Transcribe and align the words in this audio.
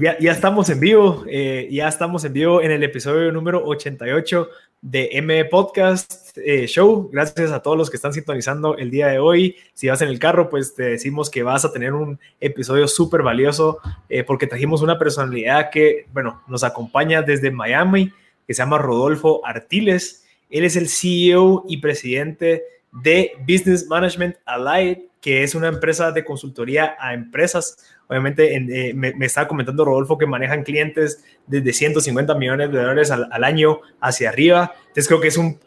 ya, 0.00 0.32
estamos 0.32 0.70
en 0.70 0.80
vivo, 0.80 1.26
eh, 1.28 1.68
ya 1.70 1.86
estamos 1.86 2.24
en 2.24 2.32
vivo 2.32 2.62
en 2.62 2.70
el 2.70 2.82
episodio 2.82 3.30
número 3.30 3.62
88 3.62 4.48
de 4.80 5.10
M 5.12 5.44
Podcast 5.44 6.38
eh, 6.38 6.66
Show. 6.66 7.10
Gracias 7.12 7.52
a 7.52 7.60
todos 7.60 7.76
los 7.76 7.90
que 7.90 7.96
están 7.96 8.14
sintonizando 8.14 8.78
el 8.78 8.90
día 8.90 9.08
de 9.08 9.18
hoy. 9.18 9.54
Si 9.74 9.88
vas 9.88 10.00
en 10.00 10.08
el 10.08 10.18
carro, 10.18 10.48
pues 10.48 10.74
te 10.74 10.84
decimos 10.84 11.28
que 11.28 11.42
vas 11.42 11.66
a 11.66 11.74
tener 11.74 11.92
un 11.92 12.18
episodio 12.40 12.88
súper 12.88 13.20
valioso 13.20 13.80
eh, 14.08 14.24
porque 14.24 14.46
trajimos 14.46 14.80
una 14.80 14.98
personalidad 14.98 15.68
que, 15.70 16.06
bueno, 16.10 16.42
nos 16.48 16.64
acompaña 16.64 17.20
desde 17.20 17.50
Miami, 17.50 18.10
que 18.46 18.54
se 18.54 18.62
llama 18.62 18.78
Rodolfo 18.78 19.42
Artiles. 19.44 20.24
Él 20.48 20.64
es 20.64 20.76
el 20.76 20.88
CEO 20.88 21.64
y 21.68 21.82
presidente 21.82 22.64
de 22.92 23.32
Business 23.40 23.86
Management 23.88 24.36
Allied, 24.46 25.00
que 25.20 25.42
es 25.42 25.54
una 25.54 25.68
empresa 25.68 26.12
de 26.12 26.24
consultoría 26.24 26.96
a 26.98 27.12
empresas 27.12 27.76
Obviamente 28.08 28.54
eh, 28.54 28.94
me, 28.94 29.14
estaba 29.24 29.48
comentando 29.48 29.84
Rodolfo 29.84 30.16
que 30.16 30.26
manejan 30.26 30.62
clientes 30.62 31.24
desde 31.46 31.72
150 31.72 32.34
millones 32.36 32.70
de 32.70 32.78
dólares 32.78 33.10
al, 33.10 33.44
año 33.44 33.80
hacia 34.00 34.28
arriba. 34.28 34.74
Entonces 34.88 35.08
creo 35.08 35.20
que 35.20 35.28
es, 35.28 35.36
un, 35.36 35.58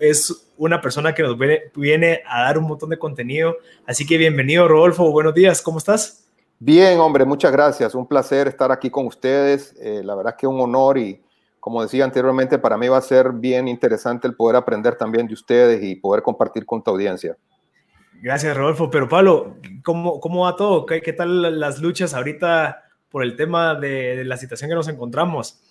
una 0.57 0.81
persona 0.81 1.13
que 1.13 1.23
nos 1.23 1.37
viene, 1.75 2.21
a 2.27 2.43
dar 2.43 2.57
un 2.57 2.65
montón 2.65 2.89
de 2.89 2.97
contenido. 2.97 3.57
Así 3.85 4.05
que 4.05 4.17
bienvenido 4.17 4.67
Rodolfo, 4.67 5.11
buenos 5.11 5.33
días, 5.33 5.61
¿cómo 5.61 5.79
estás? 5.79 6.25
Bien, 6.59 6.99
hombre, 6.99 7.25
muchas 7.25 7.51
gracias. 7.51 7.95
Un 7.95 8.07
placer 8.07 8.47
estar 8.47 8.71
aquí 8.71 8.89
con 8.89 9.05
ustedes. 9.05 9.75
Eh, 9.81 10.01
la 10.03 10.15
verdad 10.15 10.33
es 10.35 10.39
que 10.39 10.47
un 10.47 10.59
honor 10.59 10.97
y 10.97 11.21
como 11.59 11.81
decía 11.81 12.05
anteriormente, 12.05 12.57
para 12.57 12.77
mí 12.77 12.87
va 12.87 12.97
a 12.97 13.01
ser 13.01 13.31
bien 13.33 13.67
interesante 13.67 14.27
el 14.27 14.35
poder 14.35 14.55
aprender 14.55 14.95
también 14.95 15.27
de 15.27 15.33
ustedes 15.33 15.83
y 15.83 15.95
poder 15.95 16.23
compartir 16.23 16.65
con 16.65 16.81
tu 16.81 16.91
audiencia. 16.91 17.37
Gracias, 18.21 18.55
Rodolfo. 18.55 18.89
Pero 18.89 19.07
Pablo, 19.07 19.57
¿cómo, 19.83 20.19
cómo 20.19 20.43
va 20.43 20.55
todo? 20.55 20.85
¿Qué, 20.85 21.01
¿Qué, 21.01 21.13
tal 21.13 21.59
las 21.59 21.79
luchas 21.79 22.13
ahorita 22.13 22.83
por 23.09 23.23
el 23.23 23.35
tema 23.35 23.75
de, 23.75 24.23
la 24.25 24.37
situación 24.37 24.69
que 24.69 24.75
nos 24.75 24.89
encontramos? 24.89 25.61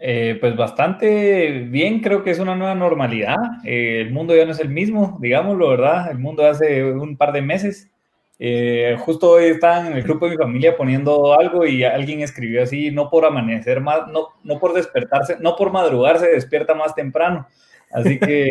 Eh, 0.00 0.36
pues 0.40 0.56
bastante 0.56 1.66
bien, 1.70 2.00
creo 2.00 2.22
que 2.22 2.30
es 2.30 2.38
una 2.38 2.56
nueva 2.56 2.74
normalidad. 2.74 3.36
Eh, 3.64 4.00
el 4.00 4.10
mundo 4.10 4.34
ya 4.34 4.46
no 4.46 4.52
es 4.52 4.60
el 4.60 4.70
mismo, 4.70 5.18
digámoslo, 5.20 5.68
¿verdad? 5.68 6.10
El 6.10 6.18
mundo 6.18 6.46
hace 6.46 6.84
un 6.84 7.16
par 7.16 7.32
de 7.32 7.42
meses. 7.42 7.90
Eh, 8.38 8.96
justo 9.00 9.30
hoy 9.30 9.44
están 9.44 9.86
en 9.86 9.92
el 9.94 10.02
grupo 10.02 10.26
de 10.26 10.32
mi 10.32 10.36
familia 10.36 10.76
poniendo 10.76 11.38
algo 11.38 11.64
y 11.64 11.84
alguien 11.84 12.20
escribió 12.20 12.62
así, 12.62 12.90
no 12.90 13.08
por 13.08 13.24
amanecer 13.24 13.80
más, 13.80 14.08
no, 14.08 14.28
no 14.44 14.58
por 14.58 14.74
despertarse, 14.74 15.38
no 15.40 15.56
por 15.56 15.72
madrugarse, 15.72 16.26
despierta 16.28 16.74
más 16.74 16.94
temprano. 16.94 17.46
Así 17.90 18.18
que 18.18 18.50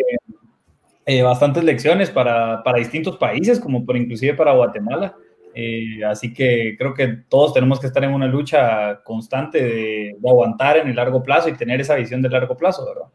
eh, 1.06 1.22
bastantes 1.22 1.62
lecciones 1.62 2.10
para, 2.10 2.62
para, 2.64 2.78
distintos 2.78 3.16
países, 3.16 3.60
como 3.60 3.86
por 3.86 3.96
inclusive 3.96 4.34
para 4.34 4.52
Guatemala. 4.52 5.14
Eh, 5.54 6.04
así 6.04 6.34
que 6.34 6.74
creo 6.76 6.92
que 6.92 7.06
todos 7.28 7.54
tenemos 7.54 7.80
que 7.80 7.86
estar 7.86 8.04
en 8.04 8.12
una 8.12 8.26
lucha 8.26 9.02
constante 9.04 9.62
de, 9.62 10.16
aguantar 10.28 10.76
en 10.76 10.88
el 10.88 10.96
largo 10.96 11.22
plazo 11.22 11.48
y 11.48 11.54
tener 11.54 11.80
esa 11.80 11.94
visión 11.94 12.20
de 12.20 12.28
largo 12.28 12.56
plazo, 12.56 12.84
¿verdad? 12.84 13.08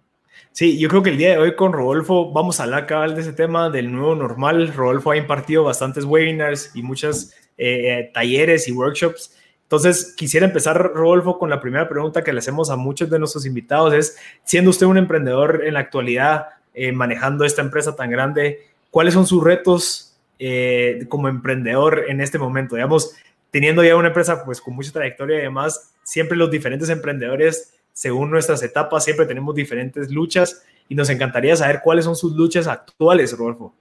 Sí, 0.52 0.80
yo 0.80 0.90
creo 0.90 1.04
que 1.04 1.12
el 1.12 1.18
día 1.18 1.32
de 1.32 1.38
hoy 1.38 1.56
con 1.56 1.72
Rodolfo 1.72 2.32
vamos 2.32 2.60
a 2.60 2.64
hablar 2.64 2.88
cabal 2.88 3.14
de 3.14 3.22
ese 3.22 3.34
tema 3.34 3.70
del 3.70 3.92
nuevo 3.92 4.16
normal. 4.16 4.74
Rodolfo 4.74 5.12
ha 5.12 5.18
impartido 5.18 5.66
bastantes 5.66 6.04
webinars 6.04 6.76
y 6.76 6.82
muchos 6.82 7.32
eh, 7.58 8.10
talleres 8.14 8.68
y 8.68 8.72
workshops. 8.72 9.38
Entonces, 9.64 10.16
quisiera 10.18 10.46
empezar, 10.46 10.78
Rodolfo, 10.96 11.38
con 11.38 11.50
la 11.50 11.62
primera 11.62 11.88
pregunta 11.88 12.24
que 12.24 12.34
le 12.34 12.40
hacemos 12.40 12.70
a 12.70 12.76
muchos 12.76 13.10
de 13.10 13.20
nuestros 13.20 13.46
invitados. 13.46 13.94
Es, 13.94 14.18
siendo 14.44 14.72
usted 14.72 14.88
un 14.88 14.98
emprendedor 14.98 15.62
en 15.66 15.76
la 15.76 15.82
actualidad, 15.82 16.48
eh, 16.74 16.92
manejando 16.92 17.46
esta 17.46 17.62
empresa 17.62 17.96
tan 17.96 18.10
grande, 18.10 18.68
¿cuáles 18.90 19.14
son 19.14 19.26
sus 19.26 19.44
retos 19.44 20.18
eh, 20.40 21.06
como 21.10 21.28
emprendedor 21.28 22.06
en 22.08 22.22
este 22.22 22.38
momento? 22.38 22.76
Digamos, 22.76 23.16
teniendo 23.52 23.84
ya 23.84 23.96
una 23.96 24.08
empresa 24.08 24.46
pues 24.46 24.62
con 24.62 24.76
mucha 24.76 24.92
trayectoria 24.92 25.40
y 25.40 25.42
demás, 25.42 25.92
siempre 26.04 26.38
los 26.38 26.50
diferentes 26.50 26.90
emprendedores, 26.90 27.74
según 27.94 28.32
nuestras 28.32 28.64
etapas, 28.64 29.04
siempre 29.04 29.26
tenemos 29.26 29.54
diferentes 29.54 30.10
luchas 30.12 30.64
y 30.88 30.96
nos 30.96 31.10
encantaría 31.10 31.56
saber 31.56 31.82
cuáles 31.84 32.06
son 32.06 32.16
sus 32.16 32.34
luchas 32.34 32.68
actuales, 32.68 33.38
Rodolfo. 33.38 33.74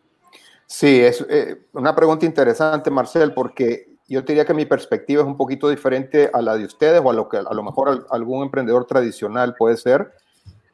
Sí, 0.66 1.00
es 1.00 1.24
eh, 1.28 1.62
una 1.72 1.94
pregunta 1.96 2.26
interesante, 2.26 2.90
Marcel, 2.90 3.32
porque 3.32 3.88
yo 4.08 4.22
diría 4.22 4.44
que 4.44 4.54
mi 4.54 4.66
perspectiva 4.66 5.22
es 5.22 5.26
un 5.26 5.36
poquito 5.36 5.68
diferente 5.68 6.30
a 6.32 6.42
la 6.42 6.56
de 6.56 6.64
ustedes 6.64 7.00
o 7.02 7.10
a 7.10 7.12
lo 7.12 7.28
que 7.28 7.38
a 7.38 7.54
lo 7.54 7.62
mejor 7.62 8.06
algún 8.10 8.42
emprendedor 8.42 8.84
tradicional 8.84 9.54
puede 9.56 9.76
ser 9.76 10.12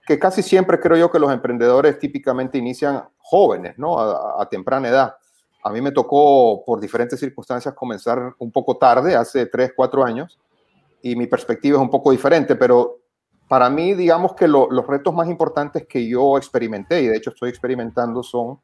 que 0.06 0.18
casi 0.18 0.42
siempre 0.42 0.78
creo 0.78 0.96
yo 0.96 1.10
que 1.10 1.18
los 1.18 1.32
emprendedores 1.32 1.98
típicamente 1.98 2.56
inician 2.56 3.02
jóvenes, 3.18 3.76
¿no? 3.76 3.98
A, 3.98 4.48
temprana 4.48 4.88
edad. 4.88 5.16
A 5.64 5.70
mí 5.70 5.80
me 5.80 5.90
tocó, 5.90 6.62
por 6.64 6.80
diferentes 6.80 7.18
circunstancias, 7.18 7.74
comenzar 7.74 8.34
un 8.38 8.52
poco 8.52 8.76
tarde, 8.76 9.16
hace 9.16 9.46
tres, 9.46 9.72
cuatro 9.74 10.04
años, 10.04 10.38
y 11.02 11.16
mi 11.16 11.26
perspectiva 11.26 11.76
es 11.76 11.82
un 11.82 11.90
poco 11.90 12.12
diferente, 12.12 12.54
pero 12.54 13.00
para 13.48 13.68
mí, 13.68 13.94
digamos 13.94 14.34
que 14.34 14.46
los 14.46 14.86
retos 14.86 15.12
más 15.12 15.28
importantes 15.28 15.86
que 15.88 16.06
yo 16.06 16.36
experimenté, 16.38 17.02
y 17.02 17.08
de 17.08 17.16
hecho 17.16 17.30
estoy 17.30 17.50
experimentando, 17.50 18.22
son 18.22 18.60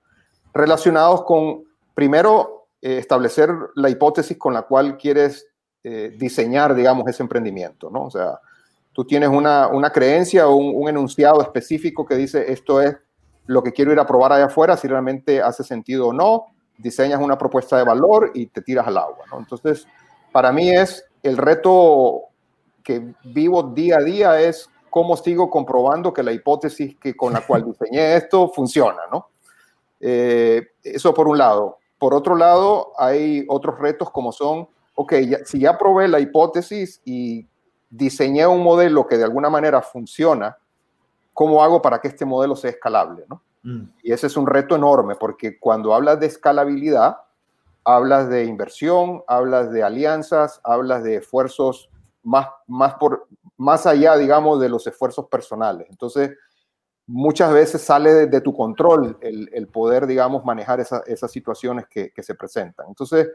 relacionados 0.55 1.25
con, 1.25 1.65
primero, 1.95 2.69
eh, 2.81 2.99
establecer 2.99 3.51
la 3.75 3.91
hipótesis 3.91 4.39
con 4.39 4.55
la 4.55 4.63
cual 4.63 4.97
quieres 4.97 5.49
eh, 5.83 6.15
diseñar, 6.17 6.75
digamos, 6.77 7.09
ese 7.09 7.25
emprendimiento, 7.25 7.91
¿no? 7.91 8.05
O 8.05 8.11
sea, 8.11 8.39
tú 8.93 9.05
tienes 9.05 9.29
una, 9.29 9.69
una 9.69 9.91
creencia 9.91 10.49
o 10.49 10.55
un, 10.55 10.89
enunciado 10.89 11.41
específico 11.43 12.05
que 12.05 12.17
dice 12.17 12.53
esto 12.53 12.81
es 12.81 12.97
lo 13.47 13.63
que 13.63 13.73
quiero 13.73 13.93
ir 13.93 13.99
a 13.99 14.07
probar 14.07 14.33
allá 14.33 14.47
afuera, 14.47 14.77
si 14.77 14.87
realmente 14.87 15.43
hace 15.43 15.65
sentido 15.65 16.09
o 16.09 16.13
no, 16.13 16.47
diseñas 16.79 17.21
una 17.21 17.39
propuesta 17.39 17.77
de 17.77 17.85
valor 17.85 18.31
y 18.35 18.47
te 18.47 18.63
tiras 18.63 18.87
al 18.87 18.99
agua. 18.99 19.25
¿no? 19.31 19.39
Entonces, 19.39 19.87
para 20.31 20.53
mí 20.53 20.71
es 20.71 21.05
el 21.23 21.37
reto 21.37 22.23
que 22.83 23.15
vivo 23.25 23.63
día 23.63 23.99
a 23.99 24.03
día 24.03 24.41
es 24.41 24.69
cómo 24.91 25.17
sigo 25.17 25.49
comprobando 25.49 26.13
que 26.13 26.23
la 26.23 26.33
hipótesis 26.33 26.97
que, 26.99 27.17
con 27.17 27.33
la 27.33 27.41
cual 27.47 27.65
diseñé 27.65 28.17
esto 28.17 28.49
funciona, 28.49 29.03
¿no? 29.11 29.29
Eh, 30.01 30.67
eso 30.83 31.15
por 31.15 31.29
un 31.29 31.39
lado. 31.39 31.79
Por 31.99 32.15
otro 32.15 32.35
lado, 32.35 32.93
hay 32.99 33.45
otros 33.49 33.79
retos 33.79 34.11
como 34.11 34.33
son, 34.33 34.69
ok, 34.97 35.15
si 35.45 35.61
ya 35.61 35.79
probé 35.79 36.09
la 36.09 36.19
hipótesis 36.19 37.01
y 37.05 37.47
diseñé 37.93 38.47
un 38.47 38.63
modelo 38.63 39.07
que 39.07 39.19
de 39.19 39.25
alguna 39.25 39.51
manera 39.51 39.83
funciona, 39.83 40.57
¿cómo 41.35 41.63
hago 41.63 41.83
para 41.83 42.01
que 42.01 42.09
este 42.09 42.25
modelo 42.25 42.57
sea 42.57 42.71
escalable? 42.71 43.25
¿no? 43.29 43.43
Mm. 43.63 43.83
Y 44.03 44.13
ese 44.13 44.29
es 44.29 44.37
un 44.37 44.47
reto 44.47 44.75
enorme, 44.75 45.15
porque 45.15 45.59
cuando 45.59 45.95
hablas 45.95 46.19
de 46.19 46.27
escalabilidad, 46.27 47.19
hablas 47.85 48.31
de 48.31 48.45
inversión, 48.45 49.23
hablas 49.29 49.71
de 49.71 49.83
alianzas, 49.83 50.61
hablas 50.65 51.05
de 51.05 51.17
esfuerzos 51.17 51.91
más, 52.23 52.49
más, 52.67 52.95
por, 52.95 53.27
más 53.59 53.87
allá, 53.87 54.17
digamos, 54.17 54.59
de 54.59 54.71
los 54.71 54.87
esfuerzos 54.87 55.27
personales. 55.29 55.87
Entonces, 55.91 56.31
muchas 57.07 57.53
veces 57.53 57.83
sale 57.83 58.27
de, 58.27 58.41
tu 58.41 58.55
control 58.55 59.19
el, 59.21 59.69
poder, 59.69 60.07
digamos, 60.07 60.47
manejar 60.47 60.81
esas 60.81 61.31
situaciones 61.31 61.87
que, 61.89 62.11
que 62.11 62.23
se 62.23 62.35
presentan. 62.35 62.87
Entonces, 62.89 63.29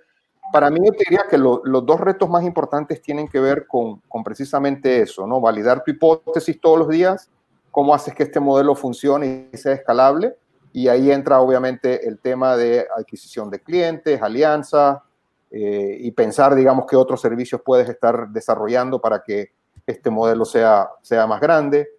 para 0.51 0.69
mí 0.69 0.79
yo 0.83 0.91
te 0.91 1.03
diría 1.09 1.25
que 1.29 1.37
los 1.37 1.85
dos 1.85 1.99
retos 1.99 2.29
más 2.29 2.43
importantes 2.43 3.01
tienen 3.01 3.27
que 3.27 3.39
ver 3.39 3.67
con, 3.67 4.01
precisamente 4.23 5.01
eso, 5.01 5.27
¿no? 5.27 5.41
Validar 5.41 5.83
tu 5.83 5.91
hipótesis 5.91 6.59
todos 6.59 6.79
los 6.79 6.89
días, 6.89 7.29
cómo 7.71 7.93
haces 7.93 8.13
que 8.13 8.23
este 8.23 8.39
modelo 8.39 8.75
funcione 8.75 9.49
y 9.51 9.57
sea 9.57 9.73
escalable. 9.73 10.35
Y 10.73 10.87
ahí 10.87 11.11
entra 11.11 11.39
obviamente 11.39 12.07
el 12.07 12.19
tema 12.19 12.55
de 12.55 12.87
adquisición 12.95 13.49
de 13.49 13.59
clientes, 13.61 14.21
alianza 14.21 15.03
eh, 15.49 15.97
y 15.99 16.11
pensar, 16.11 16.55
digamos, 16.55 16.85
qué 16.87 16.95
otros 16.95 17.21
servicios 17.21 17.61
puedes 17.63 17.89
estar 17.89 18.29
desarrollando 18.29 18.99
para 18.99 19.23
que 19.23 19.51
este 19.85 20.09
modelo 20.09 20.45
sea, 20.45 20.89
sea 21.01 21.25
más 21.25 21.41
grande. 21.41 21.89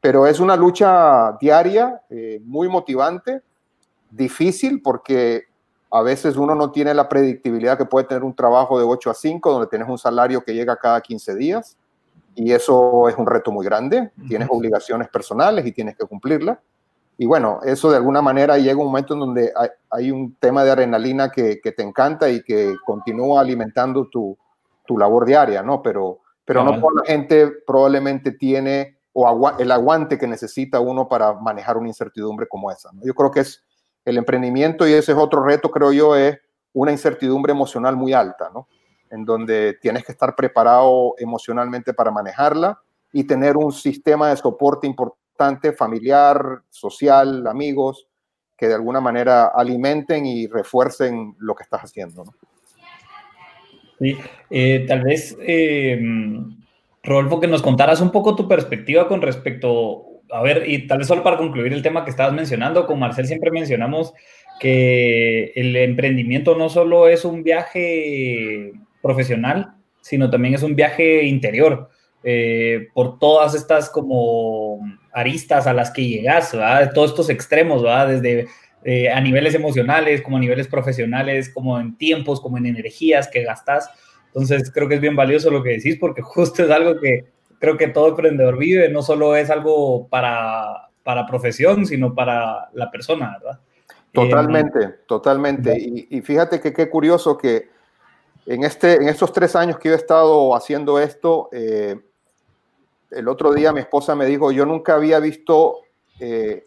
Pero 0.00 0.26
es 0.26 0.40
una 0.40 0.56
lucha 0.56 1.36
diaria, 1.40 2.02
eh, 2.10 2.40
muy 2.44 2.68
motivante, 2.68 3.42
difícil 4.10 4.82
porque 4.82 5.51
a 5.92 6.00
veces 6.00 6.36
uno 6.38 6.54
no 6.54 6.70
tiene 6.70 6.94
la 6.94 7.06
predictibilidad 7.06 7.76
que 7.76 7.84
puede 7.84 8.06
tener 8.06 8.24
un 8.24 8.34
trabajo 8.34 8.78
de 8.78 8.84
8 8.84 9.10
a 9.10 9.14
5, 9.14 9.52
donde 9.52 9.66
tienes 9.66 9.86
un 9.88 9.98
salario 9.98 10.42
que 10.42 10.54
llega 10.54 10.74
cada 10.76 10.98
15 11.02 11.34
días, 11.36 11.76
y 12.34 12.52
eso 12.52 13.10
es 13.10 13.16
un 13.18 13.26
reto 13.26 13.52
muy 13.52 13.66
grande. 13.66 14.10
Tienes 14.26 14.48
obligaciones 14.50 15.08
personales 15.08 15.66
y 15.66 15.72
tienes 15.72 15.94
que 15.94 16.06
cumplirlas. 16.06 16.58
Y 17.18 17.26
bueno, 17.26 17.60
eso 17.62 17.90
de 17.90 17.98
alguna 17.98 18.22
manera 18.22 18.56
llega 18.56 18.80
un 18.80 18.86
momento 18.86 19.12
en 19.12 19.20
donde 19.20 19.52
hay, 19.90 20.10
un 20.10 20.34
tema 20.36 20.64
de 20.64 20.70
adrenalina 20.70 21.30
que, 21.30 21.56
te 21.56 21.82
encanta 21.82 22.30
y 22.30 22.42
que 22.42 22.74
continúa 22.86 23.42
alimentando 23.42 24.08
tu, 24.08 24.38
labor 24.96 25.26
diaria, 25.26 25.62
¿no? 25.62 25.82
Pero, 25.82 26.20
pero 26.44 26.64
no 26.64 26.80
toda 26.80 27.02
la 27.02 27.04
gente 27.04 27.48
probablemente 27.66 28.32
tiene 28.32 28.96
o 29.12 29.50
el 29.58 29.70
aguante 29.70 30.18
que 30.18 30.26
necesita 30.26 30.80
uno 30.80 31.06
para 31.06 31.34
manejar 31.34 31.76
una 31.76 31.88
incertidumbre 31.88 32.46
como 32.48 32.70
esa. 32.70 32.90
Yo 33.02 33.14
creo 33.14 33.30
que 33.30 33.40
es 33.40 33.62
el 34.04 34.18
emprendimiento, 34.18 34.86
y 34.86 34.92
ese 34.92 35.12
es 35.12 35.18
otro 35.18 35.44
reto, 35.44 35.70
creo 35.70 35.92
yo, 35.92 36.16
es 36.16 36.38
una 36.72 36.92
incertidumbre 36.92 37.52
emocional 37.52 37.96
muy 37.96 38.12
alta, 38.12 38.50
¿no? 38.52 38.68
En 39.10 39.24
donde 39.24 39.74
tienes 39.80 40.04
que 40.04 40.12
estar 40.12 40.34
preparado 40.34 41.14
emocionalmente 41.18 41.92
para 41.92 42.10
manejarla 42.10 42.80
y 43.12 43.24
tener 43.24 43.56
un 43.56 43.72
sistema 43.72 44.30
de 44.30 44.36
soporte 44.36 44.86
importante, 44.86 45.72
familiar, 45.72 46.62
social, 46.70 47.46
amigos, 47.46 48.06
que 48.56 48.68
de 48.68 48.74
alguna 48.74 49.00
manera 49.00 49.46
alimenten 49.46 50.24
y 50.24 50.46
refuercen 50.46 51.34
lo 51.38 51.54
que 51.54 51.64
estás 51.64 51.82
haciendo. 51.82 52.24
Sí, 53.98 54.16
eh, 54.50 54.84
tal 54.88 55.02
vez 55.02 55.36
eh, 55.40 56.00
Rodolfo, 57.02 57.40
que 57.40 57.48
nos 57.48 57.62
contaras 57.62 58.00
un 58.00 58.10
poco 58.10 58.36
tu 58.36 58.48
perspectiva 58.48 59.08
con 59.08 59.20
respecto, 59.20 60.04
a 60.32 60.42
ver, 60.42 60.64
y 60.66 60.86
tal 60.86 60.98
vez 60.98 61.06
solo 61.06 61.22
para 61.22 61.36
concluir 61.36 61.72
el 61.72 61.82
tema 61.82 62.04
que 62.04 62.10
estabas 62.10 62.32
mencionando, 62.32 62.86
con 62.86 62.98
Marcel 62.98 63.26
siempre 63.26 63.50
mencionamos 63.50 64.14
que 64.58 65.52
el 65.54 65.76
emprendimiento 65.76 66.56
no 66.56 66.68
solo 66.68 67.08
es 67.08 67.24
un 67.24 67.42
viaje 67.42 68.72
profesional, 69.02 69.74
sino 70.00 70.30
también 70.30 70.54
es 70.54 70.62
un 70.62 70.74
viaje 70.74 71.24
interior. 71.24 71.90
Eh, 72.24 72.86
por 72.94 73.18
todas 73.18 73.54
estas 73.54 73.90
como 73.90 74.78
aristas 75.12 75.66
a 75.66 75.72
las 75.74 75.90
que 75.90 76.06
llegas, 76.06 76.52
¿verdad? 76.52 76.92
Todos 76.94 77.10
estos 77.10 77.28
extremos. 77.30 77.82
Desde 77.82 78.46
eh, 78.84 79.10
a 79.10 79.20
niveles 79.20 79.54
emocionales, 79.54 80.22
como 80.22 80.36
a 80.36 80.40
niveles 80.40 80.68
profesionales, 80.68 81.50
como 81.50 81.78
en 81.80 81.96
tiempos, 81.96 82.40
como 82.40 82.58
en 82.58 82.66
energías 82.66 83.28
que 83.28 83.42
gastas. 83.42 83.90
Entonces 84.26 84.70
creo 84.72 84.88
que 84.88 84.96
es 84.96 85.00
bien 85.00 85.16
valioso 85.16 85.50
lo 85.50 85.62
que 85.62 85.70
decís 85.70 85.96
porque 85.98 86.22
justo 86.22 86.64
es 86.64 86.70
algo 86.70 87.00
que 87.00 87.24
creo 87.62 87.76
que 87.76 87.86
todo 87.86 88.08
emprendedor 88.08 88.58
vive, 88.58 88.88
no 88.88 89.02
solo 89.02 89.36
es 89.36 89.48
algo 89.48 90.08
para, 90.08 90.88
para 91.04 91.28
profesión, 91.28 91.86
sino 91.86 92.12
para 92.12 92.68
la 92.72 92.90
persona, 92.90 93.38
¿verdad? 93.38 93.60
Totalmente, 94.10 94.88
totalmente. 95.06 95.76
Y, 95.78 96.20
fíjate 96.22 96.60
que 96.60 96.72
qué 96.72 96.90
curioso 96.90 97.38
que 97.38 97.70
en, 98.46 98.64
este, 98.64 98.96
en 98.96 99.08
estos 99.08 99.32
tres 99.32 99.54
años 99.54 99.78
que 99.78 99.90
yo 99.90 99.94
he 99.94 99.98
estado 99.98 100.56
haciendo 100.56 100.98
esto, 100.98 101.50
eh, 101.52 102.00
el 103.12 103.28
otro 103.28 103.54
día 103.54 103.72
mi 103.72 103.78
esposa 103.78 104.16
me 104.16 104.26
dijo, 104.26 104.50
yo 104.50 104.66
nunca 104.66 104.96
había 104.96 105.20
visto 105.20 105.82
eh, 106.18 106.64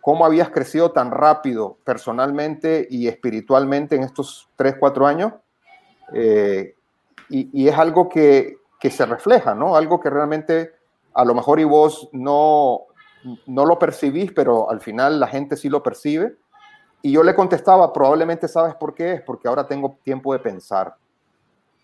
cómo 0.00 0.24
habías 0.24 0.48
crecido 0.48 0.92
tan 0.92 1.10
rápido 1.10 1.76
personalmente 1.84 2.88
y 2.90 3.06
espiritualmente 3.06 3.96
en 3.96 4.04
estos 4.04 4.48
tres, 4.56 4.76
cuatro 4.80 5.06
años. 5.06 5.34
Eh, 6.14 6.74
y, 7.28 7.68
es 7.68 7.76
algo 7.76 8.08
que, 8.08 8.63
que, 8.84 8.90
se 8.90 9.06
refleja, 9.06 9.54
¿no? 9.54 9.76
Algo 9.76 9.98
que 9.98 10.10
realmente 10.10 10.72
a 11.14 11.24
lo 11.24 11.34
mejor 11.34 11.58
y 11.58 11.64
vos 11.64 12.08
no, 12.12 12.82
no 13.46 13.64
lo 13.64 13.78
percibís, 13.78 14.32
pero 14.32 14.70
al 14.70 14.80
final 14.80 15.18
la 15.18 15.26
gente 15.26 15.56
sí 15.56 15.68
lo 15.70 15.82
percibe. 15.82 16.36
Y 17.00 17.12
yo 17.12 17.22
le 17.22 17.34
contestaba, 17.34 17.92
probablemente 17.92 18.46
sabes 18.46 18.74
por 18.74 18.94
qué 18.94 19.14
es, 19.14 19.22
porque 19.22 19.48
ahora 19.48 19.66
tengo 19.66 19.96
tiempo 20.02 20.32
de 20.32 20.38
pensar. 20.38 20.96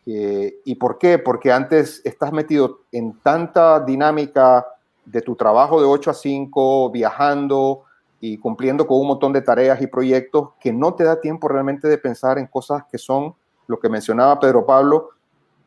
Eh, 0.05 0.61
¿Y 0.65 0.75
por 0.75 0.99
qué? 0.99 1.19
Porque 1.19 1.51
antes 1.51 2.03
estás 2.05 2.33
metido 2.33 2.81
en 2.93 3.19
tanta 3.21 3.81
dinámica 3.81 4.67
de 5.05 5.23
tu 5.23 5.37
trabajo 5.37 5.81
de 5.81 5.87
8 5.87 6.11
a 6.11 6.15
5, 6.15 6.91
viajando 6.91 7.85
y 8.21 8.37
cumpliendo 8.37 8.87
con 8.87 9.01
un 9.01 9.09
montón 9.09 9.33
de 9.33 9.41
tareas 9.41 9.81
y 9.81 9.87
proyectos 9.87 10.51
que 10.61 10.73
no 10.73 10.95
te 10.95 11.05
da 11.05 11.21
tiempo 11.21 11.49
realmente 11.49 11.89
de 11.89 11.97
pensar 11.99 12.39
en 12.39 12.47
cosas 12.47 12.85
que 12.91 12.99
son, 12.99 13.35
lo 13.67 13.79
que 13.79 13.89
mencionaba 13.89 14.39
Pedro 14.39 14.67
Pablo, 14.67 15.11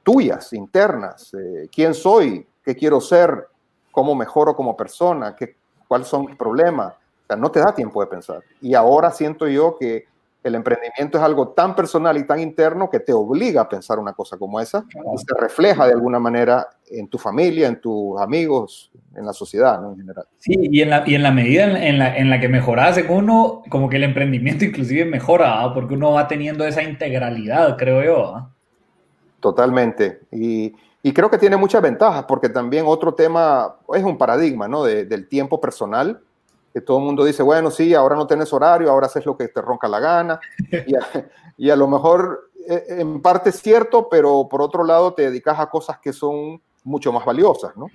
tuyas, 0.04 0.54
internas. 0.54 1.34
Eh, 1.34 1.68
¿Quién 1.74 1.94
soy? 1.94 2.46
¿Qué 2.64 2.76
quiero 2.76 3.02
ser? 3.02 3.48
¿Cómo 3.92 4.16
mejoro 4.16 4.56
como 4.56 4.76
persona? 4.76 5.36
¿Qué, 5.36 5.56
¿Cuáles 5.88 6.08
son 6.08 6.26
mis 6.26 6.36
problemas? 6.36 6.94
O 6.94 7.28
sea, 7.28 7.36
no 7.36 7.50
te 7.50 7.60
da 7.60 7.74
tiempo 7.74 8.02
de 8.02 8.08
pensar. 8.08 8.42
Y 8.62 8.74
ahora 8.76 9.12
siento 9.12 9.48
yo 9.48 9.78
que 9.80 10.06
el 10.44 10.56
emprendimiento 10.56 11.18
es 11.18 11.24
algo 11.24 11.50
tan 11.50 11.74
personal 11.76 12.18
y 12.18 12.26
tan 12.26 12.40
interno 12.40 12.90
que 12.90 13.00
te 13.00 13.14
obliga 13.14 13.62
a 13.62 13.70
pensar 13.70 13.98
una 13.98 14.12
cosa 14.14 14.38
como 14.38 14.60
esa 14.60 14.84
y 14.90 15.18
se 15.18 15.34
refleja 15.40 15.86
de 15.86 15.94
alguna 15.94 16.20
manera 16.20 16.68
en 16.92 17.08
tu 17.08 17.18
familia, 17.18 17.68
en 17.68 17.80
tus 17.80 18.20
amigos, 18.20 18.92
en 19.16 19.26
la 19.26 19.32
sociedad 19.32 19.80
¿no? 19.80 19.92
en 19.92 20.00
general. 20.00 20.26
Sí, 20.40 20.54
y 20.58 20.82
en 20.82 20.90
la, 20.90 21.04
y 21.06 21.16
en 21.16 21.24
la 21.24 21.32
medida 21.32 21.64
en, 21.64 21.98
la, 21.98 22.18
en 22.18 22.30
la 22.30 22.42
que 22.42 22.50
mejoras 22.50 23.00
uno, 23.10 23.62
como 23.70 23.88
que 23.88 23.96
el 23.96 24.04
emprendimiento 24.04 24.66
inclusive 24.66 25.06
mejora, 25.06 25.74
porque 25.74 25.94
uno 25.94 26.12
va 26.12 26.28
teniendo 26.28 26.66
esa 26.66 26.84
integralidad, 26.84 27.78
creo 27.78 28.04
yo. 28.04 28.53
Totalmente. 29.44 30.22
Y, 30.32 30.74
y, 31.02 31.12
creo 31.12 31.30
que 31.30 31.38
tiene 31.38 31.58
muchas 31.58 31.82
ventajas, 31.82 32.24
porque 32.30 32.48
también 32.48 32.86
otro 32.88 33.14
tema 33.14 33.76
es 33.94 34.02
un 34.02 34.18
paradigma 34.18 34.70
¿no? 34.70 34.86
De, 34.86 35.04
del 35.04 35.28
tiempo 35.28 35.60
personal 35.60 36.22
que 36.74 36.80
todo 36.80 37.00
el 37.00 37.04
mundo 37.04 37.26
dice, 37.26 37.44
bueno, 37.44 37.70
sí, 37.70 37.94
ahora 37.94 38.16
no 38.16 38.26
tienes 38.26 38.54
horario, 38.54 38.90
ahora 38.90 39.08
haces 39.08 39.26
lo 39.26 39.36
que 39.36 39.50
te 39.50 39.62
ronca 39.62 39.90
la 39.90 40.00
gana. 40.00 40.40
y, 41.58 41.70
a, 41.70 41.76
lo 41.76 41.90
mejor 41.90 42.52
eh, 42.66 42.86
en 42.88 43.22
parte 43.22 43.50
es 43.50 43.60
cierto, 43.60 44.08
pero 44.08 44.48
por 44.50 44.62
otro 44.62 44.86
lado 44.86 45.14
te 45.14 45.24
dedicas 45.24 45.60
a 45.60 45.70
cosas 45.70 46.00
que 46.00 46.14
son 46.14 46.62
mucho 46.86 47.12
más 47.12 47.26
valiosas, 47.26 47.76
¿no? 47.76 47.88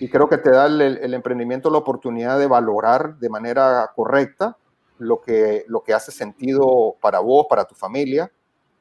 Y 0.00 0.08
creo 0.08 0.28
que 0.28 0.38
te 0.38 0.50
da 0.50 0.66
el, 0.66 1.14
emprendimiento 1.14 1.70
la 1.70 1.78
oportunidad 1.78 2.36
de 2.36 2.48
valorar 2.48 3.16
de 3.16 3.30
manera 3.30 3.92
correcta 3.94 4.56
lo 4.98 5.20
que, 5.20 5.64
lo 5.68 5.84
que 5.84 5.94
hace 5.94 6.10
sentido 6.10 6.96
para 7.00 7.20
vos, 7.20 7.46
para 7.48 7.64
tu 7.64 7.76
familia. 7.76 8.32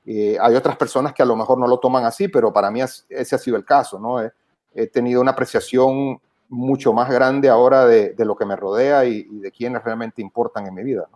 Eh, 0.05 0.37
hay 0.39 0.55
otras 0.55 0.75
personas 0.77 1.13
que 1.13 1.23
a 1.23 1.25
lo 1.25 1.35
mejor 1.35 1.57
no 1.57 1.67
lo 1.67 1.79
toman 1.79 2.05
así, 2.05 2.27
pero 2.27 2.53
para 2.53 2.69
mí 2.69 2.81
ese 2.81 3.35
ha 3.35 3.39
sido 3.39 3.57
el 3.57 3.65
caso, 3.65 3.99
¿no? 3.99 4.21
he 4.77 4.87
tenido 4.87 5.21
una 5.21 5.31
apreciación 5.31 6.19
mucho 6.49 6.93
más 6.93 7.09
grande 7.09 7.49
ahora 7.49 7.85
de, 7.85 8.13
lo 8.19 8.35
que 8.35 8.45
me 8.45 8.55
rodea 8.55 9.05
y, 9.05 9.23
de 9.23 9.51
quienes 9.51 9.83
realmente 9.83 10.21
importan 10.21 10.67
en 10.67 10.73
mi 10.73 10.83
vida. 10.83 11.07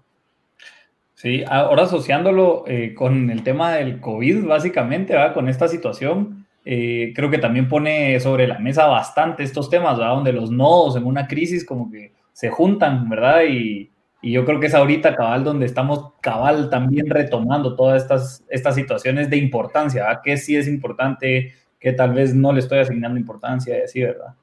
Sí, 1.13 1.43
ahora 1.47 1.83
asociándolo 1.83 2.63
eh, 2.65 2.93
con 2.95 3.29
el 3.29 3.43
tema 3.43 3.73
del 3.73 3.99
COVID, 3.99 4.45
básicamente, 4.45 5.15
con 5.33 5.49
esta 5.49 5.67
situación, 5.67 6.47
eh, 6.63 7.11
creo 7.15 7.29
que 7.29 7.37
también 7.37 7.67
pone 7.67 8.19
sobre 8.19 8.47
la 8.47 8.59
mesa 8.59 8.85
bastante 8.87 9.43
estos 9.43 9.69
temas, 9.69 9.97
donde 9.97 10.31
los 10.31 10.49
nodos 10.49 10.95
en 10.95 11.05
una 11.05 11.27
crisis 11.27 11.65
como 11.65 11.91
que 11.91 12.13
se 12.31 12.49
juntan, 12.49 13.09
¿verdad? 13.09 13.43
Y, 13.49 13.91
yo 14.21 14.45
creo 14.45 14.59
que 14.59 14.67
es 14.67 14.73
ahorita 14.73 15.15
cabal 15.15 15.43
donde 15.43 15.65
estamos 15.65 16.11
cabal 16.21 16.69
también 16.69 17.09
retomando 17.09 17.75
todas 17.75 18.01
estas, 18.01 18.43
estas 18.49 18.75
situaciones 18.75 19.29
de 19.29 19.37
importancia, 19.37 20.03
¿verdad? 20.03 20.21
Que 20.23 20.37
sí 20.37 20.57
es 20.57 20.67
importante, 20.67 21.53
que 21.79 21.93
tal 21.93 22.13
vez 22.13 22.35
no 22.35 22.51
le 22.51 22.59
estoy 22.59 22.79
asignando 22.79 23.17
importancia 23.17 23.77
y 23.77 23.81
así, 23.81 24.01
¿verdad? 24.01 24.35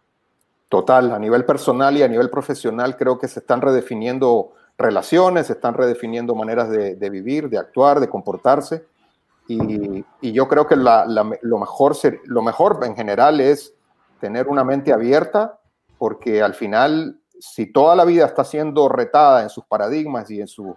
Total, 0.69 1.13
a 1.13 1.19
nivel 1.19 1.45
personal 1.45 1.97
y 1.97 2.03
a 2.03 2.09
nivel 2.09 2.31
profesional 2.31 2.97
creo 2.97 3.19
que 3.19 3.29
se 3.29 3.41
están 3.41 3.61
redefiniendo 3.61 4.53
relaciones, 4.79 5.47
se 5.47 5.55
están 5.55 5.75
redefiniendo 5.75 6.35
maneras 6.35 6.69
de, 6.71 7.11
vivir, 7.11 7.49
de 7.49 7.59
actuar, 7.59 8.01
de 8.01 8.09
comportarse. 8.09 8.85
Y, 9.49 10.05
yo 10.21 10.49
creo 10.49 10.67
que 10.67 10.77
lo, 10.77 11.59
mejor, 11.59 11.97
lo 12.25 12.43
mejor 12.43 12.81
en 12.85 12.97
general 12.97 13.41
es 13.41 13.75
tener 14.21 14.49
una 14.49 14.65
mente 14.65 14.93
abierta, 14.93 15.61
porque 15.99 16.43
al 16.43 16.55
final, 16.55 17.21
si 17.39 17.67
toda 17.67 17.97
la 17.97 18.05
vida 18.05 18.27
está 18.27 18.45
siendo 18.45 18.89
retada 18.89 19.43
en 19.43 19.51
sus 19.51 19.65
paradigmas 19.65 20.31
y 20.31 20.41
en 20.41 20.49
sus 20.49 20.71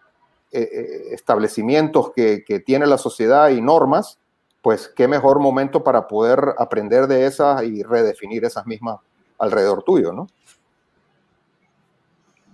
eh, 0.51 0.61
eh, 0.61 1.01
establecimientos 1.11 2.11
que, 2.13 2.44
que 2.44 2.59
tiene 2.59 2.88
la 2.88 2.97
sociedad 2.97 3.50
y 3.50 3.61
normas, 3.61 4.19
pues 4.61 4.91
qué 4.95 5.07
mejor 5.07 5.39
momento 5.39 5.83
para 5.83 6.07
poder 6.07 6.39
aprender 6.57 7.07
de 7.07 7.25
esas 7.25 7.63
y 7.63 7.83
redefinir 7.83 8.44
esas 8.45 8.65
mismas 8.65 8.97
alrededor 9.38 9.83
tuyo, 9.83 10.11
¿no? 10.11 10.28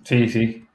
Sí, 0.03 0.29
sí. 0.29 0.67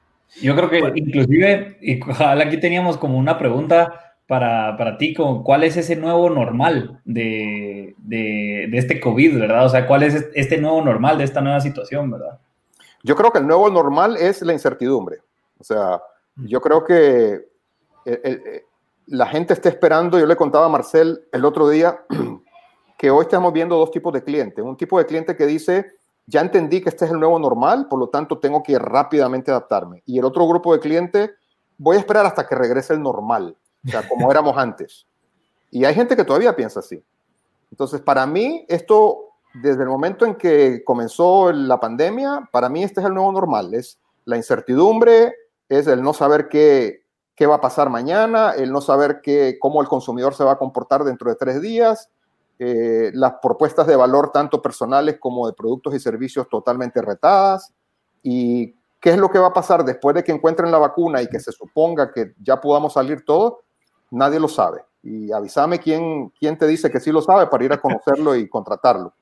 Yo 0.43 0.55
creo 0.57 0.71
que 0.71 0.93
inclusive, 0.95 1.79
y 1.81 2.01
aquí 2.21 2.59
teníamos 2.59 2.97
como 2.97 3.19
una 3.19 3.39
pregunta 3.39 4.15
para, 4.27 4.77
para 4.77 4.97
ti, 4.97 5.13
como, 5.13 5.43
¿cuál 5.43 5.65
es 5.65 5.77
ese 5.77 5.97
nuevo 5.97 6.31
normal 6.31 7.01
de, 7.05 7.95
de, 7.99 8.69
de, 8.71 8.79
este 8.79 9.01
COVID, 9.01 9.39
verdad? 9.39 9.67
O 9.67 9.69
sea, 9.69 9.87
¿cuál 9.87 10.05
es 10.05 10.29
este 10.35 10.59
nuevo 10.59 10.83
normal 10.83 11.19
de 11.19 11.25
esta 11.25 11.41
nueva 11.41 11.61
situación, 11.61 12.11
verdad? 12.11 12.39
Yo 13.03 13.17
creo 13.17 13.31
que 13.31 13.39
el 13.39 13.47
nuevo 13.47 13.71
normal 13.71 14.17
es 14.17 14.43
la 14.43 14.53
incertidumbre. 14.53 15.19
O 15.59 15.65
sea, 15.65 16.03
yo 16.37 16.61
creo 16.61 16.85
que 16.85 17.49
la 19.07 19.27
gente 19.27 19.53
está 19.53 19.69
esperando, 19.69 20.19
yo 20.19 20.27
le 20.27 20.37
contaba 20.37 20.67
a 20.67 20.69
Marcel 20.69 21.27
el 21.33 21.45
otro 21.45 21.69
día, 21.69 22.05
que 22.99 23.11
hoy 23.11 23.23
estamos 23.23 23.53
viendo 23.53 23.77
dos 23.77 23.91
tipos 23.91 24.13
de 24.13 24.23
clientes. 24.23 24.65
Un 24.65 24.77
tipo 24.77 24.99
de 24.99 25.07
cliente 25.07 25.37
que 25.37 25.47
dice, 25.47 25.93
ya 26.27 26.41
entendí 26.41 26.81
que 26.81 26.91
este 26.91 27.07
es 27.07 27.11
el 27.11 27.19
nuevo 27.19 27.39
normal, 27.39 27.89
por 27.89 27.99
lo 27.99 28.09
tanto 28.09 28.39
tengo 28.39 28.63
que 28.63 28.79
rápidamente 28.79 29.51
adaptarme. 29.51 30.03
Y 30.07 30.19
el 30.19 30.25
otro 30.25 30.47
grupo 30.47 30.73
de 30.73 30.81
clientes, 30.81 31.31
voy 31.77 31.97
a 31.97 32.01
esperar 32.01 32.27
hasta 32.27 32.47
que 32.47 32.55
regrese 32.55 32.93
el 32.93 33.03
normal, 33.03 33.57
o 33.87 33.91
sea, 33.91 34.09
como 34.09 34.31
éramos 34.31 34.57
antes. 34.57 35.07
Y 35.71 35.85
hay 35.85 35.95
gente 35.95 36.17
que 36.17 36.25
todavía 36.25 36.55
piensa 36.55 36.81
así. 36.81 37.03
Entonces, 37.71 38.01
para 38.01 38.27
mí, 38.27 38.65
esto, 38.69 39.30
desde 39.55 39.83
el 39.83 39.89
momento 39.89 40.25
en 40.25 40.37
que 40.37 40.85
comenzó 40.85 41.53
la 41.53 41.81
pandemia, 41.81 42.49
para 42.53 42.69
mí 42.69 42.83
este 42.83 43.01
es 43.01 43.07
el 43.07 43.15
nuevo 43.15 43.33
normal. 43.33 43.75
Es 43.75 43.99
la 44.25 44.37
incertidumbre, 44.37 45.35
es 45.69 45.87
el 45.87 46.03
no 46.03 46.13
saber 46.13 46.49
qué, 46.49 47.03
qué 47.35 47.47
va 47.47 47.57
a 47.57 47.61
pasar 47.61 47.91
mañana, 47.91 48.53
el 48.53 48.71
no 48.71 48.81
saber 48.81 49.21
qué, 49.23 49.59
cómo 49.61 49.81
el 49.81 49.89
consumidor 49.89 50.35
se 50.35 50.45
va 50.45 50.53
a 50.53 50.59
comportar 50.59 51.05
dentro 51.05 51.31
de 51.31 51.37
tres 51.37 51.61
días, 51.61 52.11
eh, 52.59 53.11
las 53.15 53.35
propuestas 53.41 53.87
de 53.87 53.97
valor 53.97 54.31
tanto 54.33 54.61
personales 54.61 55.17
como 55.19 55.47
de 55.47 55.55
productos 55.55 55.95
y 55.95 56.01
servicios 56.01 56.49
totalmente 56.49 57.01
retadas 57.01 57.73
y 58.23 58.75
qué 59.01 59.11
es 59.11 59.17
lo 59.17 59.31
que 59.31 59.39
va 59.39 59.47
a 59.47 59.53
pasar 59.55 59.83
después 59.85 60.15
de 60.15 60.23
que 60.23 60.33
encuentren 60.33 60.71
la 60.71 60.77
vacuna 60.77 61.23
y 61.23 61.29
que 61.29 61.41
se 61.41 61.53
suponga 61.53 62.13
que 62.13 62.35
ya 62.43 62.61
podamos 62.61 62.93
salir 62.93 63.25
todos, 63.25 63.55
nadie 64.11 64.39
lo 64.39 64.49
sabe. 64.49 64.85
Y 65.03 65.33
avísame 65.33 65.79
quién, 65.79 66.29
quién 66.39 66.59
te 66.59 66.67
dice 66.67 66.91
que 66.91 67.01
sí 67.01 67.11
lo 67.11 67.23
sabe 67.23 67.47
para 67.47 67.65
ir 67.65 67.73
a 67.73 67.81
conocerlo 67.81 68.37
y 68.37 68.47
contratarlo. 68.47 69.15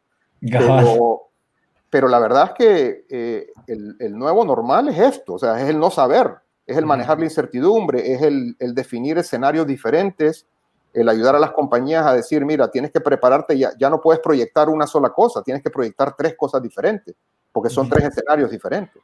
Pero, 1.90 2.08
la 2.08 2.18
verdad 2.18 2.50
es 2.50 2.52
que 2.52 3.06
eh, 3.08 3.46
el, 3.66 3.96
el, 3.98 4.18
nuevo 4.18 4.44
normal 4.44 4.88
es 4.88 4.98
esto, 4.98 5.34
o 5.34 5.38
sea, 5.38 5.60
es 5.60 5.68
el 5.70 5.78
no 5.78 5.90
saber, 5.90 6.34
es 6.66 6.76
el 6.76 6.84
manejar 6.84 7.18
la 7.18 7.24
incertidumbre, 7.24 8.12
es 8.12 8.20
el, 8.20 8.56
el 8.58 8.74
definir 8.74 9.16
escenarios 9.16 9.66
diferentes 9.66 10.46
el 10.92 11.08
ayudar 11.08 11.36
a 11.36 11.38
las 11.38 11.52
compañías 11.52 12.06
a 12.06 12.14
decir, 12.14 12.44
mira, 12.44 12.70
tienes 12.70 12.90
que 12.90 13.00
prepararte, 13.00 13.56
ya, 13.56 13.72
ya 13.78 13.90
no 13.90 14.00
puedes 14.00 14.20
proyectar 14.20 14.68
una 14.68 14.86
sola 14.86 15.10
cosa, 15.10 15.42
tienes 15.42 15.62
que 15.62 15.70
proyectar 15.70 16.14
tres 16.16 16.34
cosas 16.36 16.62
diferentes, 16.62 17.14
porque 17.52 17.70
son 17.70 17.88
tres 17.88 18.06
escenarios 18.06 18.50
diferentes. 18.50 19.02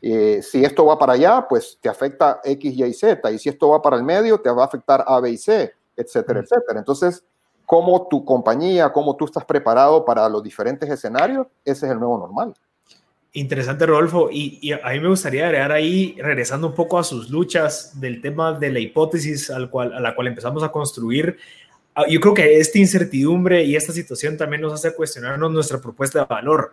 Eh, 0.00 0.40
si 0.42 0.64
esto 0.64 0.86
va 0.86 0.98
para 0.98 1.14
allá, 1.14 1.46
pues 1.48 1.78
te 1.80 1.88
afecta 1.88 2.40
X, 2.44 2.74
Y, 2.74 2.92
Z, 2.94 3.30
y 3.30 3.38
si 3.38 3.48
esto 3.48 3.70
va 3.70 3.82
para 3.82 3.96
el 3.96 4.02
medio, 4.02 4.40
te 4.40 4.50
va 4.50 4.62
a 4.62 4.66
afectar 4.66 5.04
A, 5.06 5.20
B 5.20 5.30
y 5.30 5.36
C, 5.36 5.72
etcétera, 5.96 6.40
etcétera. 6.40 6.78
Entonces, 6.78 7.24
cómo 7.66 8.06
tu 8.08 8.24
compañía, 8.24 8.92
cómo 8.92 9.16
tú 9.16 9.26
estás 9.26 9.44
preparado 9.44 10.04
para 10.04 10.28
los 10.28 10.42
diferentes 10.42 10.88
escenarios, 10.88 11.48
ese 11.64 11.86
es 11.86 11.92
el 11.92 11.98
nuevo 11.98 12.16
normal. 12.16 12.54
Interesante, 13.32 13.84
Rodolfo. 13.84 14.30
Y, 14.32 14.72
a 14.72 14.88
mí 14.92 15.00
me 15.00 15.08
gustaría 15.08 15.44
agregar 15.44 15.70
ahí, 15.70 16.16
regresando 16.18 16.68
un 16.68 16.74
poco 16.74 16.98
a 16.98 17.04
sus 17.04 17.28
luchas 17.28 18.00
del 18.00 18.22
tema 18.22 18.58
de 18.58 18.70
la 18.70 18.78
hipótesis 18.78 19.50
al 19.50 19.68
cual, 19.68 19.92
a 19.92 20.00
la 20.00 20.14
cual 20.14 20.28
empezamos 20.28 20.62
a 20.62 20.70
construir. 20.70 21.36
Ah, 21.94 22.04
yo 22.08 22.18
creo 22.18 22.32
que 22.32 22.58
esta 22.58 22.78
incertidumbre 22.78 23.62
y 23.64 23.76
esta 23.76 23.92
situación 23.92 24.38
también 24.38 24.62
nos 24.62 24.72
hace 24.72 24.94
cuestionarnos 24.94 25.52
nuestra 25.52 25.78
propuesta 25.82 26.20
de 26.20 26.24
valor. 26.24 26.72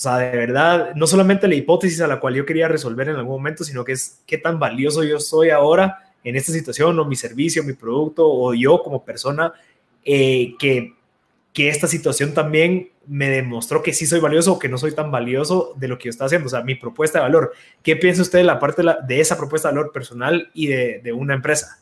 O 0.00 0.02
sea, 0.02 0.16
de 0.16 0.36
verdad, 0.36 0.94
no 0.96 1.06
solamente 1.06 1.46
la 1.46 1.54
hipótesis 1.54 2.00
a 2.00 2.08
la 2.08 2.18
cual 2.18 2.34
yo 2.34 2.44
quería 2.44 2.66
resolver 2.66 3.08
en 3.08 3.16
algún 3.16 3.36
momento, 3.36 3.62
sino 3.62 3.84
que 3.84 3.92
es 3.92 4.20
qué 4.26 4.38
tan 4.38 4.58
valioso 4.58 5.04
yo 5.04 5.20
soy 5.20 5.50
ahora 5.50 6.10
en 6.24 6.34
esta 6.34 6.52
situación, 6.52 6.98
o 6.98 7.04
mi 7.04 7.16
servicio, 7.16 7.62
mi 7.62 7.74
producto, 7.74 8.28
o 8.28 8.52
yo 8.52 8.82
como 8.82 9.04
persona, 9.04 9.52
eh, 10.04 10.54
que, 10.58 10.94
que 11.52 11.68
esta 11.68 11.86
situación 11.86 12.34
también 12.34 12.90
me 13.06 13.28
demostró 13.28 13.82
que 13.82 13.92
sí 13.92 14.06
soy 14.06 14.20
valioso 14.20 14.52
o 14.52 14.58
que 14.58 14.68
no 14.68 14.78
soy 14.78 14.92
tan 14.92 15.10
valioso 15.10 15.72
de 15.76 15.88
lo 15.88 15.98
que 15.98 16.04
yo 16.04 16.10
estoy 16.10 16.26
haciendo. 16.26 16.46
O 16.46 16.50
sea, 16.50 16.62
mi 16.62 16.76
propuesta 16.76 17.18
de 17.18 17.24
valor. 17.24 17.52
¿Qué 17.82 17.96
piensa 17.96 18.22
usted 18.22 18.38
de 18.38 18.44
la 18.44 18.60
parte 18.60 18.82
de, 18.82 19.20
esa 19.20 19.36
propuesta 19.36 19.68
de 19.68 19.74
valor 19.74 19.92
personal 19.92 20.48
y 20.54 20.68
de, 20.68 21.12
una 21.12 21.34
empresa? 21.34 21.78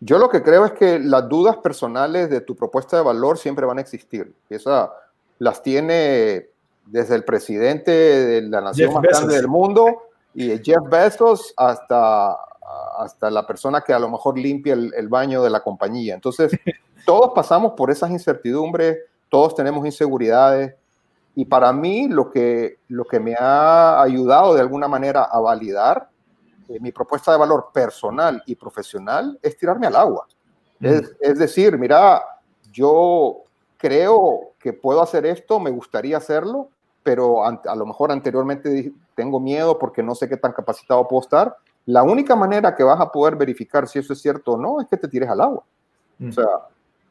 Yo 0.00 0.18
lo 0.18 0.28
que 0.28 0.42
creo 0.42 0.66
es 0.66 0.72
que 0.72 0.98
las 0.98 1.28
dudas 1.28 1.56
personales 1.56 2.28
de 2.28 2.42
tu 2.42 2.54
propuesta 2.54 2.98
de 2.98 3.02
valor 3.02 3.38
siempre 3.38 3.64
van 3.64 3.78
a 3.78 3.80
existir. 3.80 4.34
Esa 4.50 4.90
las 5.38 5.62
tiene 5.62 6.48
desde 6.84 7.14
el 7.14 7.24
presidente 7.24 7.90
de 7.90 8.42
la 8.42 8.60
nación 8.60 8.92
más 8.92 9.02
grande 9.02 9.36
del 9.36 9.48
mundo 9.48 10.02
y 10.34 10.58
Jeff 10.58 10.82
Bezos 10.90 11.54
hasta, 11.56 12.36
hasta 12.98 13.30
la 13.30 13.46
persona 13.46 13.80
que 13.80 13.92
a 13.92 13.98
lo 13.98 14.08
mejor 14.08 14.38
limpia 14.38 14.74
el, 14.74 14.92
el 14.94 15.08
baño 15.08 15.42
de 15.42 15.50
la 15.50 15.62
compañía. 15.62 16.14
Entonces, 16.14 16.52
todos 17.06 17.32
pasamos 17.34 17.72
por 17.72 17.90
esas 17.90 18.10
incertidumbres 18.10 18.98
todos 19.30 19.54
tenemos 19.54 19.86
inseguridades 19.86 20.74
y 21.34 21.44
para 21.46 21.72
mí 21.72 22.08
lo 22.08 22.30
que, 22.30 22.78
lo 22.88 23.04
que 23.04 23.20
me 23.20 23.34
ha 23.38 24.02
ayudado 24.02 24.54
de 24.54 24.60
alguna 24.60 24.88
manera 24.88 25.22
a 25.22 25.40
validar 25.40 26.10
eh, 26.68 26.78
mi 26.80 26.92
propuesta 26.92 27.32
de 27.32 27.38
valor 27.38 27.70
personal 27.72 28.42
y 28.44 28.56
profesional 28.56 29.38
es 29.40 29.56
tirarme 29.56 29.86
al 29.86 29.96
agua. 29.96 30.26
Es, 30.80 31.14
es, 31.20 31.38
decir, 31.38 31.78
mira, 31.78 32.22
yo 32.72 33.42
creo 33.76 34.52
que 34.58 34.72
puedo 34.72 35.02
hacer 35.02 35.26
esto, 35.26 35.60
me 35.60 35.70
gustaría 35.70 36.16
hacerlo, 36.16 36.70
pero 37.02 37.44
a, 37.44 37.76
lo 37.76 37.86
mejor 37.86 38.10
anteriormente 38.10 38.92
tengo 39.14 39.38
miedo 39.40 39.78
porque 39.78 40.02
no 40.02 40.14
sé 40.14 40.28
qué 40.28 40.38
tan 40.38 40.52
capacitado 40.52 41.06
puedo 41.06 41.20
estar. 41.20 41.54
La 41.90 42.04
única 42.04 42.36
manera 42.36 42.74
que 42.74 42.84
vas 42.84 43.00
a 43.00 43.10
poder 43.10 43.34
verificar 43.34 43.88
si 43.88 43.98
eso 43.98 44.12
es 44.12 44.22
cierto 44.22 44.52
o 44.52 44.56
no 44.56 44.80
es 44.80 44.86
que 44.86 44.96
te 44.96 45.08
tires 45.08 45.28
al 45.28 45.40
agua. 45.40 45.64
O 46.24 46.30
sea, 46.30 46.46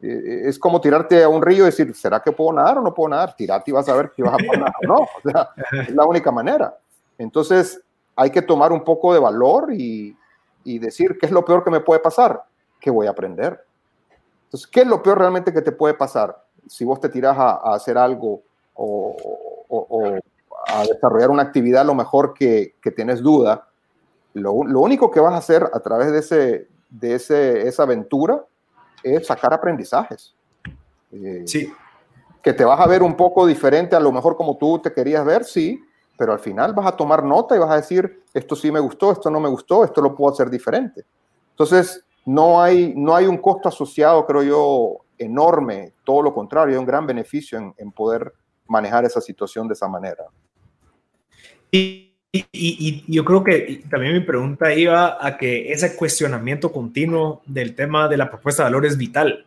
eh, 0.02 0.44
es 0.46 0.58
como 0.58 0.80
tirarte 0.80 1.22
a 1.22 1.28
un 1.28 1.42
río 1.42 1.64
y 1.64 1.66
decir, 1.66 1.94
¿será 1.94 2.22
que 2.22 2.32
puedo 2.32 2.54
nadar 2.54 2.78
o 2.78 2.82
no 2.82 2.94
puedo 2.94 3.10
nadar? 3.10 3.36
Tirate 3.36 3.72
y 3.72 3.74
vas 3.74 3.90
a 3.90 3.96
ver 3.96 4.12
si 4.16 4.22
vas 4.22 4.36
a 4.36 4.38
poder 4.38 4.60
nadar 4.60 4.76
o 4.84 4.88
no. 4.88 4.96
O 5.02 5.30
sea, 5.30 5.50
es 5.82 5.94
la 5.94 6.06
única 6.06 6.32
manera. 6.32 6.78
Entonces, 7.18 7.82
hay 8.16 8.30
que 8.30 8.42
tomar 8.42 8.72
un 8.72 8.86
poco 8.86 9.14
de 9.14 9.20
valor 9.20 9.74
y, 9.74 10.16
y, 10.64 10.80
decir, 10.80 11.18
¿qué 11.20 11.26
es 11.26 11.32
lo 11.32 11.44
peor 11.44 11.64
que 11.64 11.72
me 11.72 11.82
puede 11.82 12.00
pasar? 12.00 12.42
Que 12.80 12.90
voy 12.90 13.08
a 13.08 13.12
aprender. 13.12 13.60
Entonces, 14.46 14.66
¿qué 14.66 14.82
es 14.82 14.88
lo 14.88 15.04
peor 15.04 15.20
realmente 15.20 15.52
que 15.52 15.62
te 15.62 15.74
puede 15.74 15.94
pasar? 15.94 16.42
Si 16.68 16.86
vos 16.86 17.02
te 17.02 17.10
tiras 17.10 17.38
a, 17.38 17.52
a 17.52 17.76
hacer 17.76 17.98
algo 17.98 18.44
o, 18.76 19.18
o, 19.68 20.18
a 20.68 20.84
desarrollar 20.84 21.32
una 21.32 21.44
actividad, 21.44 21.86
lo 21.86 21.96
mejor 21.96 22.34
que, 22.34 22.76
que 22.82 22.92
tienes 22.92 23.22
duda, 23.22 23.69
lo, 24.40 24.64
lo, 24.64 24.80
único 24.80 25.12
que 25.12 25.20
vas 25.20 25.34
a 25.34 25.38
hacer 25.38 25.70
a 25.74 25.80
través 25.80 26.12
de, 26.12 26.20
ese, 26.20 26.68
de 26.90 27.16
ese, 27.16 27.68
esa 27.68 27.84
aventura 27.84 28.44
es 29.04 29.28
sacar 29.28 29.54
aprendizajes. 29.54 30.36
Eh, 31.12 31.44
sí. 31.46 31.72
Que 32.42 32.54
te 32.54 32.66
vas 32.66 32.80
a 32.80 32.88
ver 32.88 33.04
un 33.04 33.16
poco 33.16 33.46
diferente, 33.46 33.96
a 33.96 34.00
lo 34.00 34.12
mejor 34.12 34.36
como 34.36 34.58
tú 34.58 34.80
te 34.80 34.94
querías 34.94 35.26
ver, 35.26 35.44
sí, 35.44 35.84
pero 36.18 36.34
al 36.34 36.40
final 36.40 36.74
vas 36.74 36.88
a 36.88 36.96
tomar 36.96 37.24
nota 37.24 37.56
y 37.56 37.60
vas 37.60 37.72
a 37.72 37.76
decir, 37.76 38.24
esto 38.34 38.56
sí 38.56 38.72
me 38.72 38.80
gustó, 38.80 39.12
esto 39.12 39.30
no 39.30 39.40
me 39.40 39.50
gustó, 39.50 39.84
esto 39.84 40.02
lo 40.02 40.16
puedo 40.16 40.34
hacer 40.34 40.50
diferente. 40.50 41.06
Entonces, 41.52 42.06
no 42.26 42.62
hay, 42.62 42.94
no 42.96 43.16
hay 43.16 43.26
un 43.26 43.38
costo 43.38 43.70
asociado, 43.70 44.26
creo 44.26 44.44
yo, 44.44 45.06
enorme, 45.18 45.94
todo 46.04 46.22
lo 46.22 46.34
contrario, 46.34 46.76
hay 46.76 46.80
un 46.80 46.86
gran 46.86 47.06
beneficio 47.06 47.58
en, 47.58 47.74
en 47.78 47.92
poder 47.92 48.34
manejar 48.68 49.04
esa 49.06 49.20
situación 49.20 49.68
de 49.68 49.74
esa 49.74 49.88
manera. 49.88 50.26
Y 51.72 52.09
y, 52.32 53.04
yo 53.08 53.26
creo 53.26 53.44
que 53.44 53.84
también 53.90 54.14
mi 54.14 54.20
pregunta 54.20 54.74
iba 54.74 55.18
a 55.26 55.38
que 55.38 55.72
ese 55.72 55.96
cuestionamiento 55.96 56.72
continuo 56.72 57.42
del 57.46 57.74
tema 57.76 58.08
de 58.08 58.18
la 58.18 58.30
propuesta 58.30 58.64
de 58.64 58.70
valor 58.70 58.86
es 58.86 58.98
vital. 58.98 59.46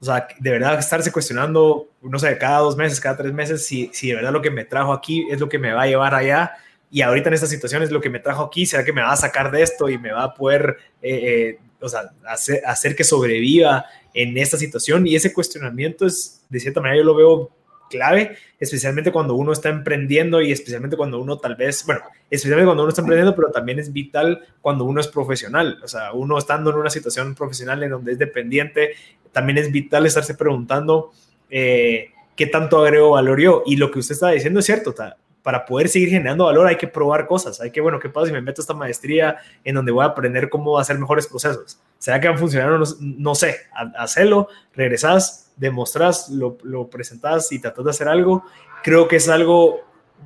O 0.00 0.04
sea, 0.04 0.28
de 0.38 0.50
verdad 0.50 0.78
estarse 0.78 1.12
cuestionando, 1.12 1.88
no 2.02 2.18
sé, 2.18 2.38
cada 2.38 2.60
dos 2.60 2.76
meses, 2.76 3.00
cada 3.00 3.16
tres 3.16 3.32
meses, 3.32 3.66
si, 3.66 3.90
si 3.92 4.08
de 4.08 4.14
verdad 4.14 4.32
lo 4.32 4.40
que 4.42 4.50
me 4.50 4.64
trajo 4.64 4.92
aquí 4.92 5.26
es 5.30 5.40
lo 5.40 5.48
que 5.48 5.58
me 5.58 5.72
va 5.72 5.82
a 5.82 5.86
llevar 5.86 6.14
allá. 6.14 6.52
Y 6.90 7.02
ahorita 7.02 7.28
en 7.28 7.34
esta 7.34 7.46
situación 7.46 7.82
es 7.82 7.90
lo 7.90 8.00
que 8.00 8.10
me 8.10 8.20
trajo 8.20 8.44
aquí, 8.44 8.64
será 8.64 8.84
que 8.84 8.92
me 8.92 9.02
va 9.02 9.12
a 9.12 9.16
sacar 9.16 9.50
de 9.50 9.62
esto 9.62 9.88
y 9.88 9.98
me 9.98 10.12
va 10.12 10.24
a 10.24 10.34
poder, 10.34 10.78
eh, 11.02 11.14
eh, 11.14 11.58
o 11.80 11.88
sea, 11.88 12.12
hacer, 12.26 12.62
hacer 12.64 12.96
que 12.96 13.04
sobreviva 13.04 13.86
en 14.14 14.36
esta 14.38 14.56
situación. 14.56 15.06
Y 15.06 15.16
ese 15.16 15.32
cuestionamiento 15.32 16.06
es, 16.06 16.42
de 16.48 16.60
cierta 16.60 16.80
manera, 16.80 16.98
yo 16.98 17.04
lo 17.04 17.14
veo 17.14 17.50
clave, 17.90 18.36
especialmente 18.58 19.12
cuando 19.12 19.34
uno 19.34 19.52
está 19.52 19.68
emprendiendo 19.68 20.40
y 20.40 20.52
especialmente 20.52 20.96
cuando 20.96 21.20
uno 21.20 21.36
tal 21.38 21.56
vez, 21.56 21.84
bueno, 21.84 22.00
especialmente 22.30 22.66
cuando 22.66 22.84
uno 22.84 22.90
está 22.90 23.02
emprendiendo, 23.02 23.34
pero 23.34 23.50
también 23.50 23.78
es 23.78 23.92
vital 23.92 24.46
cuando 24.62 24.84
uno 24.84 25.00
es 25.00 25.08
profesional. 25.08 25.78
O 25.82 25.88
sea, 25.88 26.12
uno 26.12 26.38
estando 26.38 26.70
en 26.70 26.76
una 26.76 26.90
situación 26.90 27.34
profesional 27.34 27.82
en 27.82 27.90
donde 27.90 28.12
es 28.12 28.18
dependiente, 28.18 28.92
también 29.32 29.58
es 29.58 29.70
vital 29.70 30.06
estarse 30.06 30.34
preguntando 30.34 31.12
eh, 31.50 32.10
qué 32.36 32.46
tanto 32.46 32.78
agrego 32.78 33.10
valor 33.10 33.40
yo. 33.40 33.62
Y 33.66 33.76
lo 33.76 33.90
que 33.90 33.98
usted 33.98 34.14
está 34.14 34.30
diciendo 34.30 34.60
es 34.60 34.66
cierto, 34.66 34.94
para 35.42 35.64
poder 35.64 35.88
seguir 35.88 36.10
generando 36.10 36.44
valor 36.44 36.66
hay 36.66 36.76
que 36.76 36.86
probar 36.86 37.26
cosas. 37.26 37.60
Hay 37.60 37.70
que, 37.70 37.80
bueno, 37.80 37.98
¿qué 37.98 38.08
pasa 38.08 38.26
si 38.26 38.32
me 38.32 38.40
meto 38.40 38.60
esta 38.60 38.74
maestría 38.74 39.36
en 39.64 39.74
donde 39.74 39.92
voy 39.92 40.04
a 40.04 40.08
aprender 40.08 40.48
cómo 40.48 40.78
hacer 40.78 40.98
mejores 40.98 41.26
procesos? 41.26 41.80
¿Será 41.98 42.20
que 42.20 42.28
van 42.28 42.36
a 42.36 42.40
funcionar? 42.40 42.80
No, 43.00 43.34
sé, 43.34 43.56
hacerlo, 43.96 44.48
regresás, 44.74 45.49
demostrás, 45.60 46.30
lo, 46.30 46.56
lo 46.62 46.88
presentás 46.88 47.52
y 47.52 47.60
tratás 47.60 47.84
de 47.84 47.90
hacer 47.90 48.08
algo, 48.08 48.42
creo 48.82 49.06
que 49.06 49.16
es 49.16 49.28
algo 49.28 49.80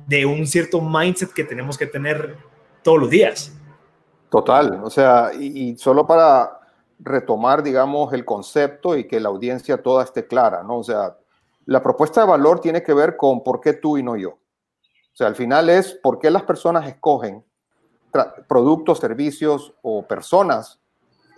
de 0.07 0.25
un 0.25 0.47
cierto 0.47 0.81
mindset 0.81 1.31
que 1.33 1.43
tenemos 1.43 1.77
que 1.77 1.85
tener 1.85 2.37
todos 2.81 2.99
los 2.99 3.09
días. 3.09 3.51
Total, 4.29 4.81
o 4.83 4.89
sea, 4.89 5.31
y, 5.33 5.77
solo 5.77 6.07
para 6.07 6.59
retomar, 6.99 7.61
digamos, 7.63 8.13
el 8.13 8.23
concepto 8.23 8.95
y 8.95 9.07
que 9.07 9.19
la 9.19 9.29
audiencia 9.29 9.81
toda 9.81 10.03
esté 10.03 10.25
clara, 10.25 10.63
¿no? 10.63 10.77
O 10.77 10.83
sea, 10.83 11.17
la 11.65 11.81
propuesta 11.81 12.21
de 12.21 12.27
valor 12.27 12.61
tiene 12.61 12.81
que 12.81 12.93
ver 12.93 13.17
con 13.17 13.43
por 13.43 13.59
qué 13.59 13.73
tú 13.73 13.97
y 13.97 14.03
no 14.03 14.15
yo. 14.15 14.29
O 14.29 15.17
sea, 15.17 15.27
al 15.27 15.35
final 15.35 15.69
es 15.69 15.93
por 15.93 16.19
qué 16.19 16.29
las 16.29 16.43
personas 16.43 16.87
escogen 16.87 17.43
productos, 18.47 18.99
servicios 18.99 19.73
o 19.81 20.05
personas 20.05 20.79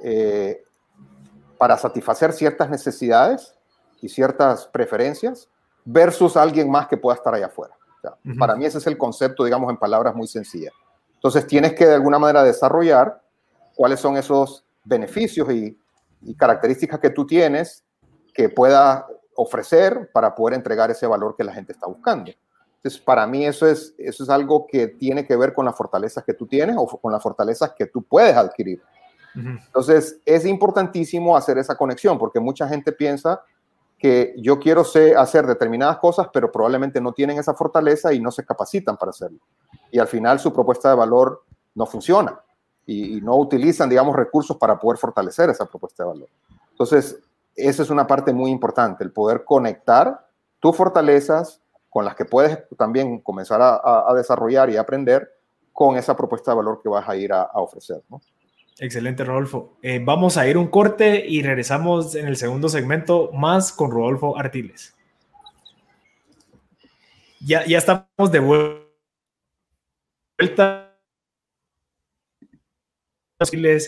eh, 0.04 0.64
para 1.58 1.78
satisfacer 1.78 2.34
ciertas 2.34 2.70
necesidades 2.70 3.57
y 4.02 4.10
ciertas 4.10 4.68
preferencias 4.68 5.50
versus 5.86 6.38
alguien 6.38 6.70
más 6.70 6.88
que 6.88 6.98
pueda 6.98 7.16
estar 7.16 7.34
allá 7.34 7.48
afuera. 7.48 7.74
Para 8.38 8.56
mí 8.56 8.66
ese 8.66 8.78
es 8.78 8.88
el 8.88 8.98
concepto, 8.98 9.44
digamos, 9.44 9.70
en 9.70 9.78
palabras 9.78 10.16
muy 10.16 10.28
sencillas. 10.28 10.74
Entonces 11.16 11.48
tienes 11.48 11.74
que 11.74 11.86
de 11.86 11.96
alguna 11.96 12.20
manera 12.20 12.44
desarrollar 12.44 13.22
cuáles 13.76 14.00
son 14.00 14.18
esos 14.18 14.66
beneficios 14.84 15.50
y, 15.52 15.78
características 16.36 17.00
que 17.00 17.12
tú 17.12 17.28
tienes 17.28 17.84
que 18.34 18.50
pueda 18.50 19.06
ofrecer 19.36 20.10
para 20.12 20.34
poder 20.34 20.56
entregar 20.56 20.90
ese 20.90 21.06
valor 21.06 21.36
que 21.38 21.44
la 21.44 21.54
gente 21.54 21.72
está 21.72 21.86
buscando. 21.86 22.32
Entonces, 22.78 23.00
para 23.00 23.28
mí 23.28 23.46
eso 23.46 23.68
es, 23.68 23.94
eso 24.00 24.24
es 24.24 24.30
algo 24.30 24.66
que 24.68 24.88
tiene 24.88 25.26
que 25.26 25.36
ver 25.36 25.54
con 25.54 25.66
las 25.66 25.76
fortalezas 25.76 26.24
que 26.24 26.34
tú 26.34 26.48
tienes 26.48 26.76
o 26.78 26.88
con 26.88 27.12
las 27.12 27.22
fortalezas 27.22 27.74
que 27.78 27.86
tú 27.86 28.02
puedes 28.02 28.36
adquirir. 28.36 28.82
Entonces, 29.36 30.20
es 30.26 30.46
importantísimo 30.46 31.38
hacer 31.38 31.60
esa 31.60 31.76
conexión 31.76 32.18
porque 32.18 32.40
mucha 32.40 32.68
gente 32.68 32.92
piensa 32.92 33.44
que 33.98 34.36
yo 34.38 34.60
quiero 34.60 34.82
hacer 34.82 35.48
determinadas 35.48 35.98
cosas, 35.98 36.28
pero 36.32 36.52
probablemente 36.52 37.02
no 37.02 37.14
tienen 37.14 37.40
esa 37.40 37.54
fortaleza 37.54 38.14
y 38.14 38.20
no 38.20 38.32
se 38.32 38.46
capacitan 38.46 38.96
para 38.96 39.10
hacerlo. 39.10 39.40
Y 39.92 40.00
al 40.00 40.08
final 40.08 40.40
su 40.40 40.54
propuesta 40.54 40.90
de 40.90 40.96
valor 40.96 41.44
no 41.74 41.86
funciona 41.86 42.40
y, 42.86 43.20
no 43.22 43.36
utilizan, 43.36 43.90
digamos, 43.90 44.16
recursos 44.16 44.58
para 44.58 44.80
poder 44.80 44.98
fortalecer 44.98 45.50
esa 45.50 45.66
propuesta 45.66 46.04
de 46.04 46.10
valor. 46.10 46.30
Entonces, 46.72 47.20
esa 47.56 47.84
es 47.84 47.90
una 47.90 48.06
parte 48.06 48.34
muy 48.34 48.52
importante, 48.52 49.04
el 49.04 49.12
poder 49.12 49.44
conectar 49.44 50.28
tus 50.60 50.76
fortalezas 50.76 51.62
con 51.90 52.06
las 52.06 52.16
que 52.16 52.26
puedes 52.26 52.60
también 52.78 53.20
comenzar 53.22 53.60
a, 53.62 54.14
desarrollar 54.16 54.70
y 54.70 54.78
aprender 54.78 55.28
con 55.74 55.98
esa 55.98 56.16
propuesta 56.16 56.52
de 56.52 56.58
valor 56.58 56.80
que 56.82 56.90
vas 56.90 57.08
a 57.10 57.16
ir 57.16 57.34
a, 57.34 57.50
ofrecer. 57.56 58.04
Excelente, 58.80 59.24
Rodolfo. 59.24 59.78
Eh, 59.82 60.00
vamos 60.04 60.38
a 60.38 60.48
ir 60.48 60.58
un 60.58 60.68
corte 60.68 61.26
y 61.28 61.42
regresamos 61.42 62.14
en 62.14 62.28
el 62.28 62.38
segundo 62.38 62.70
segmento 62.70 63.32
más 63.34 63.72
con 63.72 63.90
Rodolfo 63.90 64.38
Artiles. 64.38 64.96
Ya, 67.40 67.66
ya 67.66 67.80
estamos 67.80 68.32
de 68.32 68.40
vuelta 68.40 68.88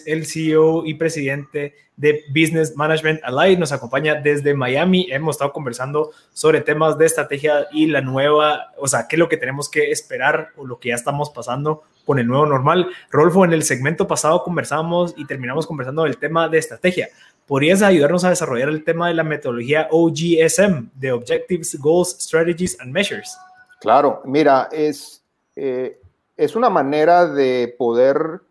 el 0.06 0.26
CEO 0.26 0.86
y 0.86 0.94
presidente 0.96 1.76
de 1.96 2.24
Business 2.30 2.76
Management 2.76 3.22
Allied. 3.24 3.60
Nos 3.60 3.72
acompaña 3.72 4.16
desde 4.16 4.54
Miami. 4.54 5.08
Hemos 5.12 5.36
estado 5.36 5.54
conversando 5.54 6.12
sobre 6.34 6.62
temas 6.62 6.98
de 6.98 7.06
estrategia 7.06 7.68
y 7.72 7.88
la 7.88 8.02
nueva, 8.02 8.74
o 8.78 8.88
sea, 8.88 9.08
qué 9.08 9.16
es 9.16 9.20
lo 9.20 9.30
que 9.30 9.38
tenemos 9.38 9.70
que 9.70 9.92
esperar 9.92 10.50
o 10.56 10.66
lo 10.66 10.80
que 10.80 10.90
ya 10.90 10.96
estamos 10.96 11.30
pasando 11.30 11.84
con 12.10 12.18
el 12.18 12.26
nuevo 12.26 12.48
normal. 12.48 12.88
Rolfo, 13.12 13.46
en 13.46 13.54
el 13.54 13.62
segmento 13.62 14.08
pasado 14.08 14.44
conversamos 14.44 15.14
y 15.16 15.28
terminamos 15.28 15.68
conversando 15.68 16.06
del 16.06 16.18
tema 16.18 16.50
de 16.50 16.58
estrategia. 16.58 17.08
¿Podrías 17.46 17.84
ayudarnos 17.84 18.24
a 18.24 18.30
desarrollar 18.30 18.70
el 18.70 18.84
tema 18.84 19.10
de 19.10 19.14
la 19.14 19.24
metodología 19.24 19.88
OGSM, 19.92 20.90
de 20.96 21.12
Objectives, 21.12 21.80
Goals, 21.80 22.18
Strategies 22.20 22.80
and 22.80 22.92
Measures? 22.92 23.38
Claro, 23.80 24.24
mira, 24.26 24.70
es, 24.72 25.24
eh, 25.56 26.02
es 26.36 26.56
una 26.56 26.72
manera 26.72 27.28
de 27.28 27.76
poder 27.78 28.42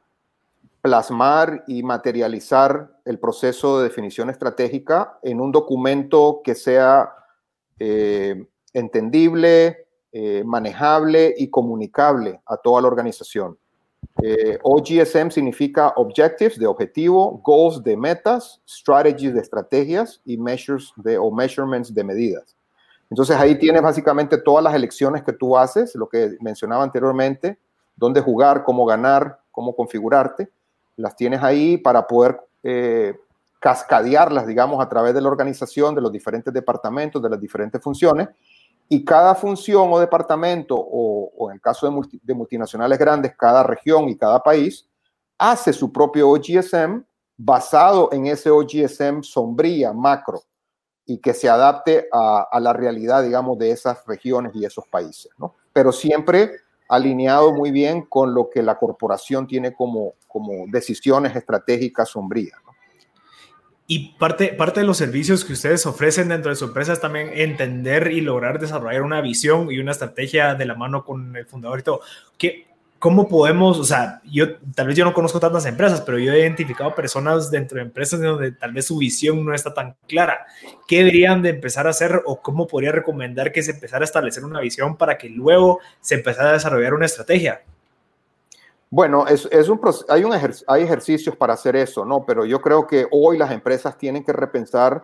plasmar 0.81 1.65
y 1.67 1.83
materializar 1.83 2.89
el 3.05 3.19
proceso 3.19 3.79
de 3.79 3.89
definición 3.89 4.31
estratégica 4.31 5.19
en 5.21 5.41
un 5.41 5.51
documento 5.51 6.43
que 6.45 6.55
sea 6.55 7.13
eh, 7.81 8.47
entendible, 8.73 9.88
eh, 10.13 10.43
manejable 10.45 11.35
y 11.37 11.49
comunicable 11.49 12.41
a 12.47 12.57
toda 12.57 12.83
la 12.83 12.89
organización. 12.89 13.59
Eh, 14.23 14.59
OGSM 14.63 15.31
significa 15.31 15.93
Objectives 15.97 16.59
de 16.59 16.67
objetivo, 16.67 17.41
Goals 17.45 17.83
de 17.83 17.97
metas, 17.97 18.61
Strategies 18.69 19.35
de 19.35 19.41
estrategias 19.41 20.21
y 20.25 20.37
Measures 20.37 20.93
de, 20.97 21.19
o 21.19 21.31
Measurements 21.31 21.95
de 21.95 22.05
medidas. 22.05 22.57
Entonces 23.11 23.37
ahí 23.37 23.59
tienes 23.59 23.83
básicamente 23.83 24.39
todas 24.39 24.63
las 24.63 24.75
elecciones 24.75 25.23
que 25.23 25.33
tú 25.33 25.57
haces, 25.57 25.95
lo 25.95 26.09
que 26.09 26.37
mencionaba 26.41 26.83
anteriormente, 26.83 27.59
dónde 27.97 28.21
jugar, 28.21 28.65
cómo 28.65 28.85
ganar, 28.85 29.41
cómo 29.51 29.75
configurarte 29.75 30.51
las 30.99 31.17
tienes 31.17 31.43
ahí 31.43 31.79
para 31.79 32.07
poder 32.07 32.41
eh, 32.63 33.17
cascadearlas, 33.61 34.47
digamos, 34.47 34.85
a 34.85 34.89
través 34.89 35.15
de 35.15 35.23
la 35.23 35.29
organización, 35.29 35.95
de 35.95 36.01
los 36.01 36.13
diferentes 36.13 36.53
departamentos, 36.53 37.23
de 37.23 37.31
las 37.31 37.41
diferentes 37.41 37.81
funciones. 37.81 38.29
Y 38.89 39.05
cada 39.05 39.35
función 39.35 39.93
o 39.93 39.99
departamento, 39.99 40.77
o, 40.79 41.51
en 41.51 41.57
el 41.57 41.61
caso 41.61 41.91
de, 42.23 42.35
multinacionales 42.35 42.99
grandes, 42.99 43.37
cada 43.37 43.63
región 43.63 44.09
y 44.09 44.17
cada 44.17 44.43
país, 44.43 44.89
hace 45.37 45.73
su 45.73 45.93
propio 45.93 46.31
OGSM 46.31 47.03
basado 47.37 48.09
en 48.13 48.27
ese 48.27 48.51
OGSM 48.51 49.23
sombría, 49.23 49.93
macro, 49.93 50.43
y 51.05 51.19
que 51.19 51.35
se 51.35 51.49
adapte 51.49 52.09
a, 52.13 52.49
a 52.51 52.61
la 52.61 52.73
realidad, 52.73 53.23
digamos, 53.23 53.59
de 53.59 53.71
esas 53.71 54.05
regiones 54.07 54.53
y 54.55 54.65
esos 54.65 54.87
países, 54.89 55.31
¿no? 55.39 55.55
Pero 55.73 55.93
siempre 55.93 56.53
alineado 56.89 57.53
muy 57.53 57.71
bien 57.71 58.03
con 58.03 58.35
lo 58.35 58.49
que 58.49 58.63
la 58.63 58.79
corporación 58.79 59.47
tiene 59.47 59.75
como, 59.75 60.15
como 60.27 60.67
decisiones 60.69 61.37
estratégicas 61.37 62.09
sombrías. 62.09 62.59
Y 63.91 64.11
parte, 64.19 64.49
parte 64.49 64.81
de 64.81 64.87
los 64.87 64.99
servicios 64.99 65.47
que 65.47 65.55
ustedes 65.55 65.87
ofrecen 65.87 66.29
dentro 66.29 66.51
de 66.51 66.57
su 66.57 66.67
empresa 66.67 66.93
es 66.93 67.01
también 67.01 67.31
entender 67.33 68.13
y 68.13 68.21
lograr 68.21 68.59
desarrollar 68.59 69.01
una 69.01 69.23
visión 69.23 69.73
y 69.73 69.79
una 69.79 69.93
estrategia 69.93 70.55
de 70.55 70.67
la 70.67 70.75
mano 70.75 71.07
con 71.07 71.35
el 71.35 71.47
fundador 71.47 71.81
y 71.81 71.83
todo. 71.85 72.03
¿Qué, 72.37 72.67
¿cómo 72.99 73.29
podemos, 73.29 73.79
o 73.79 73.85
sea, 73.85 74.21
yo 74.25 74.59
tal 74.75 74.89
vez 74.89 74.97
yo 74.97 75.07
no 75.07 75.15
conozco 75.15 75.41
tantas 75.41 75.65
empresas, 75.65 76.03
pero 76.03 76.19
yo 76.19 76.35
he 76.35 76.41
identificado 76.41 76.95
personas 76.95 77.51
dentro 77.51 77.77
de 77.77 77.85
empresas 77.85 78.21
donde 78.21 78.53
tal 78.53 78.75
vez 78.75 78.87
su 78.87 78.99
visión 78.99 79.43
no 79.43 79.55
está 79.55 79.73
tan 79.73 79.97
clara. 80.07 80.45
¿Qué 80.87 80.99
deberían 80.99 81.41
de 81.41 81.49
empezar 81.49 81.87
a 81.87 81.91
hacer 81.91 82.21
o 82.27 82.43
cómo 82.43 82.67
podría 82.67 82.93
recomendar 82.93 83.53
que 83.53 83.63
se 83.63 83.71
empezara 83.71 84.03
a 84.03 84.05
establecer 84.05 84.45
una 84.45 84.61
visión 84.61 84.99
para 84.99 85.17
que 85.17 85.31
luego 85.31 85.81
se 86.03 86.17
empezara 86.17 86.51
a 86.51 86.53
desarrollar 86.53 86.93
una 86.93 87.07
estrategia? 87.07 87.63
Bueno, 88.91 89.27
es, 89.27 89.47
es 89.53 89.69
un, 89.69 89.81
hay, 90.09 90.25
un 90.25 90.33
hay 90.33 90.83
ejercicios 90.83 91.37
para 91.37 91.55
hacer 91.55 91.77
eso, 91.77 92.05
¿no? 92.05 92.25
Pero 92.25 92.45
yo 92.45 92.61
creo 92.61 92.87
que 92.87 93.07
hoy 93.11 93.37
las 93.37 93.51
empresas 93.51 93.99
tienen 93.99 94.25
que 94.25 94.33
repensar 94.33 95.03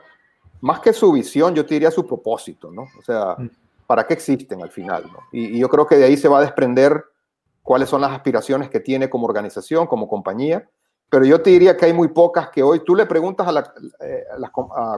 más 0.60 0.80
que 0.80 0.92
su 0.92 1.12
visión, 1.12 1.54
yo 1.54 1.66
te 1.66 1.74
diría 1.74 1.90
su 1.90 2.06
propósito, 2.06 2.70
¿no? 2.70 2.82
O 2.98 3.02
sea, 3.02 3.36
mm. 3.36 3.50
¿para 3.86 4.06
qué 4.06 4.14
existen 4.14 4.62
al 4.62 4.70
final? 4.70 5.04
¿no? 5.12 5.18
y 5.32 5.58
yo 5.58 5.68
creo 5.68 5.86
que 5.86 5.96
de 5.96 6.04
ahí 6.04 6.16
se 6.16 6.28
va 6.28 6.38
a 6.38 6.42
desprender 6.42 7.04
cuáles 7.64 7.88
son 7.88 8.02
las 8.02 8.12
aspiraciones 8.12 8.70
que 8.70 8.78
tiene 8.78 9.10
como 9.10 9.26
organización, 9.26 9.88
como 9.88 10.06
compañía. 10.06 10.68
Pero 11.10 11.24
yo 11.24 11.40
te 11.40 11.50
diría 11.50 11.76
que 11.76 11.86
hay 11.86 11.92
muy 11.92 12.08
pocas 12.08 12.50
que 12.50 12.62
hoy 12.62 12.80
tú 12.84 12.94
le 12.94 13.06
preguntas 13.06 13.48
a, 13.48 13.74
eh, 14.00 14.24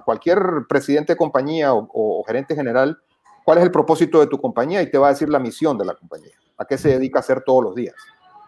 cualquier 0.04 0.66
presidente 0.68 1.12
de 1.12 1.16
compañía 1.16 1.72
o, 1.72 2.22
gerente 2.26 2.54
general 2.54 2.98
cuál 3.44 3.58
es 3.58 3.64
el 3.64 3.70
propósito 3.70 4.18
de 4.18 4.26
tu 4.26 4.40
compañía 4.40 4.82
y 4.82 4.90
te 4.90 4.98
va 4.98 5.08
a 5.08 5.10
decir 5.10 5.28
la 5.28 5.38
misión 5.38 5.78
de 5.78 5.84
la 5.84 5.94
compañía, 5.94 6.34
a 6.56 6.64
qué 6.64 6.76
se 6.76 6.88
dedica 6.88 7.18
a 7.18 7.20
hacer 7.20 7.42
todos 7.42 7.62
los 7.62 7.74
días. 7.76 7.94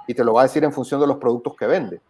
Y 0.08 0.14
te 0.14 0.24
lo 0.24 0.32
va 0.32 0.40
a 0.40 0.44
decir 0.44 0.64
en 0.64 0.72
función 0.72 1.00
de 1.00 1.06
los 1.06 1.18
productos 1.18 1.54
que 1.54 1.66
vende. 1.66 2.00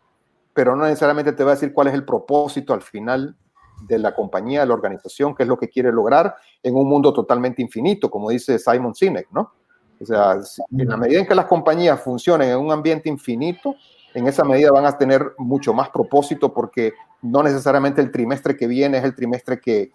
Pero 0.54 0.74
no 0.74 0.84
necesariamente 0.84 1.32
te 1.32 1.44
va 1.44 1.50
a 1.50 1.54
decir 1.54 1.74
cuál 1.74 1.88
es 1.88 1.94
el 1.94 2.06
propósito 2.06 2.72
al 2.72 2.80
final 2.80 3.36
de 3.82 3.98
la 3.98 4.14
compañía, 4.14 4.60
de 4.60 4.66
la 4.66 4.74
organización, 4.74 5.34
qué 5.34 5.42
es 5.42 5.48
lo 5.48 5.58
que 5.58 5.68
quiere 5.68 5.92
lograr 5.92 6.34
en 6.62 6.74
un 6.74 6.88
mundo 6.88 7.12
totalmente 7.12 7.62
infinito, 7.62 8.10
como 8.10 8.30
dice 8.30 8.58
Simon 8.58 8.94
Sinek, 8.94 9.28
¿no? 9.30 9.52
O 10.00 10.06
sea, 10.06 10.36
en 10.70 10.88
la 10.88 10.96
medida 10.96 11.20
en 11.20 11.26
que 11.26 11.34
las 11.34 11.46
compañías 11.46 12.00
funcionen 12.00 12.50
en 12.50 12.58
un 12.58 12.70
ambiente 12.70 13.08
infinito, 13.08 13.74
en 14.14 14.26
esa 14.28 14.44
medida 14.44 14.70
van 14.70 14.86
a 14.86 14.96
tener 14.96 15.34
mucho 15.38 15.74
más 15.74 15.90
propósito 15.90 16.52
porque 16.52 16.92
no 17.22 17.42
necesariamente 17.42 18.00
el 18.00 18.12
trimestre 18.12 18.56
que 18.56 18.66
viene 18.66 18.98
es 18.98 19.04
el 19.04 19.14
trimestre 19.14 19.60
que, 19.60 19.92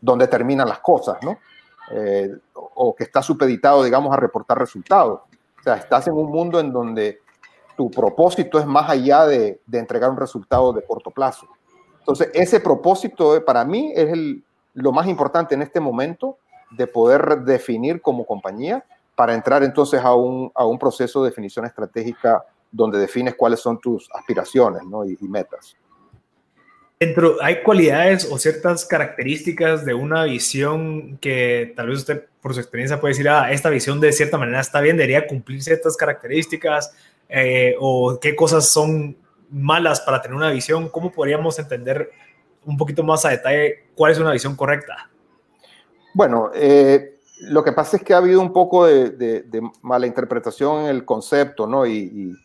donde 0.00 0.28
terminan 0.28 0.68
las 0.68 0.78
cosas, 0.78 1.18
¿no? 1.22 1.38
Eh, 1.92 2.30
o 2.54 2.94
que 2.94 3.04
está 3.04 3.22
supeditado, 3.22 3.82
digamos, 3.82 4.12
a 4.12 4.16
reportar 4.16 4.58
resultados. 4.58 5.20
O 5.58 5.62
sea, 5.62 5.74
estás 5.74 6.06
en 6.06 6.14
un 6.14 6.30
mundo 6.30 6.60
en 6.60 6.72
donde 6.72 7.20
tu 7.80 7.90
propósito 7.90 8.58
es 8.58 8.66
más 8.66 8.90
allá 8.90 9.24
de, 9.24 9.58
de 9.64 9.78
entregar 9.78 10.10
un 10.10 10.18
resultado 10.18 10.70
de 10.74 10.82
corto 10.82 11.10
plazo. 11.10 11.48
Entonces, 12.00 12.28
ese 12.34 12.60
propósito 12.60 13.34
eh, 13.34 13.40
para 13.40 13.64
mí 13.64 13.90
es 13.96 14.12
el, 14.12 14.44
lo 14.74 14.92
más 14.92 15.06
importante 15.06 15.54
en 15.54 15.62
este 15.62 15.80
momento 15.80 16.36
de 16.72 16.86
poder 16.86 17.38
definir 17.38 18.02
como 18.02 18.26
compañía 18.26 18.84
para 19.14 19.32
entrar 19.32 19.62
entonces 19.62 19.98
a 19.98 20.14
un, 20.14 20.52
a 20.54 20.66
un 20.66 20.78
proceso 20.78 21.22
de 21.22 21.30
definición 21.30 21.64
estratégica 21.64 22.44
donde 22.70 22.98
defines 22.98 23.34
cuáles 23.34 23.60
son 23.60 23.80
tus 23.80 24.10
aspiraciones 24.12 24.82
¿no? 24.84 25.06
y, 25.06 25.16
metas. 25.22 25.74
Dentro, 26.98 27.36
¿Hay 27.40 27.62
cualidades 27.62 28.30
o 28.30 28.36
ciertas 28.36 28.84
características 28.84 29.86
de 29.86 29.94
una 29.94 30.24
visión 30.24 31.16
que 31.16 31.72
tal 31.74 31.88
vez 31.88 32.00
usted 32.00 32.26
por 32.42 32.52
su 32.52 32.60
experiencia 32.60 33.00
puede 33.00 33.12
decir, 33.12 33.30
ah, 33.30 33.50
esta 33.50 33.70
visión 33.70 34.02
de 34.02 34.12
cierta 34.12 34.36
manera 34.36 34.60
está 34.60 34.82
bien, 34.82 34.98
debería 34.98 35.26
cumplir 35.26 35.62
ciertas 35.62 35.96
características 35.96 36.92
eh, 37.32 37.76
o 37.78 38.18
qué 38.20 38.34
cosas 38.34 38.68
son 38.68 39.16
malas 39.50 40.00
para 40.00 40.20
tener 40.20 40.36
una 40.36 40.50
visión? 40.50 40.88
¿Cómo 40.88 41.12
podríamos 41.12 41.58
entender 41.58 42.10
un 42.64 42.76
poquito 42.76 43.04
más 43.04 43.24
a 43.24 43.30
detalle 43.30 43.86
cuál 43.94 44.12
es 44.12 44.18
una 44.18 44.32
visión 44.32 44.56
correcta? 44.56 45.10
Bueno, 46.12 46.50
eh, 46.54 47.20
lo 47.42 47.62
que 47.62 47.72
pasa 47.72 47.96
es 47.96 48.02
que 48.02 48.14
ha 48.14 48.18
habido 48.18 48.40
un 48.40 48.52
poco 48.52 48.84
de, 48.86 49.62
mala 49.82 50.06
interpretación 50.06 50.82
en 50.82 50.86
el 50.88 51.04
concepto, 51.04 51.66
¿no? 51.66 51.86
Y, 51.86 52.36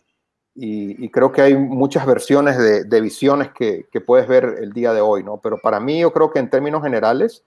creo 1.11 1.31
que 1.31 1.41
hay 1.41 1.55
muchas 1.55 2.05
versiones 2.05 2.57
de, 2.57 3.01
visiones 3.01 3.49
que, 3.53 3.87
puedes 4.05 4.27
ver 4.27 4.57
el 4.61 4.71
día 4.71 4.93
de 4.93 5.01
hoy, 5.01 5.23
¿no? 5.23 5.37
Pero 5.37 5.59
para 5.59 5.79
mí 5.79 6.01
yo 6.01 6.13
creo 6.13 6.31
que 6.31 6.39
en 6.39 6.49
términos 6.49 6.83
generales, 6.83 7.43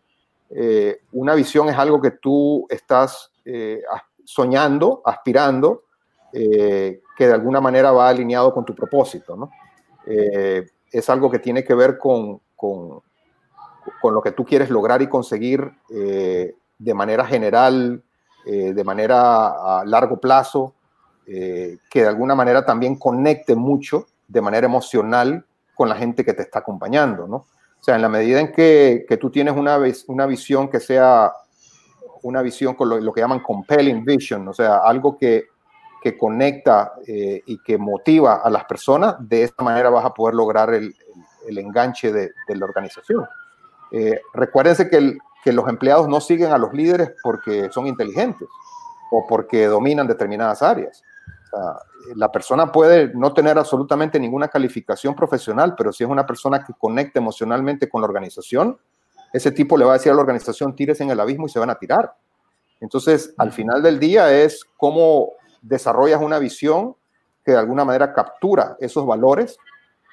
eh, 0.50 1.02
una 1.12 1.34
visión 1.34 1.68
es 1.68 1.76
algo 1.76 2.02
que 2.02 2.10
tú 2.10 2.66
estás 2.68 3.30
soñando, 4.24 5.00
aspirando, 5.06 5.84
eh, 6.32 7.00
que 7.16 7.26
de 7.26 7.32
alguna 7.32 7.60
manera 7.60 7.92
va 7.92 8.08
alineado 8.08 8.52
con 8.52 8.64
tu 8.64 8.74
propósito, 8.74 9.36
¿no? 9.36 9.50
es 10.90 11.10
algo 11.10 11.30
que 11.30 11.38
tiene 11.38 11.62
que 11.62 11.74
ver 11.74 11.98
con, 11.98 12.40
con, 12.56 13.02
lo 14.02 14.22
que 14.22 14.32
tú 14.32 14.42
quieres 14.42 14.70
lograr 14.70 15.02
y 15.02 15.06
conseguir 15.06 15.70
de 15.86 16.94
manera 16.94 17.26
general, 17.26 18.02
eh, 18.46 18.72
de 18.72 18.84
manera 18.84 19.80
a 19.80 19.84
largo 19.84 20.18
plazo, 20.18 20.74
eh, 21.26 21.76
que 21.90 22.02
de 22.02 22.08
alguna 22.08 22.34
manera 22.34 22.64
también 22.64 22.96
conecte 22.96 23.54
mucho 23.54 24.06
de 24.26 24.40
manera 24.40 24.66
emocional 24.66 25.44
con 25.74 25.90
la 25.90 25.96
gente 25.96 26.24
que 26.24 26.32
te 26.32 26.42
está 26.42 26.60
acompañando, 26.60 27.26
¿no? 27.28 27.36
O 27.36 27.82
sea, 27.82 27.96
en 27.96 28.02
la 28.02 28.08
medida 28.08 28.40
en 28.40 28.50
que, 28.50 29.04
que 29.06 29.18
tú 29.18 29.30
tienes 29.30 29.54
una 29.54 30.26
visión 30.26 30.68
que 30.68 30.80
sea 30.80 31.32
una 32.22 32.42
visión 32.42 32.74
con 32.74 32.88
lo, 33.04 33.12
que 33.12 33.20
llaman 33.20 33.40
compelling 33.40 34.04
vision, 34.04 34.48
o 34.48 34.52
sea, 34.52 34.78
algo 34.78 35.16
que, 35.16 35.44
que 36.02 36.16
conecta 36.16 36.92
eh, 37.06 37.42
y 37.46 37.58
que 37.58 37.78
motiva 37.78 38.36
a 38.36 38.50
las 38.50 38.64
personas, 38.64 39.16
de 39.18 39.42
esta 39.42 39.62
manera 39.62 39.90
vas 39.90 40.04
a 40.04 40.14
poder 40.14 40.34
lograr 40.34 40.72
el, 40.74 40.94
el 41.46 41.58
enganche 41.58 42.12
de, 42.12 42.32
de, 42.46 42.56
la 42.56 42.64
organización. 42.64 43.26
recuérdense 44.34 44.88
que 44.88 44.96
el, 44.96 45.18
que 45.42 45.52
los 45.52 45.68
empleados 45.68 46.08
no 46.08 46.20
siguen 46.20 46.52
a 46.52 46.58
los 46.58 46.72
líderes 46.72 47.12
porque 47.22 47.70
son 47.70 47.86
inteligentes 47.86 48.48
o 49.10 49.26
porque 49.26 49.66
dominan 49.66 50.06
determinadas 50.06 50.62
áreas, 50.62 51.02
la 52.14 52.30
persona 52.30 52.70
puede 52.72 53.12
no 53.14 53.32
tener 53.32 53.58
absolutamente 53.58 54.18
ninguna 54.18 54.48
calificación 54.48 55.14
profesional, 55.14 55.74
pero 55.76 55.92
si 55.92 56.04
es 56.04 56.10
una 56.10 56.26
persona 56.26 56.64
que 56.64 56.72
conecta 56.74 57.18
emocionalmente 57.18 57.88
con 57.88 58.00
la 58.00 58.06
organización, 58.06 58.78
ese 59.32 59.50
tipo 59.52 59.76
le 59.76 59.84
va 59.84 59.92
a 59.92 59.94
decir 59.94 60.12
a 60.12 60.14
la 60.14 60.20
organización, 60.20 60.74
tires 60.74 61.00
en 61.00 61.10
el 61.10 61.20
abismo 61.20 61.46
y 61.46 61.50
se 61.50 61.58
van 61.58 61.70
a 61.70 61.78
tirar. 61.78 62.14
Entonces, 62.80 63.34
al 63.36 63.52
final 63.52 63.82
del 63.82 63.98
día 63.98 64.32
es 64.32 64.64
cómo 64.76 65.32
desarrollas 65.62 66.20
una 66.20 66.38
visión 66.38 66.94
que 67.44 67.52
de 67.52 67.58
alguna 67.58 67.84
manera 67.84 68.12
captura 68.12 68.76
esos 68.80 69.06
valores 69.06 69.58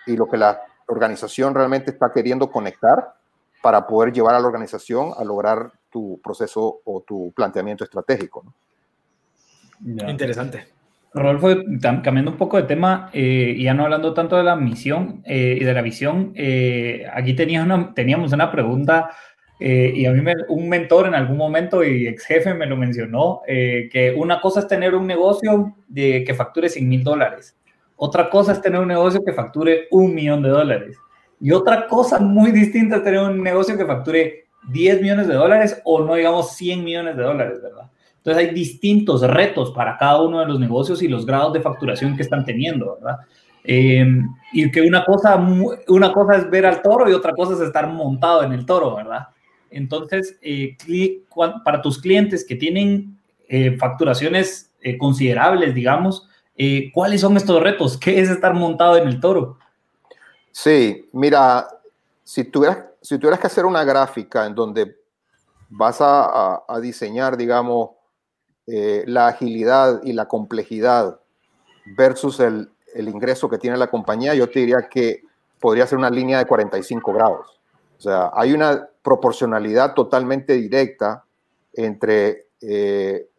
y 0.05 0.15
lo 0.15 0.27
que 0.27 0.37
la 0.37 0.61
organización 0.87 1.55
realmente 1.55 1.91
está 1.91 2.11
queriendo 2.11 2.51
conectar 2.51 3.15
para 3.61 3.87
poder 3.87 4.13
llevar 4.13 4.35
a 4.35 4.39
la 4.39 4.47
organización 4.47 5.11
a 5.17 5.23
lograr 5.23 5.71
tu 5.89 6.19
proceso 6.23 6.81
o 6.83 7.01
tu 7.01 7.31
planteamiento 7.35 7.83
estratégico. 7.83 8.45
Interesante. 9.83 10.67
Rodolfo, 11.13 11.47
cambiando 11.81 12.31
un 12.31 12.37
poco 12.37 12.57
de 12.57 12.63
tema 12.63 13.09
eh, 13.13 13.55
y 13.57 13.63
ya 13.63 13.73
no 13.73 13.85
hablando 13.85 14.13
tanto 14.13 14.35
de 14.35 14.43
la 14.43 14.57
misión 14.57 15.21
eh, 15.25 15.57
y 15.59 15.63
de 15.63 15.73
la 15.73 15.81
visión, 15.81 16.33
eh, 16.35 17.07
aquí 17.13 17.33
teníamos 17.33 17.93
teníamos 17.93 18.33
una 18.33 18.51
pregunta 18.51 19.11
y 19.59 20.05
a 20.05 20.11
mí 20.11 20.31
un 20.49 20.69
mentor 20.69 21.07
en 21.07 21.15
algún 21.15 21.37
momento 21.37 21.83
y 21.83 22.07
ex 22.07 22.25
jefe 22.25 22.53
me 22.53 22.65
lo 22.65 22.75
mencionó, 22.75 23.41
que 23.45 24.13
una 24.17 24.41
cosa 24.41 24.61
es 24.61 24.67
tener 24.67 24.95
un 24.95 25.07
negocio 25.07 25.73
de, 25.87 26.23
que 26.25 26.33
facture 26.33 26.69
100 26.69 26.89
mil 26.89 27.03
dólares, 27.03 27.55
otra 27.95 28.29
cosa 28.29 28.51
es 28.51 28.61
tener 28.61 28.81
un 28.81 28.89
negocio 28.89 29.23
que 29.23 29.33
facture 29.33 29.87
un 29.91 30.13
millón 30.13 30.43
de 30.43 30.49
dólares 30.49 30.97
y 31.39 31.51
otra 31.51 31.87
cosa 31.87 32.19
muy 32.19 32.51
distinta 32.51 32.97
es 32.97 33.03
tener 33.03 33.19
un 33.19 33.41
negocio 33.41 33.77
que 33.77 33.85
facture 33.85 34.45
10 34.69 35.01
millones 35.01 35.27
de 35.27 35.35
dólares 35.35 35.81
o 35.83 36.01
no 36.03 36.15
digamos 36.15 36.51
100 36.55 36.83
millones 36.83 37.17
de 37.17 37.23
dólares, 37.23 37.61
¿verdad? 37.61 37.89
Entonces 38.17 38.47
hay 38.47 38.53
distintos 38.55 39.21
retos 39.21 39.71
para 39.71 39.97
cada 39.97 40.21
uno 40.21 40.39
de 40.39 40.47
los 40.47 40.59
negocios 40.59 41.01
y 41.03 41.07
los 41.07 41.25
grados 41.25 41.53
de 41.53 41.61
facturación 41.61 42.15
que 42.15 42.23
están 42.23 42.43
teniendo, 42.43 42.95
¿verdad? 42.95 43.19
Em, 43.63 44.27
y 44.53 44.71
que 44.71 44.81
una 44.81 45.03
cosa, 45.05 45.35
una 45.87 46.11
cosa 46.11 46.37
es 46.37 46.49
ver 46.49 46.65
al 46.65 46.81
toro 46.81 47.09
y 47.09 47.13
otra 47.13 47.33
cosa 47.33 47.53
es 47.53 47.59
estar 47.59 47.87
montado 47.87 48.43
en 48.43 48.53
el 48.53 48.65
toro, 48.65 48.95
¿verdad? 48.95 49.27
Entonces, 49.75 50.37
eh, 50.41 50.77
para 51.65 51.81
tus 51.81 51.99
clientes 51.99 52.45
que 52.45 52.55
tienen 52.55 53.19
eh, 53.49 53.77
facturaciones 53.77 54.71
eh, 54.81 54.97
considerables, 54.97 55.75
digamos, 55.75 56.29
¿cuáles 56.93 57.19
son 57.19 57.35
estos 57.35 57.61
retos? 57.61 57.97
¿Qué 57.97 58.21
es 58.21 58.29
estar 58.29 58.53
montado 58.53 58.95
en 58.95 59.09
el 59.09 59.19
toro? 59.19 59.57
Sí, 60.51 61.09
mira, 61.11 61.67
si 62.23 62.45
tuvieras, 62.45 62.85
si 63.01 63.19
tuvieras 63.19 63.41
que 63.41 63.47
hacer 63.47 63.65
una 63.65 63.83
gráfica 63.83 64.45
en 64.45 64.55
donde 64.55 64.95
vas 65.69 65.97
a 65.99 66.63
diseñar, 66.81 67.35
digamos, 67.35 67.89
la 68.65 69.27
agilidad 69.27 70.01
y 70.05 70.13
la 70.13 70.29
complejidad 70.29 71.19
versus 71.97 72.39
el, 72.39 72.69
ingreso 72.95 73.49
que 73.49 73.57
tiene 73.57 73.75
la 73.75 73.87
compañía, 73.87 74.33
yo 74.33 74.49
te 74.49 74.61
diría 74.61 74.87
que 74.89 75.23
podría 75.59 75.85
ser 75.85 75.97
una 75.97 76.09
línea 76.09 76.37
de 76.37 76.45
45 76.45 77.11
grados. 77.11 77.59
O 77.97 78.01
sea, 78.01 78.31
hay 78.33 78.53
una 78.53 78.87
proporcionalidad 79.05 79.93
totalmente 79.93 80.53
directa 80.53 81.23
entre 81.73 82.47
eh, 82.59 83.29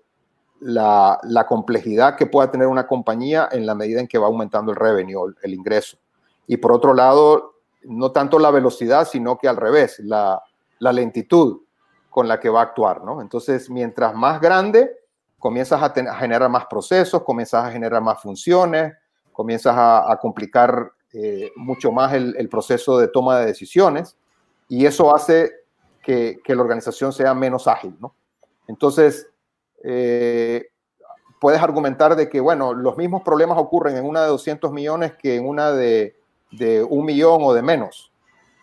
la, 0.60 1.18
complejidad 1.48 2.16
que 2.16 2.26
pueda 2.26 2.52
tener 2.52 2.68
una 2.68 2.86
compañía 2.86 3.48
en 3.50 3.66
la 3.66 3.74
medida 3.74 3.98
en 3.98 4.06
que 4.06 4.16
va 4.16 4.28
aumentando 4.28 4.70
el 4.70 4.78
revenue, 4.78 5.34
el, 5.42 5.54
ingreso. 5.54 5.98
Y 6.46 6.58
por 6.58 6.70
otro 6.70 6.94
lado, 6.94 7.56
no 7.82 8.12
tanto 8.12 8.38
la 8.38 8.52
velocidad, 8.52 9.08
sino 9.08 9.38
que 9.38 9.48
al 9.48 9.56
revés, 9.56 9.98
la, 9.98 10.40
la 10.78 10.92
lentitud 10.92 11.62
con 12.08 12.28
la 12.28 12.38
que 12.38 12.48
va 12.48 12.60
a 12.60 12.64
actuar, 12.64 13.02
¿no? 13.04 13.20
Entonces, 13.20 13.68
mientras 13.68 14.14
más 14.14 14.40
grande, 14.40 14.92
comienzas 15.36 15.82
a, 15.82 15.92
generar 16.14 16.48
más 16.48 16.66
procesos, 16.66 17.24
comienzas 17.24 17.64
a 17.64 17.72
generar 17.72 18.00
más 18.02 18.22
funciones, 18.22 18.94
comienzas 19.32 19.74
a, 19.76 20.16
complicar 20.20 20.92
eh, 21.12 21.50
mucho 21.56 21.90
más 21.90 22.12
el, 22.14 22.48
proceso 22.48 22.98
de 22.98 23.08
toma 23.08 23.40
de 23.40 23.46
decisiones 23.46 24.16
y 24.68 24.86
eso 24.86 25.14
hace 25.14 25.52
que, 26.02 26.40
la 26.46 26.62
organización 26.62 27.12
sea 27.12 27.34
menos 27.34 27.66
ágil, 27.66 27.96
¿no? 28.00 28.14
Entonces, 28.68 29.28
eh, 29.82 30.68
puedes 31.40 31.60
argumentar 31.60 32.16
de 32.16 32.28
que, 32.28 32.40
bueno, 32.40 32.74
los 32.74 32.96
mismos 32.96 33.22
problemas 33.22 33.58
ocurren 33.58 33.96
en 33.96 34.04
una 34.04 34.22
de 34.22 34.28
200 34.28 34.72
millones 34.72 35.14
que 35.14 35.36
en 35.36 35.46
una 35.46 35.72
de, 35.72 36.16
un 36.88 37.04
millón 37.04 37.40
o 37.42 37.52
de 37.52 37.62
menos. 37.62 38.12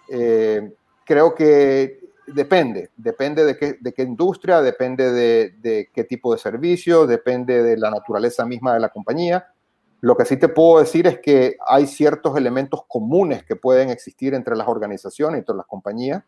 Eh, 0.09 0.73
creo 1.05 1.35
que 1.35 1.99
depende, 2.27 2.91
depende 2.95 3.45
de 3.45 3.57
qué, 3.57 3.77
de 3.79 3.93
qué 3.93 4.03
industria, 4.03 4.61
depende 4.61 5.11
de, 5.11 5.89
qué 5.93 6.03
tipo 6.03 6.33
de 6.33 6.39
servicio, 6.39 7.05
depende 7.05 7.61
de 7.63 7.77
la 7.77 7.91
naturaleza 7.91 8.45
misma 8.45 8.73
de 8.73 8.79
la 8.79 8.89
compañía. 8.89 9.52
Lo 10.03 10.17
que 10.17 10.25
sí 10.25 10.35
te 10.35 10.49
puedo 10.49 10.81
decir 10.81 11.07
es 11.07 11.19
que 11.19 11.55
hay 11.65 11.87
ciertos 11.87 12.35
elementos 12.35 12.81
comunes 12.89 13.45
que 13.45 13.55
pueden 13.55 13.89
existir 13.89 14.33
entre 14.33 14.53
las 14.57 14.67
organizaciones, 14.67 15.39
entre 15.39 15.55
las 15.55 15.65
compañías, 15.65 16.23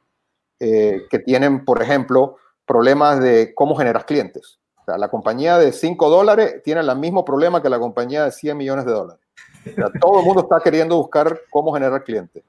eh, 0.62 1.02
que 1.10 1.20
tienen, 1.20 1.66
por 1.66 1.82
ejemplo, 1.82 2.38
problemas 2.66 3.20
de 3.20 3.54
cómo 3.54 3.76
generas 3.76 4.06
clientes. 4.06 4.62
la 4.88 5.10
compañía 5.10 5.58
de 5.58 5.74
5 5.74 6.10
dólares 6.10 6.64
tiene 6.64 6.80
el 6.80 6.96
mismo 6.96 7.26
problema 7.26 7.62
que 7.62 7.68
la 7.68 7.78
compañía 7.78 8.24
de 8.24 8.32
100 8.32 8.56
millones 8.56 8.86
de 8.86 8.94
dólares. 8.94 9.22
todo 10.00 10.20
el 10.20 10.26
mundo 10.26 10.44
está 10.44 10.62
queriendo 10.62 10.96
buscar 10.96 11.38
cómo 11.52 11.74
generar 11.74 12.02
clientes. 12.06 12.46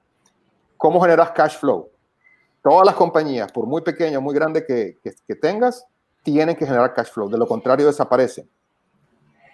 ¿Cómo 0.76 1.00
generas 1.00 1.32
cash 1.32 1.58
flow? 1.58 1.90
Todas 2.62 2.86
las 2.86 2.94
compañías, 2.94 3.50
por 3.50 3.66
muy 3.66 3.82
pequeñas 3.82 4.18
o 4.18 4.20
muy 4.20 4.32
grandes 4.32 4.64
que, 4.64 4.96
tengas, 5.40 5.84
tienen 6.22 6.54
que 6.54 6.66
generar 6.66 6.94
cash 6.94 7.10
flow. 7.10 7.28
De 7.28 7.36
lo 7.36 7.48
contrario, 7.48 7.86
desaparecen. 7.86 8.48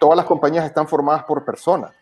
Todas 0.03 0.17
las 0.17 0.25
compañías 0.25 0.65
están 0.65 0.85
formadas 0.85 1.23
por 1.23 1.45
personas 1.45 1.93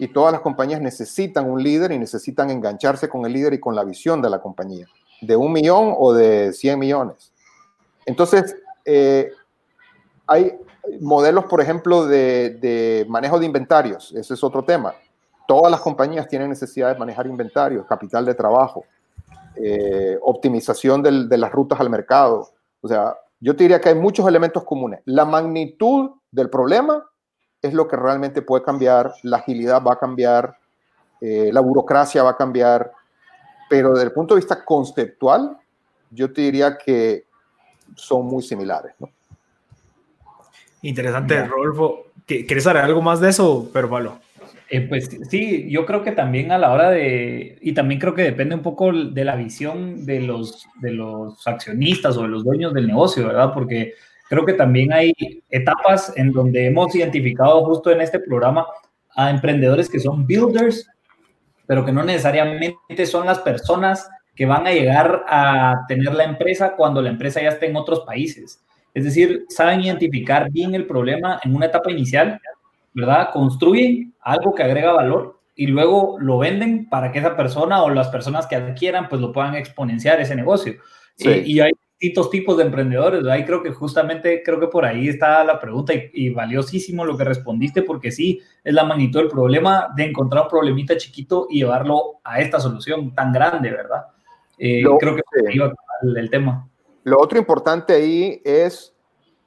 y 0.00 0.08
todas 0.08 0.32
las 0.32 0.40
compañías 0.40 0.80
necesitan 0.80 1.48
un 1.48 1.62
líder 1.62 1.92
y 1.92 1.98
necesitan 2.00 2.50
engancharse 2.50 3.08
con 3.08 3.24
el 3.24 3.32
líder 3.32 3.54
y 3.54 3.60
con 3.60 3.76
la 3.76 3.84
visión 3.84 4.20
de 4.20 4.28
la 4.28 4.40
compañía, 4.40 4.88
de 5.20 5.36
un 5.36 5.52
millón 5.52 5.94
o 5.96 6.12
de 6.12 6.52
100 6.52 6.76
millones. 6.76 7.32
Entonces, 8.04 8.56
eh, 8.84 9.30
hay 10.26 10.58
modelos, 11.00 11.44
por 11.44 11.60
ejemplo, 11.60 12.04
de, 12.06 12.58
de, 12.60 13.06
manejo 13.08 13.38
de 13.38 13.46
inventarios. 13.46 14.12
Ese 14.16 14.34
es 14.34 14.42
otro 14.42 14.64
tema. 14.64 14.96
Todas 15.46 15.70
las 15.70 15.82
compañías 15.82 16.26
tienen 16.26 16.48
necesidad 16.48 16.92
de 16.92 16.98
manejar 16.98 17.28
inventarios, 17.28 17.86
capital 17.86 18.24
de 18.24 18.34
trabajo. 18.34 18.86
Eh, 19.54 20.18
optimización 20.20 21.00
de 21.00 21.38
las 21.38 21.52
rutas 21.52 21.78
al 21.78 21.90
mercado. 21.90 22.50
O 22.80 22.88
sea, 22.88 23.16
yo 23.38 23.54
te 23.54 23.62
diría 23.62 23.80
que 23.80 23.90
hay 23.90 23.94
muchos 23.94 24.26
elementos 24.26 24.64
comunes. 24.64 24.98
La 25.04 25.24
magnitud 25.24 26.10
del 26.32 26.50
problema 26.50 27.08
es 27.66 27.74
lo 27.74 27.86
que 27.88 27.96
realmente 27.96 28.42
puede 28.42 28.64
cambiar, 28.64 29.12
la 29.22 29.38
agilidad 29.38 29.82
va 29.82 29.94
a 29.94 29.98
cambiar, 29.98 30.58
eh, 31.20 31.50
la 31.52 31.60
burocracia 31.60 32.22
va 32.22 32.30
a 32.30 32.36
cambiar, 32.36 32.92
pero 33.68 33.92
desde 33.92 34.06
el 34.06 34.12
punto 34.12 34.34
de 34.34 34.40
vista 34.40 34.64
conceptual, 34.64 35.56
yo 36.10 36.32
te 36.32 36.42
diría 36.42 36.78
que 36.78 37.24
son 37.94 38.26
muy 38.26 38.42
similares. 38.42 38.94
Interesante, 40.82 41.46
Rodolfo. 41.46 42.06
¿Quieres 42.26 42.64
saber 42.64 42.82
algo 42.82 43.02
más 43.02 43.20
de 43.20 43.30
eso, 43.30 43.68
pero 43.72 43.88
Pablo? 43.88 44.18
Eh, 44.68 44.80
pues 44.80 45.08
sí, 45.30 45.70
yo 45.70 45.86
creo 45.86 46.02
que 46.02 46.10
también 46.10 46.50
a 46.50 46.58
la 46.58 46.72
hora 46.72 46.90
de, 46.90 47.56
y 47.60 47.72
también 47.72 48.00
creo 48.00 48.14
que 48.14 48.22
depende 48.22 48.56
un 48.56 48.62
poco 48.62 48.92
de 48.92 49.24
la 49.24 49.36
visión 49.36 50.04
de 50.04 50.20
los, 50.20 50.66
de 50.80 50.90
los 50.90 51.46
accionistas 51.46 52.16
o 52.16 52.22
de 52.22 52.28
los 52.28 52.44
dueños 52.44 52.74
del 52.74 52.88
negocio, 52.88 53.28
¿verdad? 53.28 53.54
Porque 53.54 53.94
creo 54.28 54.44
que 54.44 54.54
también 54.54 54.92
hay 54.92 55.12
etapas 55.50 56.12
en 56.16 56.32
donde 56.32 56.66
hemos 56.66 56.94
identificado 56.94 57.64
justo 57.64 57.90
en 57.90 58.00
este 58.00 58.20
programa 58.20 58.66
a 59.14 59.30
emprendedores 59.30 59.88
que 59.88 60.00
son 60.00 60.26
builders, 60.26 60.88
pero 61.66 61.84
que 61.84 61.92
no 61.92 62.04
necesariamente 62.04 63.06
son 63.06 63.26
las 63.26 63.38
personas 63.40 64.08
que 64.34 64.46
van 64.46 64.66
a 64.66 64.72
llegar 64.72 65.24
a 65.28 65.84
tener 65.88 66.14
la 66.14 66.24
empresa 66.24 66.74
cuando 66.76 67.00
la 67.00 67.10
empresa 67.10 67.40
ya 67.40 67.48
esté 67.48 67.66
en 67.66 67.76
otros 67.76 68.00
países. 68.00 68.62
Es 68.92 69.04
decir, 69.04 69.44
saben 69.48 69.80
identificar 69.80 70.50
bien 70.50 70.74
el 70.74 70.86
problema 70.86 71.40
en 71.42 71.54
una 71.54 71.66
etapa 71.66 71.90
inicial 71.90 72.40
¿verdad? 72.96 73.28
Construyen 73.30 74.14
algo 74.22 74.54
que 74.54 74.62
agrega 74.62 74.92
valor 74.92 75.38
y 75.54 75.66
luego 75.66 76.16
lo 76.18 76.38
venden 76.38 76.88
para 76.88 77.12
que 77.12 77.18
esa 77.18 77.36
persona 77.36 77.82
o 77.82 77.90
las 77.90 78.08
personas 78.08 78.46
que 78.46 78.56
adquieran 78.56 79.10
pues 79.10 79.20
lo 79.20 79.32
puedan 79.32 79.54
exponenciar 79.54 80.18
ese 80.18 80.34
negocio. 80.34 80.76
Y, 81.18 81.60
hay 81.60 81.72
distintos 81.98 82.30
tipos 82.30 82.56
de 82.56 82.64
emprendedores, 82.64 83.24
ahí 83.26 83.44
creo 83.44 83.62
que 83.62 83.70
justamente, 83.70 84.42
creo 84.44 84.60
que 84.60 84.66
por 84.66 84.84
ahí 84.84 85.08
está 85.08 85.42
la 85.44 85.58
pregunta 85.58 85.92
y, 85.94 86.30
valiosísimo 86.30 87.04
lo 87.04 87.16
que 87.16 87.24
respondiste 87.24 87.82
porque 87.82 88.10
sí, 88.10 88.40
es 88.62 88.74
la 88.74 88.84
magnitud 88.84 89.20
del 89.20 89.28
problema 89.28 89.88
de 89.96 90.04
encontrar 90.04 90.44
un 90.44 90.48
problemita 90.48 90.96
chiquito 90.96 91.46
y 91.48 91.60
llevarlo 91.60 92.20
a 92.22 92.40
esta 92.40 92.60
solución 92.60 93.14
tan 93.14 93.32
grande, 93.32 93.70
¿verdad? 93.70 94.06
Eh, 94.58 94.82
creo 94.98 95.16
que 95.16 95.22
iba 95.52 95.72
el, 96.02 96.16
el, 96.16 96.30
tema. 96.30 96.68
Lo 97.04 97.20
otro 97.20 97.38
importante 97.38 97.94
ahí 97.94 98.40
es 98.44 98.94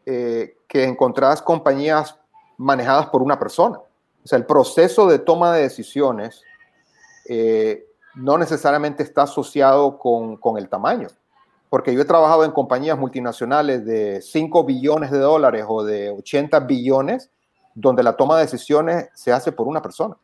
eh, 0.06 0.56
que 0.68 0.84
encontrás 0.84 1.42
compañías 1.42 2.20
manejadas 2.58 3.08
por 3.08 3.22
una 3.22 3.38
persona. 3.38 3.78
O 3.78 4.28
sea, 4.28 4.38
el 4.38 4.46
proceso 4.46 5.08
de 5.08 5.20
toma 5.20 5.54
de 5.54 5.64
decisiones 5.64 6.44
eh, 7.28 7.86
no 8.16 8.38
necesariamente 8.38 9.04
está 9.04 9.24
asociado 9.24 9.98
con, 10.00 10.40
el 10.58 10.68
tamaño, 10.68 11.08
porque 11.70 11.94
yo 11.94 12.02
he 12.02 12.06
trabajado 12.06 12.44
en 12.44 12.52
compañías 12.52 12.98
multinacionales 12.98 13.86
de 13.86 14.22
5 14.22 14.64
billones 14.64 15.12
de 15.12 15.20
dólares 15.20 15.66
o 15.68 15.84
de 15.84 16.10
80 16.10 16.60
billones 16.62 17.30
donde 17.76 18.04
la 18.04 18.14
toma 18.14 18.36
de 18.38 18.44
decisiones 18.44 19.10
se 19.14 19.32
hace 19.32 19.52
por 19.52 19.68
una 19.68 19.82
persona. 19.82 20.16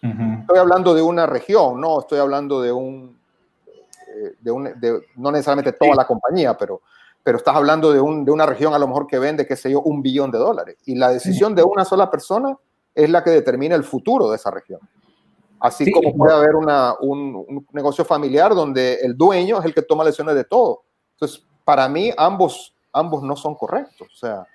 Estoy 0.00 0.58
hablando 0.58 0.94
de 0.94 1.02
una 1.02 1.26
región, 1.26 1.80
no 1.80 2.00
estoy 2.00 2.20
hablando 2.20 2.62
de 2.62 2.70
un, 2.70 3.18
eh, 4.08 4.34
de 4.40 4.52
un 4.52 4.72
no 5.16 5.32
necesariamente 5.32 5.72
toda 5.72 5.96
la 5.96 6.06
compañía, 6.06 6.56
pero, 6.56 6.82
pero 7.22 7.38
estás 7.38 7.56
hablando 7.56 7.92
de, 7.92 8.00
un, 8.00 8.24
de, 8.24 8.30
una 8.30 8.46
región 8.46 8.74
a 8.74 8.78
lo 8.78 8.86
mejor 8.86 9.08
que 9.08 9.18
vende, 9.18 9.44
qué 9.44 9.56
sé 9.56 9.72
yo, 9.72 9.80
un 9.80 10.00
billón 10.00 10.30
de 10.30 10.38
dólares. 10.38 10.76
Y 10.86 10.94
la 10.94 11.10
decisión 11.10 11.54
de 11.54 11.64
una 11.64 11.84
sola 11.84 12.10
persona 12.10 12.56
es 12.94 13.10
la 13.10 13.24
que 13.24 13.30
determina 13.30 13.74
el 13.74 13.82
futuro 13.82 14.30
de 14.30 14.36
esa 14.36 14.52
región. 14.52 14.80
Así 15.60 15.90
como 15.90 16.14
puede 16.16 16.34
haber 16.34 16.54
una, 16.54 16.94
un, 17.00 17.44
un, 17.48 17.66
negocio 17.72 18.04
familiar 18.04 18.54
donde 18.54 18.94
el 19.02 19.16
dueño 19.16 19.58
es 19.58 19.64
el 19.64 19.74
que 19.74 19.82
toma 19.82 20.04
lecciones 20.04 20.34
de 20.34 20.44
todo. 20.44 20.84
Entonces, 21.14 21.44
para 21.64 21.88
mí, 21.88 22.12
ambos, 22.16 22.74
ambos 22.92 23.22
no 23.22 23.34
son 23.36 23.54
correctos. 23.54 24.08
O 24.12 24.16
sea, 24.16 24.46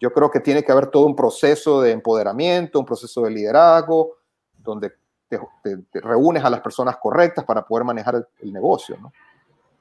yo 0.00 0.12
creo 0.12 0.30
que 0.30 0.40
tiene 0.40 0.62
que 0.62 0.72
haber 0.72 0.88
todo 0.88 1.06
un 1.06 1.16
proceso 1.16 1.80
de 1.80 1.92
empoderamiento, 1.92 2.78
un 2.78 2.86
proceso 2.86 3.22
de 3.22 3.30
liderazgo, 3.30 4.16
donde 4.58 4.92
te, 5.28 5.40
reúnes 6.00 6.44
a 6.44 6.50
las 6.50 6.60
personas 6.60 6.96
correctas 6.96 7.44
para 7.44 7.64
poder 7.64 7.84
manejar 7.84 8.26
el, 8.40 8.52
negocio, 8.52 8.96
¿no? 9.00 9.12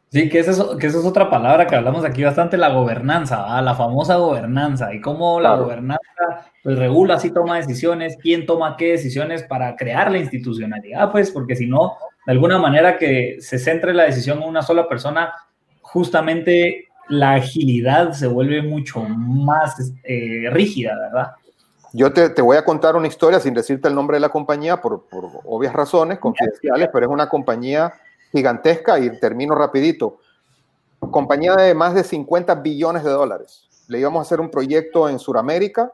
Sí, 0.09 0.29
que 0.29 0.39
esa, 0.39 0.51
es, 0.51 0.63
que 0.79 0.87
es 0.87 0.95
otra 0.95 1.29
palabra 1.29 1.67
que 1.67 1.75
hablamos 1.75 2.05
aquí 2.05 2.23
bastante, 2.23 2.55
la 2.55 2.69
gobernanza, 2.69 3.61
la 3.61 3.75
famosa 3.75 4.15
gobernanza, 4.15 4.93
y 4.93 5.01
cómo 5.01 5.41
la 5.41 5.55
gobernanza 5.55 6.01
pues, 6.63 6.79
regula 6.79 7.19
si 7.19 7.31
toma 7.31 7.57
decisiones, 7.57 8.17
quién 8.21 8.45
toma 8.45 8.77
qué 8.77 8.91
decisiones 8.91 9.43
para 9.43 9.75
crear 9.75 10.09
la 10.09 10.19
institucionalidad, 10.19 11.11
pues, 11.11 11.29
porque 11.29 11.57
si 11.57 11.67
no, 11.67 11.97
de 12.25 12.31
alguna 12.31 12.57
manera 12.57 12.97
que 12.97 13.37
se 13.41 13.59
centre 13.59 13.93
la 13.93 14.03
decisión 14.03 14.41
en 14.41 14.47
una 14.47 14.61
sola 14.61 14.87
persona, 14.87 15.33
justamente 15.81 16.87
la 17.09 17.33
agilidad 17.33 18.13
se 18.13 18.27
vuelve 18.27 18.61
mucho 18.61 19.01
más 19.01 19.93
eh, 20.03 20.49
rígida, 20.51 20.97
¿verdad? 20.97 21.31
Yo 21.91 22.13
te, 22.13 22.29
te, 22.29 22.41
voy 22.41 22.55
a 22.57 22.63
contar 22.63 22.95
una 22.95 23.07
historia 23.07 23.39
sin 23.39 23.53
decirte 23.53 23.87
el 23.89 23.95
nombre 23.95 24.17
de 24.17 24.21
la 24.21 24.29
compañía 24.29 24.79
por, 24.81 25.07
por 25.09 25.25
obvias 25.45 25.73
razones 25.73 26.19
confidenciales, 26.19 26.89
pero 26.93 27.07
es 27.07 27.11
una 27.11 27.27
compañía 27.27 27.93
gigantesca 28.37 28.99
y 28.99 29.19
termino 29.19 29.55
rapidito. 29.55 30.19
Compañía 30.99 31.55
de 31.55 31.73
más 31.73 31.93
de 31.93 32.03
50 32.03 32.55
billones 32.55 33.03
de 33.03 33.11
dólares. 33.11 33.67
Le 33.87 33.99
íbamos 33.99 34.19
a 34.19 34.21
hacer 34.23 34.39
un 34.39 34.49
proyecto 34.49 35.09
en 35.09 35.19
Sudamérica, 35.19 35.93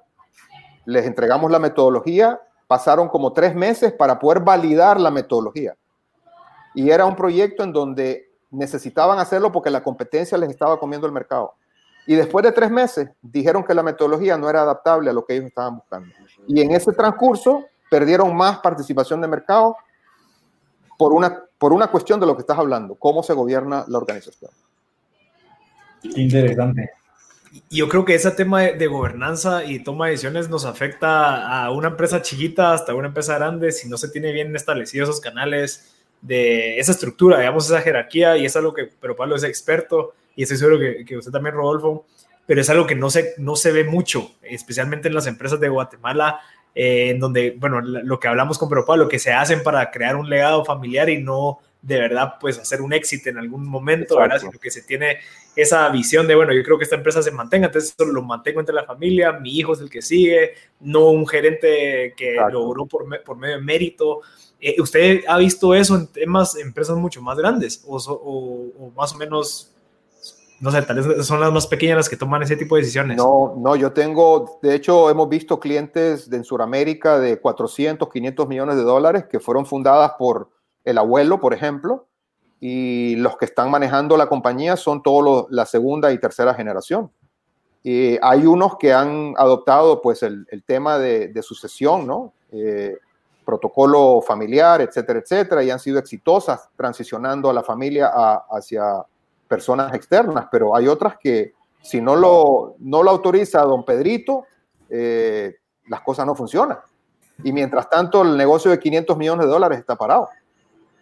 les 0.86 1.06
entregamos 1.06 1.52
la 1.52 1.60
metodología, 1.60 2.40
pasaron 2.68 3.08
como 3.08 3.34
tres 3.34 3.56
meses 3.56 3.94
para 3.94 4.20
poder 4.20 4.42
validar 4.42 5.00
la 5.00 5.12
metodología. 5.12 5.76
Y 6.74 6.90
era 6.90 7.06
un 7.06 7.16
proyecto 7.16 7.64
en 7.64 7.72
donde 7.72 8.32
necesitaban 8.50 9.20
hacerlo 9.20 9.52
porque 9.52 9.70
la 9.70 9.84
competencia 9.84 10.38
les 10.38 10.50
estaba 10.50 10.80
comiendo 10.80 11.08
el 11.08 11.14
mercado. 11.14 11.54
Y 12.06 12.16
después 12.16 12.44
de 12.44 12.52
tres 12.52 12.70
meses 12.70 13.10
dijeron 13.22 13.64
que 13.64 13.74
la 13.74 13.84
metodología 13.84 14.38
no 14.38 14.50
era 14.50 14.64
adaptable 14.64 15.10
a 15.10 15.14
lo 15.14 15.26
que 15.26 15.36
ellos 15.36 15.48
estaban 15.48 15.78
buscando. 15.78 16.14
Y 16.48 16.62
en 16.62 16.72
ese 16.72 16.92
transcurso 16.92 17.64
perdieron 17.90 18.36
más 18.36 18.60
participación 18.60 19.22
de 19.22 19.28
mercado 19.28 19.78
por 20.98 21.14
una, 21.14 21.44
por 21.58 21.74
una 21.74 21.88
cuestión 21.88 22.20
de 22.20 22.26
lo 22.26 22.36
que 22.36 22.42
estás 22.42 22.58
hablando, 22.58 22.96
cómo 22.96 23.24
se 23.24 23.34
gobierna 23.34 23.86
la 23.88 23.98
organización. 23.98 24.52
Interesante. 26.04 26.92
Yo 27.70 27.88
creo 27.88 28.04
que 28.04 28.16
ese 28.16 28.32
tema 28.32 28.62
de, 28.62 28.88
gobernanza 28.88 29.64
y 29.64 29.84
toma 29.84 30.06
de 30.06 30.12
decisiones 30.14 30.50
nos 30.50 30.66
afecta 30.66 31.64
a 31.64 31.72
una 31.72 31.90
empresa 31.90 32.22
chiquita 32.22 32.74
hasta 32.74 32.96
una 32.96 33.10
empresa 33.10 33.36
grande 33.36 33.72
si 33.72 33.88
no 33.88 33.98
se 33.98 34.10
tiene 34.10 34.32
bien 34.32 34.56
establecidos 34.56 35.10
esos 35.10 35.22
canales 35.22 35.94
de 36.22 36.80
esa 36.80 36.94
estructura, 36.94 37.38
digamos, 37.38 37.66
esa 37.66 37.82
jerarquía, 37.82 38.38
y 38.38 38.46
es 38.46 38.56
algo 38.56 38.74
que, 38.74 38.90
pero 39.00 39.16
Pablo 39.16 39.36
es 39.36 39.44
experto, 39.44 40.14
y 40.36 40.44
estoy 40.44 40.58
seguro 40.58 40.80
que, 40.80 41.06
que, 41.06 41.18
usted 41.18 41.32
también, 41.32 41.54
Rodolfo, 41.54 42.06
pero 42.46 42.62
es 42.62 42.70
algo 42.70 42.88
que 42.88 42.96
no 42.96 43.10
se, 43.10 43.34
no 43.38 43.56
se 43.56 43.72
ve 43.72 43.84
mucho, 43.84 44.32
especialmente 44.42 45.10
en 45.10 45.16
las 45.16 45.28
empresas 45.28 45.60
de 45.60 45.70
Guatemala, 45.70 46.40
eh, 46.76 47.10
en 47.10 47.20
donde, 47.20 47.56
bueno, 47.58 47.82
lo 47.82 48.20
que 48.20 48.28
hablamos 48.28 48.58
con 48.58 48.70
Pedro 48.70 48.86
Pablo, 48.86 49.08
que 49.08 49.20
se 49.20 49.32
hacen 49.32 49.64
para 49.64 49.92
crear 49.92 50.16
un 50.16 50.30
legado 50.30 50.66
familiar 50.66 51.10
y 51.10 51.22
no 51.22 51.60
de 51.84 52.00
verdad, 52.00 52.36
pues 52.40 52.58
hacer 52.58 52.82
un 52.82 52.94
éxito 52.94 53.30
en 53.30 53.38
algún 53.38 53.68
momento, 53.68 54.18
¿verdad? 54.18 54.40
Sino 54.40 54.58
que 54.58 54.72
se 54.72 54.84
tiene 54.84 55.18
esa 55.54 55.90
visión 55.90 56.26
de, 56.26 56.34
bueno, 56.34 56.54
yo 56.54 56.64
creo 56.64 56.78
que 56.78 56.86
esta 56.86 56.96
empresa 56.96 57.22
se 57.22 57.30
mantenga, 57.30 57.68
entonces 57.68 57.94
lo 58.00 58.22
mantengo 58.22 58.62
entre 58.62 58.74
la 58.74 58.86
familia, 58.86 59.34
mi 59.34 59.58
hijo 59.58 59.74
es 59.74 59.82
el 59.82 59.90
que 59.90 60.02
sigue, 60.02 60.54
no 60.80 61.10
un 61.10 61.28
gerente 61.28 62.14
que 62.16 62.38
logró 62.50 62.86
por, 62.86 63.06
por 63.24 63.38
medio 63.38 63.58
de 63.58 63.62
mérito. 63.62 64.22
Eh, 64.62 64.80
¿Usted 64.80 65.26
ha 65.28 65.38
visto 65.38 65.76
eso 65.76 65.98
en 65.98 66.08
temas, 66.08 66.56
empresas 66.56 66.96
mucho 66.96 67.22
más 67.22 67.38
grandes 67.38 67.84
o, 67.86 67.98
o, 67.98 68.86
o 68.86 68.92
más 68.92 69.14
o 69.14 69.18
menos 69.18 69.73
no 70.64 70.72
sé, 70.72 70.82
tal 70.84 71.02
vez 71.02 71.28
son 71.28 71.42
las 71.42 71.52
más 71.52 71.68
pequeñas 71.68 71.98
las 71.98 72.08
que 72.08 72.16
toman 72.16 72.42
ese 72.42 72.56
tipo 72.56 72.76
de 72.76 72.84
decisiones. 72.84 73.18
No, 73.18 73.54
no, 73.58 73.76
yo 73.76 73.92
tengo, 73.92 74.60
de 74.62 74.74
hecho, 74.74 75.10
hemos 75.10 75.28
visto 75.28 75.60
clientes 75.60 76.30
de, 76.30 76.38
en 76.38 76.46
Sudamérica 76.46 77.20
de 77.20 77.38
400, 77.38 78.08
500 78.08 78.48
millones 78.48 78.78
de 78.78 78.84
dólares 78.84 79.26
que 79.30 79.42
fueron 79.42 79.66
fundadas 79.66 80.14
por 80.18 80.52
el 80.86 80.98
abuelo, 80.98 81.42
por 81.42 81.54
ejemplo, 81.54 82.08
y 82.62 83.18
los 83.18 83.36
que 83.36 83.44
están 83.44 83.72
manejando 83.72 84.16
la 84.16 84.28
compañía 84.28 84.78
son 84.78 85.04
todos 85.04 85.48
la 85.50 85.66
segunda 85.66 86.14
y 86.14 86.18
tercera 86.18 86.54
generación. 86.54 87.12
Y 87.84 88.18
hay 88.22 88.46
unos 88.46 88.78
que 88.78 88.94
han 88.94 89.34
adoptado 89.36 90.02
pues 90.02 90.24
el, 90.24 90.48
el 90.50 90.64
tema 90.64 90.98
de, 90.98 91.28
de, 91.28 91.44
sucesión, 91.44 92.08
¿no? 92.08 92.32
Eh, 92.54 92.98
protocolo 93.44 94.22
familiar, 94.26 94.80
etcétera, 94.80 95.20
etcétera, 95.20 95.62
y 95.62 95.72
han 95.72 95.80
sido 95.80 96.00
exitosas 96.00 96.70
transicionando 96.78 97.50
a 97.50 97.54
la 97.54 97.64
familia 97.64 98.14
hacia 98.50 99.04
personas 99.54 99.94
externas, 99.94 100.48
pero 100.52 100.76
hay 100.76 100.88
otras 100.88 101.16
que 101.20 101.54
si 101.84 102.02
no 102.02 102.16
lo, 102.16 102.74
no 102.80 103.04
lo 103.04 103.12
autoriza 103.12 103.62
don 103.62 103.86
Pedrito, 103.86 104.46
eh, 104.90 105.58
las 105.90 106.02
cosas 106.02 106.26
no 106.26 106.34
funcionan. 106.34 106.80
Y 107.44 107.52
mientras 107.54 107.88
tanto, 107.88 108.24
el 108.24 108.36
negocio 108.36 108.72
de 108.72 108.80
500 108.80 109.16
millones 109.16 109.46
de 109.46 109.52
dólares 109.52 109.78
está 109.78 109.96
parado. 109.96 110.28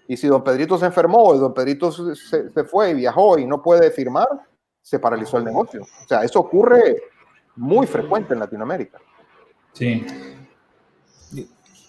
Y 0.06 0.18
si 0.18 0.28
don 0.28 0.44
Pedrito 0.44 0.78
se 0.78 0.86
enfermó, 0.86 1.24
o 1.24 1.38
don 1.38 1.54
Pedrito 1.54 1.94
se, 1.94 2.50
se 2.50 2.64
fue 2.66 2.90
y 2.90 2.96
viajó 2.96 3.38
y 3.38 3.46
no 3.46 3.62
puede 3.62 3.90
firmar, 3.90 4.28
se 4.82 5.00
paralizó 5.00 5.38
el 5.38 5.46
negocio. 5.46 5.84
O 5.84 6.08
sea, 6.10 6.24
eso 6.24 6.42
ocurre 6.42 6.98
muy 7.56 7.88
frecuente 7.88 8.34
en 8.34 8.42
Latinoamérica. 8.42 9.00
Sí. 9.72 10.06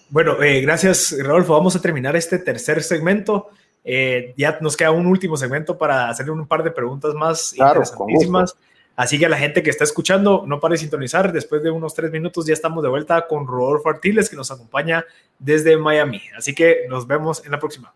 Bueno, 0.09 0.41
eh, 0.41 0.61
gracias, 0.61 1.13
Rodolfo. 1.19 1.51
Vamos 1.51 1.75
a 1.75 1.81
terminar 1.81 2.15
este 2.15 2.39
tercer 2.39 2.83
segmento. 2.83 3.49
Eh, 3.83 4.33
ya 4.37 4.57
nos 4.61 4.77
queda 4.77 4.91
un 4.91 5.07
último 5.07 5.35
segmento 5.35 5.77
para 5.77 6.09
hacerle 6.09 6.31
un 6.31 6.47
par 6.47 6.63
de 6.63 6.71
preguntas 6.71 7.13
más 7.13 7.53
interesantísimas. 7.57 8.55
Así 8.95 9.17
que 9.17 9.25
a 9.25 9.29
la 9.29 9.37
gente 9.37 9.63
que 9.63 9.71
está 9.71 9.83
escuchando, 9.83 10.43
no 10.45 10.59
pare 10.59 10.73
de 10.73 10.79
sintonizar. 10.79 11.33
Después 11.33 11.63
de 11.63 11.71
unos 11.71 11.95
tres 11.95 12.11
minutos 12.11 12.45
ya 12.45 12.53
estamos 12.53 12.83
de 12.83 12.89
vuelta 12.89 13.27
con 13.27 13.47
Rodolfo 13.47 13.89
Artiles, 13.89 14.29
que 14.29 14.35
nos 14.35 14.51
acompaña 14.51 15.03
desde 15.39 15.77
Miami. 15.77 16.21
Así 16.37 16.53
que 16.53 16.85
nos 16.87 17.07
vemos 17.07 17.43
en 17.43 17.51
la 17.51 17.59
próxima. 17.59 17.93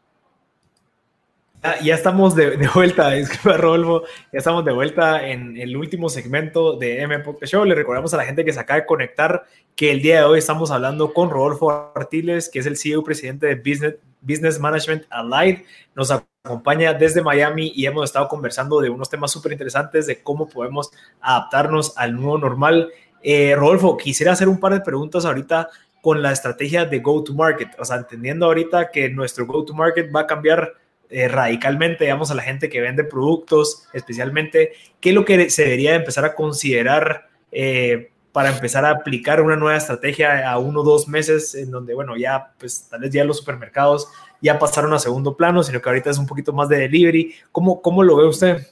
Ah, 1.63 1.75
ya 1.81 1.95
estamos 1.95 2.35
de, 2.35 2.55
vuelta, 2.73 3.09
disculpa 3.11 3.57
Rodolfo, 3.57 4.03
ya 4.31 4.39
estamos 4.39 4.63
de 4.63 4.71
vuelta 4.71 5.27
en 5.27 5.57
el 5.57 5.75
último 5.75 6.07
segmento 6.07 6.77
de 6.77 7.01
M 7.01 7.19
Podcast 7.19 7.51
Show. 7.51 7.65
Le 7.65 7.73
recordamos 7.75 8.13
a 8.13 8.17
la 8.17 8.25
gente 8.25 8.45
que 8.45 8.53
se 8.53 8.59
acaba 8.59 8.79
de 8.79 8.85
conectar 8.85 9.45
que 9.75 9.91
el 9.91 10.01
día 10.01 10.19
de 10.19 10.25
hoy 10.25 10.39
estamos 10.39 10.69
hablando 10.71 11.13
con 11.13 11.29
Rodolfo 11.29 11.91
Artiles, 11.95 12.49
que 12.49 12.59
es 12.59 12.67
el 12.67 12.77
CEO 12.77 13.01
y 13.01 13.03
presidente 13.03 13.47
de 13.47 13.55
Business, 13.55 13.95
Business 14.21 14.59
Management 14.59 15.03
Allied. 15.09 15.59
Nos 15.95 16.11
acompaña 16.11 16.93
desde 16.93 17.21
Miami 17.21 17.71
y 17.75 17.85
hemos 17.85 18.05
estado 18.05 18.27
conversando 18.27 18.79
de 18.81 18.89
unos 18.89 19.09
temas 19.09 19.31
súper 19.31 19.51
interesantes 19.51 20.07
de 20.07 20.21
cómo 20.21 20.47
podemos 20.47 20.91
adaptarnos 21.21 21.97
al 21.97 22.15
nuevo 22.15 22.37
normal. 22.37 22.89
Eh, 23.21 23.55
Rodolfo, 23.55 23.97
quisiera 23.97 24.31
hacer 24.31 24.47
un 24.47 24.59
par 24.59 24.73
de 24.73 24.81
preguntas 24.81 25.25
ahorita 25.25 25.69
con 26.01 26.21
la 26.21 26.31
estrategia 26.31 26.85
de 26.85 26.99
go-to-market, 26.99 27.79
o 27.79 27.85
sea, 27.85 27.97
entendiendo 27.97 28.45
ahorita 28.45 28.91
que 28.91 29.09
nuestro 29.09 29.45
go-to-market 29.45 30.13
va 30.15 30.21
a 30.21 30.27
cambiar 30.27 30.73
eh, 31.09 31.27
radicalmente, 31.27 32.03
digamos, 32.03 32.31
a 32.31 32.35
la 32.35 32.43
gente 32.43 32.69
que 32.69 32.81
vende 32.81 33.03
productos, 33.03 33.87
especialmente, 33.93 34.73
¿qué 34.99 35.09
es 35.09 35.15
lo 35.15 35.25
que 35.25 35.49
se 35.49 35.63
debería 35.63 35.95
empezar 35.95 36.25
a 36.25 36.35
considerar 36.35 37.27
eh, 37.51 38.11
para 38.37 38.51
empezar 38.51 38.85
a 38.85 38.91
aplicar 38.91 39.41
una 39.41 39.55
nueva 39.55 39.77
estrategia 39.77 40.47
a 40.47 40.59
uno 40.59 40.81
o 40.81 40.83
dos 40.83 41.07
meses 41.07 41.55
en 41.55 41.71
donde, 41.71 41.95
bueno, 41.95 42.15
ya, 42.15 42.53
pues 42.59 42.87
tal 42.87 43.01
vez 43.01 43.09
ya 43.09 43.23
los 43.23 43.37
supermercados 43.37 44.09
ya 44.43 44.59
pasaron 44.59 44.93
a 44.93 44.99
segundo 44.99 45.35
plano, 45.35 45.63
sino 45.63 45.81
que 45.81 45.89
ahorita 45.89 46.11
es 46.11 46.19
un 46.19 46.27
poquito 46.27 46.53
más 46.53 46.69
de 46.69 46.77
delivery. 46.77 47.33
¿Cómo, 47.51 47.81
cómo 47.81 48.03
lo 48.03 48.15
ve 48.15 48.27
usted? 48.27 48.67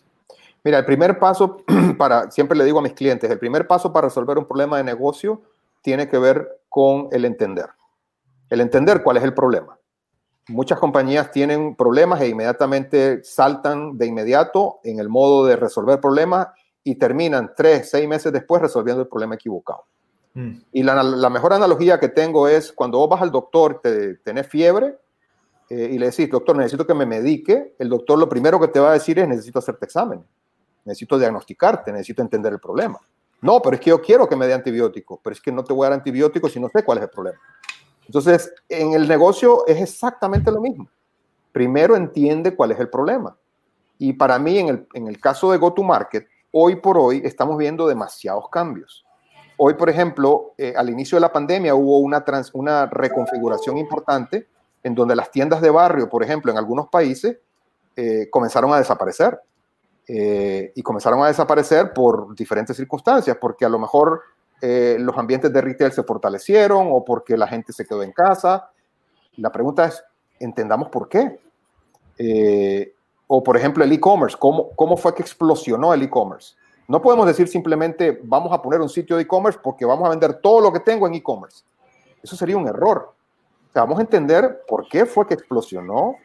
Mira, 0.63 0.77
el 0.77 0.85
primer 0.85 1.17
paso 1.17 1.63
para, 1.97 2.29
siempre 2.29 2.55
le 2.55 2.63
digo 2.63 2.77
a 2.77 2.83
mis 2.83 2.93
clientes, 2.93 3.27
el 3.27 3.39
primer 3.39 3.65
paso 3.65 3.91
para 3.91 4.09
resolver 4.09 4.37
un 4.37 4.45
problema 4.45 4.77
de 4.77 4.83
negocio 4.83 5.41
tiene 5.81 6.07
que 6.07 6.19
ver 6.19 6.47
con 6.69 7.07
el 7.11 7.25
entender. 7.25 7.69
El 8.51 8.61
entender 8.61 9.01
cuál 9.01 9.17
es 9.17 9.23
el 9.23 9.33
problema 9.33 9.79
muchas 10.47 10.79
compañías 10.79 11.31
tienen 11.31 11.75
problemas 11.75 12.21
e 12.21 12.27
inmediatamente 12.27 13.23
saltan 13.23 13.97
de 13.97 14.05
inmediato 14.05 14.79
en 14.83 14.99
el 14.99 15.09
modo 15.09 15.45
de 15.45 15.55
resolver 15.55 15.99
problemas 15.99 16.49
y 16.85 16.95
terminan 16.95 17.51
tres, 17.57 17.89
seis 17.89 18.07
meses 18.07 18.31
después 18.31 18.61
resolviendo 18.61 19.01
el 19.01 19.07
problema 19.09 19.35
equivocado. 19.35 19.85
Mm. 20.35 20.51
Y 20.71 20.83
la, 20.83 21.29
mejor 21.31 21.51
analogía 21.51 21.99
que 21.99 22.09
tengo 22.09 22.47
es 22.47 22.71
cuando 22.71 22.99
vos 22.99 23.09
vas 23.09 23.23
al 23.23 23.31
doctor, 23.31 23.81
te, 23.81 24.15
tenés 24.17 24.47
fiebre 24.47 24.95
eh, 25.67 25.89
y 25.93 25.97
le 25.97 26.05
decís, 26.11 26.29
doctor, 26.29 26.55
necesito 26.55 26.85
que 26.85 26.93
me 26.93 27.07
medique, 27.07 27.73
el 27.79 27.89
doctor 27.89 28.19
lo 28.19 28.29
primero 28.29 28.59
que 28.59 28.67
te 28.67 28.79
va 28.79 28.91
a 28.91 28.93
decir 28.93 29.17
es, 29.17 29.27
necesito 29.27 29.57
hacerte 29.57 29.85
examen, 29.85 30.23
necesito 30.85 31.17
diagnosticarte, 31.17 31.91
necesito 31.91 32.21
entender 32.21 32.53
el 32.53 32.59
problema. 32.59 32.99
No, 33.41 33.59
pero 33.63 33.75
es 33.75 33.81
que 33.81 33.89
yo 33.89 33.99
quiero 33.99 34.29
que 34.29 34.35
me 34.35 34.45
dé 34.45 34.53
antibiótico, 34.53 35.19
pero 35.23 35.33
es 35.33 35.41
que 35.41 35.51
no 35.51 35.63
te 35.63 35.73
voy 35.73 35.87
a 35.87 35.89
dar 35.89 35.97
antibiótico 35.97 36.49
si 36.49 36.59
no 36.59 36.69
sé 36.69 36.83
cuál 36.83 36.99
es 36.99 37.05
el 37.05 37.09
problema. 37.09 37.39
Entonces, 38.05 38.53
en 38.69 38.93
el 38.93 39.07
negocio 39.07 39.65
es 39.65 39.81
exactamente 39.81 40.51
lo 40.51 40.61
mismo. 40.61 40.87
Primero 41.51 41.95
entiende 41.95 42.55
cuál 42.55 42.71
es 42.71 42.79
el 42.79 42.89
problema. 42.89 43.35
Y 43.97 44.13
para 44.13 44.37
mí, 44.37 44.59
en 44.59 44.67
el, 44.67 44.87
en 44.93 45.07
el 45.07 45.19
caso 45.19 45.51
de 45.51 45.57
go-to-market, 45.57 46.27
hoy 46.57 46.77
por 46.77 46.97
hoy 46.97 47.21
estamos 47.25 47.57
viendo 47.57 47.85
demasiados 47.85 48.47
cambios. 48.49 49.05
Hoy, 49.57 49.73
por 49.73 49.89
ejemplo, 49.89 50.53
eh, 50.57 50.73
al 50.77 50.89
inicio 50.89 51.17
de 51.17 51.19
la 51.19 51.33
pandemia 51.33 51.75
hubo 51.75 51.99
una, 51.99 52.85
reconfiguración 52.85 53.77
importante 53.77 54.47
en 54.81 54.95
donde 54.95 55.17
las 55.17 55.31
tiendas 55.31 55.59
de 55.59 55.69
barrio, 55.69 56.07
por 56.07 56.23
ejemplo, 56.23 56.53
en 56.53 56.57
algunos 56.57 56.87
países, 56.87 57.37
eh, 57.97 58.29
comenzaron 58.31 58.73
a 58.73 58.77
desaparecer. 58.77 59.37
Eh, 60.07 60.71
y 60.75 60.81
comenzaron 60.83 61.23
a 61.23 61.27
desaparecer 61.27 61.91
por 61.91 62.33
diferentes 62.35 62.77
circunstancias, 62.77 63.37
porque 63.41 63.65
a 63.65 63.69
lo 63.69 63.79
mejor 63.79 64.21
los 64.61 65.15
ambientes 65.17 65.53
de 65.53 65.61
retail 65.61 65.91
se 65.91 66.01
fortalecieron 66.01 66.87
o 66.89 67.05
porque 67.05 67.37
la 67.37 67.47
gente 67.47 67.71
se 67.71 67.85
quedó 67.85 68.01
en 68.01 68.11
casa. 68.13 68.71
La 69.35 69.51
pregunta 69.51 69.85
es, 69.85 70.03
entendamos 70.39 70.89
por 70.89 71.07
qué. 71.07 71.37
O 73.27 73.43
por 73.43 73.57
ejemplo 73.57 73.83
el 73.83 73.91
e-commerce, 73.91 74.37
¿cómo, 74.39 74.69
¿cómo 74.75 74.97
fue 74.97 75.13
que 75.15 75.21
explosionó 75.21 75.93
el 75.93 76.03
e-commerce? 76.03 76.55
No 76.87 77.01
podemos 77.01 77.25
decir 77.25 77.47
simplemente 77.47 78.19
vamos 78.23 78.53
a 78.53 78.61
poner 78.61 78.79
un 78.79 78.89
sitio 78.89 79.15
de 79.15 79.23
e-commerce 79.23 79.59
porque 79.61 79.85
vamos 79.85 80.05
a 80.05 80.09
vender 80.09 80.35
todo 80.35 80.61
lo 80.61 80.71
que 80.71 80.79
tengo 80.79 81.07
en 81.07 81.15
e-commerce. 81.15 81.63
Eso 82.21 82.35
sería 82.35 82.57
un 82.57 82.67
error. 82.67 83.13
vamos 83.73 83.97
a 83.97 84.01
entender 84.01 84.61
por 84.67 84.87
qué 84.87 85.05
fue 85.05 85.27
que 85.27 85.33
explosionó, 85.33 86.15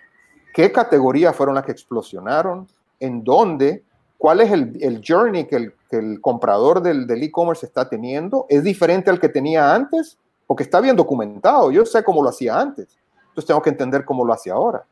qué 0.55 0.71
categorías 0.71 1.35
fueron 1.35 1.55
las 1.55 1.65
que 1.65 1.73
explosionaron, 1.73 2.69
en 3.01 3.25
dónde, 3.25 3.83
cuál 4.19 4.43
es 4.43 4.53
el, 4.53 5.03
journey 5.07 5.47
que 5.47 5.73
el, 5.91 6.21
comprador 6.21 6.83
del 6.83 7.23
e-commerce 7.23 7.65
está 7.65 7.89
teniendo. 7.89 8.47
¿Es 8.49 8.63
diferente 8.63 9.11
al 9.11 9.19
que 9.19 9.31
tenía 9.31 9.75
antes? 9.75 10.19
Porque 10.47 10.63
está 10.63 10.81
bien 10.81 10.97
documentado. 10.97 11.71
Yo 11.71 11.87
sé 11.87 12.05
cómo 12.05 12.23
lo 12.23 12.29
hacía 12.29 12.61
antes. 12.61 12.99
Entonces 13.29 13.47
tengo 13.47 13.63
que 13.63 13.71
entender 13.71 14.05
cómo 14.05 14.25
lo 14.25 14.33
hace 14.33 14.51
ahora. 14.51 14.85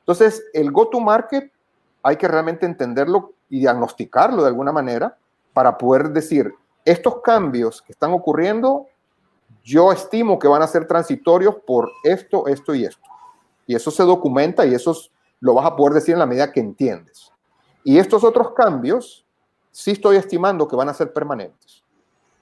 Entonces, 0.00 0.44
el 0.52 0.70
go-to-market 0.70 1.50
hay 2.04 2.16
que 2.16 2.28
realmente 2.28 2.66
entenderlo 2.66 3.32
y 3.48 3.60
diagnosticarlo 3.60 4.42
de 4.42 4.48
alguna 4.48 4.72
manera 4.72 5.16
para 5.54 5.78
poder 5.78 6.10
decir, 6.10 6.54
estos 6.84 7.22
cambios 7.22 7.80
que 7.80 7.92
están 7.92 8.12
ocurriendo, 8.12 8.86
yo 9.62 9.90
estimo 9.90 10.38
que 10.38 10.46
van 10.46 10.60
a 10.60 10.66
ser 10.66 10.86
transitorios 10.86 11.56
por 11.66 11.90
esto, 12.04 12.46
esto 12.46 12.74
y 12.74 12.84
esto. 12.84 13.08
Y 13.66 13.74
eso 13.74 13.90
se 13.90 14.02
documenta 14.02 14.66
y 14.66 14.74
eso 14.74 14.94
lo 15.40 15.54
vas 15.54 15.64
a 15.64 15.74
poder 15.74 15.94
decir 15.94 16.12
en 16.12 16.18
la 16.18 16.26
medida 16.26 16.52
que 16.52 16.60
entiendes. 16.60 17.32
Y 17.82 17.98
estos 17.98 18.22
otros 18.22 18.52
cambios, 18.52 19.24
sí 19.70 19.92
estoy 19.92 20.16
estimando 20.16 20.68
que 20.68 20.76
van 20.76 20.90
a 20.90 20.94
ser 20.94 21.10
permanentes. 21.10 21.82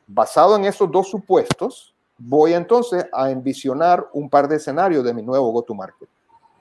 Basado 0.08 0.56
en 0.56 0.64
esos 0.64 0.90
dos 0.90 1.08
supuestos, 1.08 1.94
voy 2.18 2.54
entonces 2.54 3.06
a 3.12 3.30
envisionar 3.30 4.08
un 4.12 4.28
par 4.28 4.48
de 4.48 4.56
escenarios 4.56 5.04
de 5.04 5.14
mi 5.14 5.22
nuevo 5.22 5.52
go-to-market, 5.52 6.08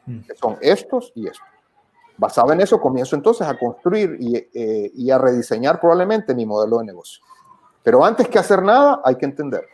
mm. 0.05 0.19
que 0.19 0.35
son 0.35 0.57
estos 0.61 1.11
y 1.15 1.27
estos. 1.27 1.47
Basado 2.21 2.53
en 2.53 2.61
eso, 2.61 2.79
comienzo 2.79 3.15
entonces 3.15 3.47
a 3.47 3.57
construir 3.57 4.15
eh, 4.53 4.91
y, 4.93 5.09
a 5.09 5.17
rediseñar 5.17 5.79
probablemente 5.79 6.35
mi 6.35 6.45
modelo 6.45 6.77
de 6.77 6.85
negocio. 6.85 7.23
Pero 7.81 8.05
antes 8.05 8.27
que 8.27 8.37
hacer 8.37 8.61
nada, 8.61 9.01
hay 9.03 9.15
que 9.15 9.25
entender. 9.25 9.65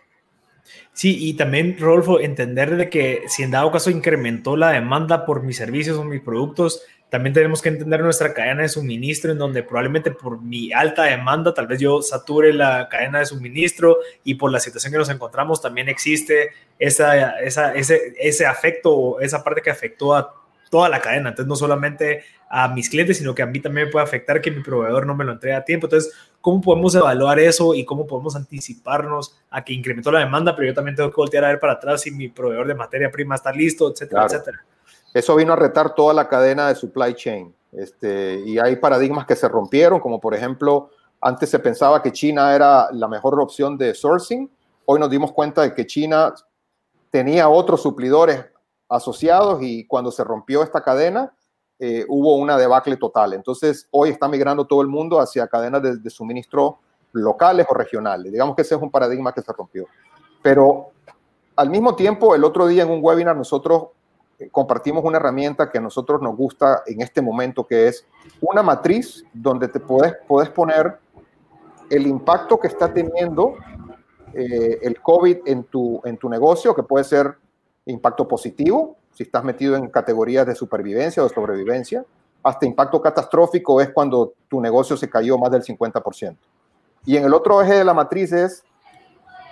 Sí, 0.93 1.27
y 1.27 1.33
también, 1.33 1.75
Rodolfo, 1.77 2.21
entender 2.21 2.77
de 2.77 2.89
que 2.89 3.23
si 3.27 3.43
en 3.43 3.51
dado 3.51 3.69
caso 3.69 3.89
incrementó 3.89 4.55
la 4.55 4.69
demanda 4.69 5.25
por 5.25 5.43
mis 5.43 5.57
servicios 5.57 5.97
o 5.97 6.05
mis 6.05 6.21
productos, 6.21 6.83
también 7.09 7.33
tenemos 7.33 7.61
que 7.61 7.67
entender 7.67 7.99
nuestra 7.99 8.33
cadena 8.33 8.61
de 8.61 8.69
suministro, 8.69 9.33
en 9.33 9.39
donde 9.39 9.63
probablemente 9.63 10.11
por 10.11 10.41
mi 10.41 10.71
alta 10.71 11.03
demanda, 11.03 11.53
tal 11.53 11.67
vez 11.67 11.81
yo 11.81 12.01
sature 12.01 12.53
la 12.53 12.87
cadena 12.87 13.19
de 13.19 13.25
suministro 13.25 13.97
y 14.23 14.35
por 14.35 14.53
la 14.53 14.61
situación 14.61 14.93
que 14.93 14.99
nos 14.99 15.09
encontramos, 15.09 15.61
también 15.61 15.89
existe 15.89 16.51
esa, 16.79 17.41
ese, 17.41 18.13
ese 18.17 18.45
afecto 18.45 18.95
o 18.95 19.19
esa 19.19 19.43
parte 19.43 19.61
que 19.61 19.69
afectó 19.69 20.15
a 20.15 20.46
toda 20.69 20.89
la 20.89 20.99
cadena. 20.99 21.29
Entonces, 21.29 21.47
no 21.47 21.55
solamente 21.55 22.23
a 22.49 22.67
mis 22.69 22.89
clientes, 22.89 23.17
sino 23.17 23.35
que 23.35 23.41
a 23.41 23.45
mí 23.45 23.59
también 23.59 23.87
me 23.87 23.91
puede 23.91 24.05
afectar 24.05 24.41
que 24.41 24.51
mi 24.51 24.63
proveedor 24.63 25.05
no 25.05 25.15
me 25.15 25.25
lo 25.25 25.33
entregue 25.33 25.55
a 25.55 25.63
tiempo. 25.63 25.87
Entonces, 25.87 26.13
¿cómo 26.41 26.61
podemos 26.61 26.95
evaluar 26.95 27.39
eso 27.39 27.73
y 27.73 27.83
cómo 27.85 28.07
podemos 28.07 28.35
anticiparnos 28.35 29.37
a 29.49 29.63
que 29.63 29.73
incrementó 29.73 30.11
la 30.11 30.19
demanda, 30.19 30.55
pero 30.55 30.67
yo 30.67 30.73
también 30.73 30.95
tengo 30.95 31.09
que 31.09 31.17
voltear 31.17 31.45
a 31.45 31.49
ver 31.49 31.59
para 31.59 31.73
atrás 31.73 32.01
si 32.01 32.11
mi 32.11 32.29
proveedor 32.29 32.67
de 32.67 32.75
materia 32.75 33.11
prima 33.11 33.35
está 33.35 33.51
listo, 33.51 33.91
etcétera, 33.91 34.25
etcétera? 34.25 34.63
Eso 35.13 35.35
vino 35.35 35.53
a 35.53 35.55
retar 35.55 35.93
toda 35.95 36.13
la 36.13 36.27
cadena 36.27 36.67
de 36.67 36.75
supply 36.75 37.13
chain. 37.15 37.53
Este, 37.71 38.41
y 38.45 38.57
hay 38.59 38.77
paradigmas 38.77 39.25
que 39.25 39.35
se 39.35 39.47
rompieron, 39.47 39.99
como 39.99 40.19
por 40.19 40.33
ejemplo, 40.33 40.89
antes 41.19 41.49
se 41.49 41.59
pensaba 41.59 42.01
que 42.01 42.11
China 42.11 42.55
era 42.55 42.89
la 42.91 43.07
mejor 43.07 43.39
opción 43.39 43.77
de 43.77 43.93
sourcing. 43.93 44.49
Hoy 44.85 44.99
nos 44.99 45.09
dimos 45.09 45.31
cuenta 45.33 45.63
de 45.63 45.73
que 45.73 45.85
China 45.85 46.33
tenía 47.09 47.49
otros 47.49 47.81
suplidores 47.81 48.45
asociados 48.89 49.61
y 49.61 49.85
cuando 49.85 50.11
se 50.11 50.23
rompió 50.23 50.63
esta 50.63 50.81
cadena 50.81 51.33
eh, 51.79 52.05
hubo 52.07 52.37
una 52.37 52.57
debacle 52.57 52.97
total. 52.97 53.33
Entonces 53.33 53.87
hoy 53.91 54.09
está 54.09 54.27
migrando 54.27 54.65
todo 54.65 54.81
el 54.81 54.87
mundo 54.87 55.19
hacia 55.19 55.47
cadenas 55.47 55.81
de, 56.01 56.09
suministro 56.09 56.79
locales 57.11 57.67
o 57.69 57.73
regionales. 57.73 58.31
Digamos 58.31 58.55
que 58.55 58.63
ese 58.63 58.75
es 58.75 58.81
un 58.81 58.89
paradigma 58.89 59.31
que 59.31 59.41
se 59.41 59.53
rompió. 59.53 59.85
Pero 60.41 60.87
al 61.55 61.69
mismo 61.69 61.95
tiempo, 61.95 62.33
el 62.35 62.43
otro 62.43 62.67
día 62.67 62.83
en 62.83 62.89
un 62.89 62.99
webinar 63.01 63.35
nosotros 63.35 63.89
eh, 64.39 64.49
compartimos 64.51 65.03
una 65.03 65.17
herramienta 65.17 65.69
que 65.69 65.77
a 65.77 65.81
nosotros 65.81 66.21
nos 66.21 66.35
gusta 66.35 66.83
en 66.87 67.01
este 67.01 67.21
momento, 67.21 67.65
que 67.65 67.87
es 67.87 68.05
una 68.41 68.63
matriz 68.63 69.23
donde 69.33 69.67
te 69.67 69.79
puedes, 69.79 70.15
puedes 70.27 70.49
poner 70.49 70.99
el 71.89 72.07
impacto 72.07 72.59
que 72.59 72.67
está 72.67 72.91
teniendo 72.93 73.55
eh, 74.33 74.79
el 74.81 74.99
COVID 75.01 75.37
en 75.45 75.63
tu, 75.63 76.01
en 76.05 76.17
tu 76.17 76.27
negocio, 76.27 76.75
que 76.75 76.83
puede 76.83 77.03
ser 77.03 77.37
impacto 77.91 78.27
positivo, 78.27 78.97
si 79.13 79.23
estás 79.23 79.43
metido 79.43 79.75
en 79.75 79.87
categorías 79.87 80.45
de 80.45 80.55
supervivencia 80.55 81.23
o 81.23 81.27
de 81.27 81.33
sobrevivencia, 81.33 82.05
hasta 82.43 82.65
impacto 82.65 83.01
catastrófico 83.01 83.81
es 83.81 83.89
cuando 83.89 84.33
tu 84.47 84.61
negocio 84.61 84.95
se 84.95 85.09
cayó 85.09 85.37
más 85.37 85.51
del 85.51 85.63
50%. 85.63 86.35
Y 87.05 87.17
en 87.17 87.25
el 87.25 87.33
otro 87.33 87.61
eje 87.61 87.73
de 87.75 87.83
la 87.83 87.93
matriz 87.93 88.31
es 88.31 88.63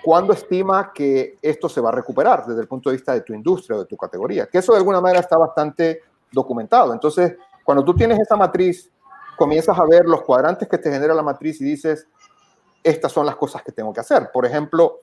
cuándo 0.04 0.34
estima 0.34 0.92
que 0.94 1.38
esto 1.42 1.68
se 1.68 1.82
va 1.82 1.90
a 1.90 1.94
recuperar 1.94 2.46
desde 2.46 2.62
el 2.62 2.68
punto 2.68 2.90
de 2.90 2.98
vista 2.98 3.14
de 3.14 3.22
tu 3.22 3.34
industria 3.34 3.78
o 3.78 3.80
de 3.80 3.86
tu 3.86 3.98
categoría, 3.98 4.46
que 4.46 4.60
eso 4.60 4.72
de 4.74 4.78
alguna 4.78 5.02
manera 5.02 5.20
está 5.20 5.38
bastante 5.38 6.02
documentado. 6.32 6.94
Entonces, 6.94 7.36
cuando 7.64 7.84
tú 7.84 7.96
tienes 7.96 8.20
esa 8.20 8.36
matriz, 8.36 8.92
comienzas 9.36 9.78
a 9.78 9.86
ver 9.86 10.06
los 10.06 10.22
cuadrantes 10.22 10.68
que 10.68 10.78
te 10.78 10.92
genera 10.92 11.14
la 11.14 11.24
matriz 11.24 11.60
y 11.62 11.64
dices, 11.64 12.08
estas 12.84 13.12
son 13.12 13.26
las 13.26 13.36
cosas 13.36 13.64
que 13.64 13.72
tengo 13.72 13.92
que 13.92 14.02
hacer. 14.02 14.30
Por 14.32 14.46
ejemplo, 14.46 15.00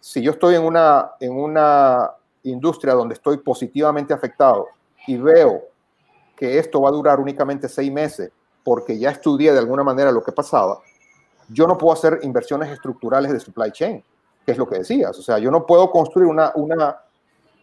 si 0.00 0.22
yo 0.22 0.30
estoy 0.30 0.54
en 0.54 0.62
una, 0.62 1.12
en 1.18 1.36
una 1.36 2.12
industria 2.50 2.94
donde 2.94 3.14
estoy 3.14 3.38
positivamente 3.38 4.14
afectado 4.14 4.66
y 5.06 5.16
veo 5.16 5.62
que 6.36 6.58
esto 6.58 6.80
va 6.80 6.90
a 6.90 6.92
durar 6.92 7.20
únicamente 7.20 7.68
seis 7.68 7.90
meses 7.90 8.30
porque 8.64 8.98
ya 8.98 9.10
estudié 9.10 9.52
de 9.52 9.58
alguna 9.58 9.84
manera 9.84 10.10
lo 10.10 10.22
que 10.22 10.32
pasaba, 10.32 10.80
yo 11.48 11.66
no 11.66 11.78
puedo 11.78 11.92
hacer 11.92 12.18
inversiones 12.22 12.70
estructurales 12.70 13.32
de 13.32 13.38
supply 13.38 13.70
chain, 13.70 14.04
que 14.44 14.52
es 14.52 14.58
lo 14.58 14.68
que 14.68 14.78
decías. 14.78 15.16
O 15.18 15.22
sea, 15.22 15.38
yo 15.38 15.50
no 15.50 15.64
puedo 15.64 15.88
construir 15.90 16.28
una, 16.28 16.50
una 16.56 16.96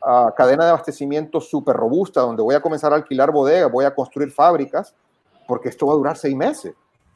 ah, 0.02 0.34
cadena 0.36 0.64
de 0.64 0.70
abastecimiento 0.72 1.42
súper 1.42 1.76
robusta 1.76 2.22
donde 2.22 2.42
voy 2.42 2.56
a 2.56 2.62
comenzar 2.62 2.94
a 2.94 2.96
alquilar 2.96 3.32
bodegas, 3.32 3.70
voy 3.70 3.84
a 3.84 3.94
construir 3.94 4.32
fábricas, 4.32 4.96
porque 5.46 5.70
esto 5.70 5.88
va 5.88 5.94
a 5.94 5.98
durar 5.98 6.18
seis 6.18 6.36
meses. 6.36 6.74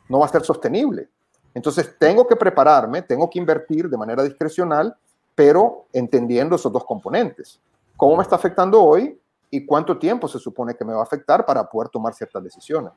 No 0.09 0.19
va 0.19 0.25
a 0.25 0.29
ser 0.29 0.43
sostenible. 0.43 1.09
Entonces, 1.53 1.95
tengo 1.97 2.27
que 2.27 2.35
prepararme, 2.35 3.01
tengo 3.01 3.29
que 3.29 3.39
invertir 3.39 3.89
de 3.89 3.97
manera 3.97 4.21
discrecional 4.23 4.95
pero 5.37 5.85
entendiendo 5.93 6.55
esos 6.55 6.73
dos 6.73 6.83
componentes. 6.83 7.61
¿Cómo 7.95 8.17
me 8.17 8.23
está 8.23 8.35
afectando 8.35 8.81
hoy 8.81 9.15
y 9.51 9.63
cuánto 9.67 9.95
tiempo 9.99 10.27
se 10.27 10.39
supone 10.39 10.73
que 10.73 10.83
me 10.83 10.93
va 10.93 11.01
a 11.01 11.03
afectar 11.03 11.45
para 11.45 11.63
poder 11.69 11.89
tomar 11.89 12.15
ciertas 12.15 12.43
decisiones? 12.43 12.91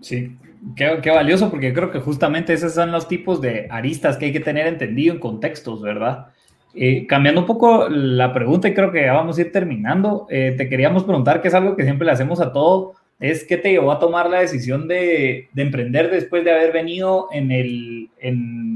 Sí, 0.00 0.38
qué, 0.76 1.10
valioso 1.10 1.50
porque 1.50 1.74
creo 1.74 1.90
que 1.90 1.98
justamente 1.98 2.52
esos 2.52 2.74
son 2.74 2.92
los 2.92 3.08
tipos 3.08 3.40
de 3.40 3.66
aristas 3.72 4.16
que 4.16 4.26
hay 4.26 4.32
que 4.32 4.38
tener 4.38 4.68
entendido 4.68 5.14
en 5.14 5.18
contextos, 5.18 5.82
¿verdad? 5.82 6.28
Eh, 6.74 7.04
cambiando 7.08 7.40
un 7.40 7.48
poco 7.48 7.88
la 7.88 8.32
pregunta 8.32 8.68
y 8.68 8.74
creo 8.74 8.92
que 8.92 9.04
ya 9.04 9.14
vamos 9.14 9.36
a 9.36 9.40
ir 9.40 9.50
terminando, 9.50 10.28
eh, 10.30 10.54
te 10.56 10.68
queríamos 10.68 11.02
preguntar, 11.02 11.42
que 11.42 11.48
es 11.48 11.54
algo 11.54 11.74
que 11.74 11.82
siempre 11.82 12.06
le 12.06 12.12
hacemos 12.12 12.40
a 12.40 12.52
todo 12.52 12.94
es 13.20 13.44
que 13.44 13.56
te 13.56 13.70
llevó 13.70 13.90
a 13.90 13.98
tomar 13.98 14.30
la 14.30 14.40
decisión 14.40 14.86
de, 14.86 15.48
emprender 15.56 16.10
después 16.10 16.44
de 16.44 16.52
haber 16.52 16.72
venido 16.72 17.28
en 17.32 17.50
el, 17.50 18.10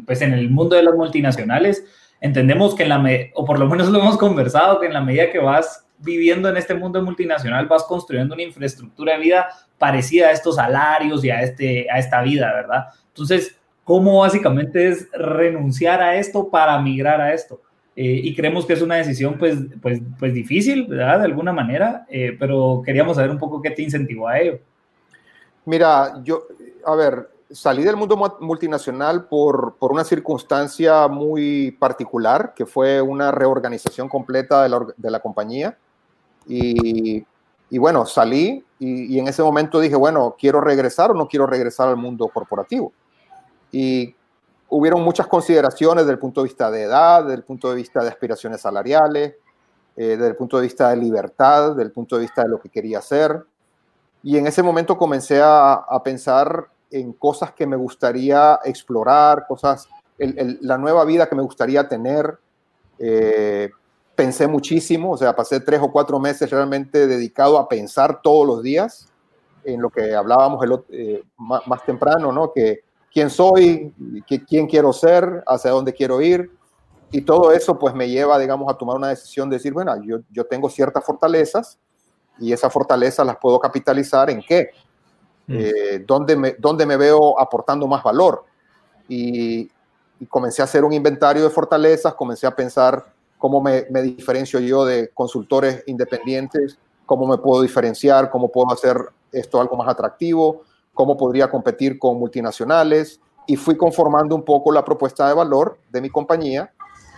pues 0.04 0.20
en 0.20 0.32
el 0.32 0.50
mundo 0.50 0.76
de 0.76 0.82
las 0.82 0.94
multinacionales. 0.94 1.84
Entendemos 2.20 2.74
que 2.74 2.82
en 2.82 2.88
la, 2.88 3.04
o 3.34 3.44
por 3.44 3.58
lo 3.58 3.68
menos 3.68 3.88
lo 3.88 4.00
hemos 4.00 4.16
conversado, 4.16 4.80
que 4.80 4.86
en 4.86 4.92
la 4.92 5.00
medida 5.00 5.30
que 5.30 5.38
vas 5.38 5.86
viviendo 5.98 6.48
en 6.48 6.56
este 6.56 6.74
mundo 6.74 7.00
multinacional 7.02 7.66
vas 7.66 7.84
construyendo 7.84 8.34
una 8.34 8.42
infraestructura 8.42 9.14
de 9.14 9.20
vida 9.20 9.48
parecida 9.78 10.28
a 10.28 10.32
estos 10.32 10.56
salarios 10.56 11.24
y 11.24 11.30
a, 11.30 11.42
este, 11.42 11.86
a 11.90 11.98
esta 11.98 12.22
vida, 12.22 12.52
¿verdad? 12.52 12.86
Entonces, 13.08 13.56
¿cómo 13.84 14.20
básicamente 14.20 14.88
es 14.88 15.08
renunciar 15.12 16.02
a 16.02 16.16
esto 16.16 16.50
para 16.50 16.80
migrar 16.80 17.20
a 17.20 17.32
esto? 17.32 17.60
Eh, 17.94 18.20
y 18.24 18.34
creemos 18.34 18.64
que 18.64 18.72
es 18.72 18.80
una 18.80 18.96
decisión 18.96 19.36
pues, 19.38 19.58
pues, 19.82 20.00
pues 20.18 20.32
difícil, 20.32 20.86
¿verdad? 20.86 21.18
De 21.18 21.26
alguna 21.26 21.52
manera, 21.52 22.06
eh, 22.08 22.34
pero 22.38 22.82
queríamos 22.84 23.16
saber 23.16 23.30
un 23.30 23.38
poco 23.38 23.60
qué 23.60 23.70
te 23.70 23.82
incentivó 23.82 24.28
a 24.28 24.38
ello. 24.38 24.58
Mira, 25.66 26.20
yo, 26.24 26.46
a 26.86 26.94
ver, 26.94 27.28
salí 27.50 27.84
del 27.84 27.96
mundo 27.96 28.16
multinacional 28.40 29.26
por, 29.26 29.76
por, 29.78 29.92
una 29.92 30.04
circunstancia 30.04 31.06
muy 31.06 31.72
particular, 31.72 32.54
que 32.56 32.64
fue 32.64 33.02
una 33.02 33.30
reorganización 33.30 34.08
completa 34.08 34.62
de 34.62 34.68
la, 34.70 34.86
de 34.96 35.10
la 35.10 35.20
compañía. 35.20 35.76
Y, 36.48 37.24
y, 37.70 37.78
bueno, 37.78 38.06
salí 38.06 38.64
y, 38.78 39.14
y, 39.14 39.18
en 39.18 39.28
ese 39.28 39.42
momento 39.42 39.78
dije, 39.78 39.96
bueno, 39.96 40.34
¿quiero 40.38 40.60
regresar 40.60 41.10
o 41.10 41.14
no 41.14 41.28
quiero 41.28 41.46
regresar 41.46 41.88
al 41.88 41.96
mundo 41.96 42.26
corporativo? 42.28 42.92
Y 43.70 44.14
hubieron 44.74 45.02
muchas 45.02 45.26
consideraciones 45.26 46.04
desde 46.04 46.14
el 46.14 46.18
punto 46.18 46.40
de 46.40 46.48
vista 46.48 46.70
de 46.70 46.84
edad, 46.84 47.24
desde 47.24 47.34
el 47.34 47.44
punto 47.44 47.68
de 47.68 47.76
vista 47.76 48.02
de 48.02 48.08
aspiraciones 48.08 48.62
salariales, 48.62 49.34
eh, 49.96 50.06
desde 50.16 50.28
el 50.28 50.36
punto 50.36 50.56
de 50.56 50.62
vista 50.62 50.88
de 50.88 50.96
libertad, 50.96 51.70
desde 51.70 51.82
el 51.82 51.92
punto 51.92 52.16
de 52.16 52.22
vista 52.22 52.42
de 52.42 52.48
lo 52.48 52.58
que 52.58 52.70
quería 52.70 52.98
hacer. 52.98 53.44
Y 54.22 54.38
en 54.38 54.46
ese 54.46 54.62
momento 54.62 54.96
comencé 54.96 55.42
a, 55.42 55.74
a 55.74 56.02
pensar 56.02 56.68
en 56.90 57.12
cosas 57.12 57.52
que 57.52 57.66
me 57.66 57.76
gustaría 57.76 58.60
explorar, 58.64 59.44
cosas, 59.46 59.88
el, 60.16 60.38
el, 60.38 60.58
la 60.62 60.78
nueva 60.78 61.04
vida 61.04 61.28
que 61.28 61.36
me 61.36 61.42
gustaría 61.42 61.86
tener. 61.86 62.38
Eh, 62.98 63.70
pensé 64.14 64.46
muchísimo, 64.46 65.12
o 65.12 65.16
sea, 65.18 65.36
pasé 65.36 65.60
tres 65.60 65.80
o 65.82 65.92
cuatro 65.92 66.18
meses 66.18 66.48
realmente 66.50 67.06
dedicado 67.06 67.58
a 67.58 67.68
pensar 67.68 68.22
todos 68.22 68.46
los 68.46 68.62
días 68.62 69.12
en 69.64 69.82
lo 69.82 69.90
que 69.90 70.14
hablábamos 70.14 70.64
el, 70.64 70.82
eh, 70.88 71.22
más, 71.36 71.66
más, 71.66 71.84
temprano, 71.84 72.32
¿no? 72.32 72.52
Que 72.52 72.84
quién 73.12 73.30
soy, 73.30 73.92
quién 74.48 74.66
quiero 74.66 74.92
ser, 74.92 75.44
hacia 75.46 75.70
dónde 75.70 75.92
quiero 75.92 76.20
ir. 76.20 76.50
Y 77.10 77.20
todo 77.22 77.52
eso 77.52 77.78
pues 77.78 77.94
me 77.94 78.08
lleva, 78.08 78.38
digamos, 78.38 78.72
a 78.72 78.76
tomar 78.76 78.96
una 78.96 79.08
decisión 79.08 79.50
de 79.50 79.56
decir, 79.56 79.72
bueno, 79.72 79.94
yo, 80.02 80.20
yo 80.30 80.44
tengo 80.46 80.70
ciertas 80.70 81.04
fortalezas 81.04 81.78
y 82.38 82.52
esas 82.52 82.72
fortalezas 82.72 83.26
las 83.26 83.36
puedo 83.36 83.60
capitalizar 83.60 84.30
en 84.30 84.40
qué, 84.40 84.70
mm. 85.46 85.54
eh, 85.58 86.04
¿dónde, 86.06 86.36
me, 86.36 86.56
¿dónde 86.58 86.86
me 86.86 86.96
veo 86.96 87.38
aportando 87.38 87.86
más 87.86 88.02
valor. 88.02 88.44
Y, 89.08 89.70
y, 90.18 90.26
comencé 90.26 90.62
a 90.62 90.64
hacer 90.64 90.84
un 90.84 90.94
inventario 90.94 91.42
de 91.42 91.50
fortalezas, 91.50 92.14
comencé 92.14 92.46
a 92.46 92.56
pensar 92.56 93.12
cómo 93.36 93.60
me, 93.60 93.86
me, 93.90 94.00
diferencio 94.00 94.58
yo 94.60 94.86
de 94.86 95.10
consultores 95.12 95.84
independientes, 95.86 96.78
cómo 97.04 97.26
me 97.26 97.36
puedo 97.36 97.60
diferenciar, 97.60 98.30
cómo 98.30 98.50
puedo 98.50 98.72
hacer 98.72 98.96
esto 99.32 99.60
algo 99.60 99.76
más 99.76 99.88
atractivo, 99.88 100.62
cómo 100.94 101.16
podría 101.16 101.50
competir 101.50 101.98
con 101.98 102.18
multinacionales 102.18 103.20
y 103.46 103.56
fui 103.56 103.76
conformando 103.76 104.34
un 104.34 104.44
poco 104.44 104.72
la 104.72 104.84
propuesta 104.84 105.26
de 105.26 105.34
valor 105.34 105.78
de 105.90 106.00
mi 106.00 106.10
compañía, 106.10 106.72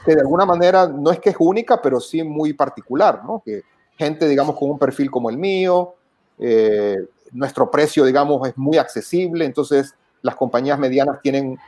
que 0.04 0.14
de 0.14 0.20
alguna 0.20 0.46
manera 0.46 0.86
no 0.86 1.10
es 1.10 1.18
que 1.18 1.30
es 1.30 1.36
única, 1.38 1.80
pero 1.82 2.00
sí 2.00 2.22
muy 2.22 2.52
particular, 2.52 3.22
¿no? 3.24 3.42
Que 3.44 3.62
gente, 3.96 4.28
digamos, 4.28 4.56
con 4.58 4.70
un 4.70 4.78
perfil 4.78 5.10
como 5.10 5.30
el 5.30 5.38
mío, 5.38 5.94
eh, 6.38 6.96
nuestro 7.32 7.70
precio, 7.70 8.04
digamos, 8.04 8.46
es 8.48 8.56
muy 8.56 8.78
accesible, 8.78 9.44
entonces 9.44 9.94
las 10.22 10.36
compañías 10.36 10.78
medianas 10.78 11.20
tienen 11.20 11.58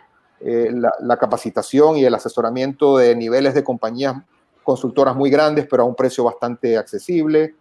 eh, 0.41 0.71
la, 0.73 0.91
la, 1.01 1.17
capacitación 1.17 1.97
y 1.97 2.05
el 2.05 2.15
asesoramiento 2.15 2.99
de 2.99 3.15
niveles 3.17 3.55
de 3.55 3.65
compañías 3.65 4.17
consultoras 4.63 5.17
muy 5.17 5.31
grandes, 5.31 5.67
pero 5.71 5.83
a 5.83 5.87
un 5.87 5.95
precio 5.95 6.25
bastante 6.25 6.77
accesible, 6.77 7.55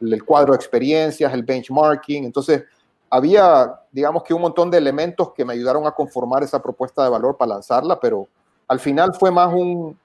el 0.00 0.24
cuadro 0.24 0.52
de 0.52 0.56
experiencias, 0.56 1.32
el 1.32 1.42
benchmarking, 1.42 2.24
entonces 2.24 2.64
había, 3.10 3.80
digamos 3.92 4.22
que 4.22 4.34
un 4.34 4.42
montón 4.42 4.70
de 4.70 4.78
elementos 4.78 5.32
que 5.32 5.44
me 5.44 5.52
ayudaron 5.52 5.86
a 5.86 5.92
conformar 5.92 6.42
esa 6.42 6.62
propuesta 6.62 7.04
de 7.04 7.10
valor 7.10 7.36
para 7.36 7.54
lanzarla, 7.54 7.98
pero 8.00 8.26
al 8.68 8.80
final 8.80 9.14
fue 9.14 9.30
más 9.30 9.52
un, 9.52 9.96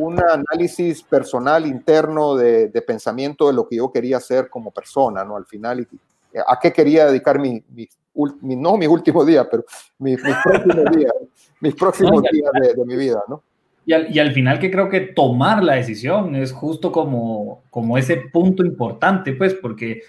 un 0.00 0.20
análisis 0.20 1.02
personal 1.02 1.66
interno 1.66 2.34
de, 2.34 2.68
de, 2.68 2.82
pensamiento 2.82 3.46
de 3.46 3.54
lo 3.54 3.68
que 3.68 3.76
yo 3.76 3.90
quería 3.90 4.18
hacer 4.18 4.48
como 4.48 4.70
persona, 4.70 5.24
¿no? 5.24 5.36
Al 5.36 5.46
final, 5.46 5.86
a 6.46 6.58
qué 6.58 6.72
quería 6.72 7.06
dedicar 7.06 7.38
mi, 7.38 7.62
mi, 7.74 7.88
mi 8.42 8.56
no 8.56 8.76
mis 8.76 8.88
últimos 8.88 9.26
días, 9.26 9.46
pero 9.50 9.64
mis, 9.98 10.18
mis 10.24 10.36
próximos 10.42 10.96
días, 10.96 11.12
mis 11.60 11.74
próximos 11.74 12.22
días 12.30 12.50
de, 12.60 12.74
de, 12.74 12.84
mi 12.84 12.96
vida, 12.96 13.22
¿no? 13.28 13.42
Y 13.84 13.94
al, 13.94 14.14
y 14.14 14.20
al, 14.20 14.32
final 14.32 14.60
que 14.60 14.70
creo 14.70 14.88
que 14.88 15.00
tomar 15.00 15.62
la 15.62 15.74
decisión 15.74 16.36
es 16.36 16.52
justo 16.52 16.92
como, 16.92 17.62
como 17.68 17.98
ese 17.98 18.16
punto 18.32 18.64
importante, 18.64 19.32
pues, 19.32 19.54
porque 19.54 20.02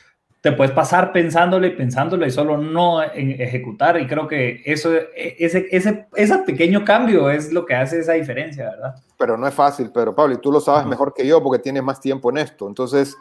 te 0.43 0.51
puedes 0.51 0.73
pasar 0.73 1.13
pensándole 1.13 1.69
y 1.69 1.71
pensándole 1.71 2.27
y 2.27 2.31
solo 2.31 2.57
no 2.57 3.01
ejecutar. 3.01 3.97
Y 3.97 4.07
creo 4.07 4.27
que 4.27 4.61
eso, 4.65 4.93
e, 4.93 5.37
ese, 5.39 5.67
ese, 5.71 6.05
ese 6.13 6.37
pequeño 6.39 6.83
cambio 6.83 7.29
es 7.29 7.53
lo 7.53 7.65
que 7.65 7.73
hace 7.73 7.99
esa 7.99 8.11
diferencia, 8.11 8.71
¿verdad? 8.71 8.95
Pero 9.17 9.37
no 9.37 9.47
es 9.47 9.53
fácil, 9.53 9.89
pero 9.93 10.13
Pablo, 10.13 10.33
y 10.33 10.39
tú 10.39 10.51
lo 10.51 10.59
sabes 10.59 10.85
mejor 10.85 11.13
que 11.13 11.25
yo 11.25 11.41
porque 11.41 11.63
tienes 11.63 11.81
más 11.81 12.01
tiempo 12.01 12.29
en 12.29 12.39
esto. 12.39 12.67
Entonces, 12.67 13.15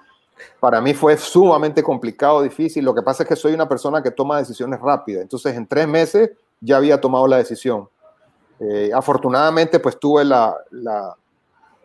para 0.58 0.80
mí 0.80 0.94
fue 0.94 1.16
sumamente 1.16 1.80
complicado, 1.80 2.42
difícil. 2.42 2.84
Lo 2.84 2.92
que 2.92 3.02
pasa 3.02 3.22
es 3.22 3.28
que 3.28 3.36
soy 3.36 3.54
una 3.54 3.68
persona 3.68 4.02
que 4.02 4.10
toma 4.10 4.38
decisiones 4.38 4.80
rápidas. 4.80 5.22
Entonces, 5.22 5.54
en 5.54 5.68
tres 5.68 5.86
meses 5.86 6.32
ya 6.60 6.78
había 6.78 7.00
tomado 7.00 7.28
la 7.28 7.36
decisión. 7.36 7.88
Eh, 8.58 8.90
afortunadamente, 8.92 9.78
pues 9.78 9.96
tuve 10.00 10.24
la, 10.24 10.56
la, 10.72 11.14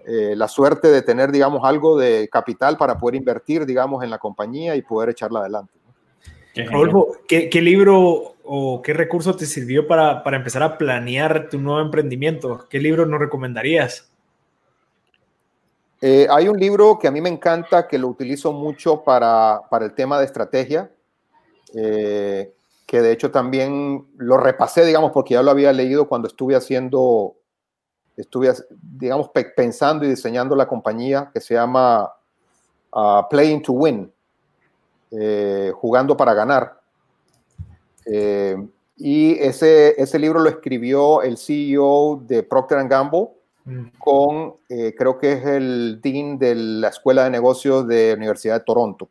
eh, 0.09 0.37
la 0.37 0.47
suerte 0.47 0.87
de 0.87 1.01
tener, 1.01 1.33
digamos, 1.33 1.65
algo 1.65 1.97
de 1.97 2.29
capital 2.31 2.77
para 2.77 2.97
poder 2.97 3.15
invertir, 3.15 3.65
digamos, 3.65 4.01
en 4.05 4.09
la 4.09 4.17
compañía 4.17 4.73
y 4.77 4.81
poder 4.81 5.09
echarla 5.09 5.41
adelante. 5.41 5.73
Rodolfo, 6.55 7.17
¿qué, 7.27 7.49
¿qué, 7.49 7.61
libro 7.61 8.35
o 8.45 8.81
qué 8.81 8.93
recurso 8.93 9.35
te 9.35 9.45
sirvió 9.45 9.85
para, 9.85 10.23
para, 10.23 10.37
empezar 10.37 10.63
a 10.63 10.77
planear 10.77 11.49
tu 11.49 11.59
nuevo 11.59 11.81
emprendimiento? 11.81 12.65
¿Qué 12.69 12.79
libro 12.79 13.05
nos 13.05 13.19
recomendarías? 13.19 14.09
Eh, 16.01 16.27
hay 16.29 16.47
un 16.47 16.57
libro 16.57 16.97
que 16.99 17.07
a 17.07 17.11
mí 17.11 17.21
me 17.21 17.29
encanta, 17.29 17.87
que 17.87 17.97
lo 17.97 18.07
utilizo 18.07 18.53
mucho 18.53 19.03
para, 19.03 19.63
para 19.69 19.85
el 19.85 19.93
tema 19.93 20.19
de 20.19 20.25
estrategia, 20.25 20.91
eh, 21.75 22.53
que 22.85 23.01
de 23.01 23.11
hecho 23.11 23.29
también 23.31 24.07
lo 24.17 24.37
repasé, 24.37 24.85
digamos, 24.85 25.11
porque 25.11 25.33
ya 25.33 25.43
lo 25.43 25.51
había 25.51 25.73
leído 25.73 26.07
cuando 26.07 26.27
estuve 26.27 26.55
haciendo 26.55 27.36
estuve, 28.17 28.51
digamos, 28.81 29.29
pensando 29.55 30.05
y 30.05 30.09
diseñando 30.09 30.55
la 30.55 30.67
compañía 30.67 31.29
que 31.33 31.39
se 31.39 31.53
llama 31.53 32.11
uh, 32.91 33.21
Playing 33.29 33.61
to 33.61 33.73
Win, 33.73 34.11
eh, 35.11 35.71
jugando 35.75 36.17
para 36.17 36.33
ganar. 36.33 36.81
Eh, 38.05 38.57
y 38.97 39.33
ese, 39.33 40.01
ese 40.01 40.17
libro 40.17 40.39
lo 40.39 40.49
escribió 40.49 41.21
el 41.21 41.37
CEO 41.37 42.23
de 42.25 42.41
Procter 42.41 42.87
Gamble 42.87 43.29
mm. 43.65 43.85
con, 43.99 44.55
eh, 44.69 44.95
creo 44.97 45.19
que 45.19 45.33
es 45.33 45.45
el 45.45 45.99
dean 46.01 46.39
de 46.39 46.55
la 46.55 46.87
Escuela 46.87 47.25
de 47.25 47.29
Negocios 47.29 47.87
de 47.87 48.09
la 48.09 48.17
Universidad 48.17 48.55
de 48.55 48.65
Toronto. 48.65 49.09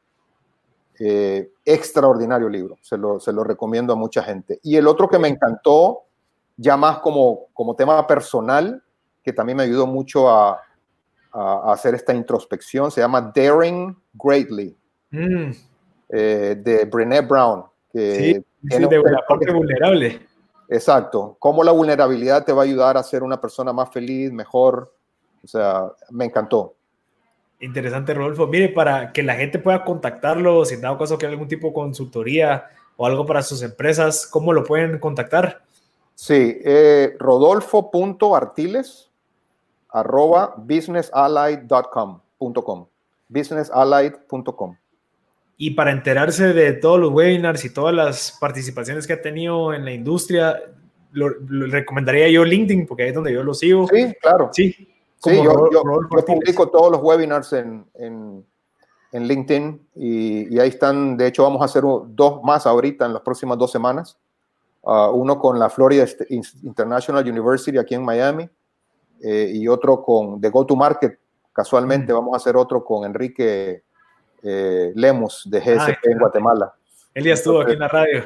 Eh, 0.99 1.53
extraordinario 1.65 2.49
libro, 2.49 2.79
se 2.81 2.97
lo, 2.97 3.21
se 3.21 3.33
lo 3.33 3.45
recomiendo 3.45 3.93
a 3.93 3.97
mucha 3.97 4.23
gente. 4.23 4.59
Y 4.63 4.77
el 4.77 4.87
otro 4.89 5.09
que 5.09 5.19
me 5.19 5.29
encantó, 5.29 6.05
ya 6.57 6.77
más 6.77 6.99
como, 6.99 7.47
como 7.53 7.77
tema 7.77 8.07
personal, 8.07 8.83
que 9.27 9.33
también 9.33 9.57
me 9.57 9.65
ayudó 9.65 9.89
mucho 9.89 10.31
a, 10.31 10.63
a, 11.33 11.73
hacer 11.73 11.97
esta 11.97 12.15
introspección. 12.15 12.93
Se 12.93 13.01
llama 13.01 13.33
Daring 13.35 13.97
Greatly, 14.15 14.77
mm. 15.11 15.51
eh, 16.11 16.57
de 16.63 16.85
Brené 16.85 17.23
Brown. 17.23 17.65
Que 17.93 18.15
sí, 18.15 18.45
sí 18.71 18.87
de 18.87 19.03
la 19.03 19.27
parte 19.27 19.53
vulnerable. 19.53 20.21
Exacto. 20.69 21.37
Cómo 21.41 21.65
la 21.65 21.73
vulnerabilidad 21.73 22.45
te 22.45 22.53
va 22.53 22.63
a 22.63 22.67
ayudar 22.67 22.97
a 22.97 23.03
ser 23.03 23.25
una 23.25 23.41
persona 23.41 23.73
más 23.73 23.91
feliz, 23.91 24.31
mejor. 24.31 24.95
O 25.43 25.49
sea, 25.49 25.91
me 26.11 26.27
encantó. 26.27 26.77
Interesante, 27.59 28.15
Rodolfo. 28.15 28.47
Mire, 28.47 28.69
para 28.69 29.13
que 29.13 29.25
la 29.25 29.35
gente 29.35 29.59
pueda 29.59 29.85
contactarlo, 29.85 30.65
si 30.65 30.75
en 30.75 30.83
dado 30.83 30.99
caso 30.99 31.19
que 31.19 31.27
hay 31.27 31.33
algún 31.33 31.49
tipo 31.49 31.67
de 31.67 31.75
consultoría 31.75 32.67
o 32.97 33.07
algo 33.07 33.27
para 33.27 33.43
sus 33.43 33.61
empresas, 33.63 34.29
¿cómo 34.29 34.53
lo 34.53 34.63
pueden 34.63 35.01
contactar? 35.01 35.63
Sí, 36.15 36.61
eh, 36.65 37.17
rodolfo.artiles 37.19 39.07
arroba 39.97 40.55
businessallied.com. 40.59 42.21
businessallied.com. 43.29 44.77
Y 45.59 45.71
para 45.71 45.91
enterarse 45.91 46.53
de 46.53 46.75
todos 46.75 47.01
los 47.01 47.11
webinars 47.13 47.65
y 47.65 47.73
todas 47.73 47.95
las 47.95 48.37
participaciones 48.39 49.07
que 49.07 49.15
ha 49.15 49.23
tenido 49.23 49.73
en 49.73 49.87
la 49.87 49.93
industria, 49.93 50.63
lo, 51.13 51.31
lo 51.31 51.67
recomendaría 51.69 52.29
yo 52.29 52.45
LinkedIn, 52.45 52.87
porque 52.87 53.05
ahí 53.05 53.09
es 53.09 53.15
donde 53.15 53.33
yo 53.33 53.43
lo 53.43 53.55
sigo. 53.55 53.89
Sí, 53.89 54.13
claro. 54.21 54.51
Sí, 54.53 54.71
sí 54.71 54.89
yo, 55.25 55.71
yo, 55.73 55.83
yo 55.83 56.25
publico 56.27 56.69
todos 56.69 56.93
los 56.93 57.01
webinars 57.01 57.55
en, 57.55 57.87
en, 57.95 58.45
en 59.13 59.27
LinkedIn 59.27 59.89
y, 59.95 60.55
y, 60.55 60.59
ahí 60.61 60.69
están, 60.69 61.17
de 61.17 61.29
hecho 61.29 61.45
vamos 61.45 61.63
a 61.63 61.65
hacer 61.65 61.85
dos 62.09 62.43
más 62.43 62.67
ahorita 62.67 63.07
en 63.07 63.15
las 63.15 63.23
próximas 63.23 63.57
dos 63.57 63.73
semanas. 63.73 64.19
Uh, 64.83 65.11
uno 65.15 65.39
con 65.39 65.59
la 65.59 65.71
Florida 65.71 66.07
International 66.63 67.27
University 67.27 67.77
aquí 67.79 67.95
en 67.95 68.05
Miami 68.05 68.49
eh, 69.23 69.51
y 69.55 69.69
otro 69.69 70.03
con 70.03 70.41
de 70.41 70.51
Go 70.51 70.67
to 70.67 70.77
Market. 70.77 71.19
Casualmente 71.53 72.13
mm. 72.13 72.17
vamos 72.17 72.35
a 72.35 72.37
hacer 72.37 72.57
otro 72.57 72.85
con 72.85 73.05
Enrique 73.05 73.83
eh, 74.43 74.93
Lemus 74.95 75.49
de 75.51 75.61
GSP 75.61 75.89
ah, 75.89 75.99
en 76.03 76.19
Guatemala. 76.19 76.73
Él 77.15 77.25
ya 77.25 77.35
estuvo 77.35 77.63
Entonces, 77.63 77.67
aquí 77.67 77.75
en 77.75 77.81
la 77.81 77.89
radio. 77.89 78.25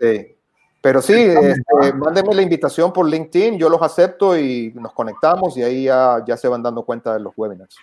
Eh, 0.00 0.36
pero 0.80 1.02
sí, 1.02 1.14
este, 1.14 1.92
mándenme 1.94 2.34
la 2.34 2.42
invitación 2.42 2.92
por 2.92 3.08
LinkedIn, 3.08 3.58
yo 3.58 3.68
los 3.68 3.82
acepto 3.82 4.38
y 4.38 4.72
nos 4.74 4.92
conectamos 4.92 5.56
y 5.56 5.62
ahí 5.62 5.84
ya, 5.84 6.22
ya 6.26 6.36
se 6.36 6.46
van 6.46 6.62
dando 6.62 6.84
cuenta 6.84 7.14
de 7.14 7.20
los 7.20 7.32
webinars. 7.36 7.76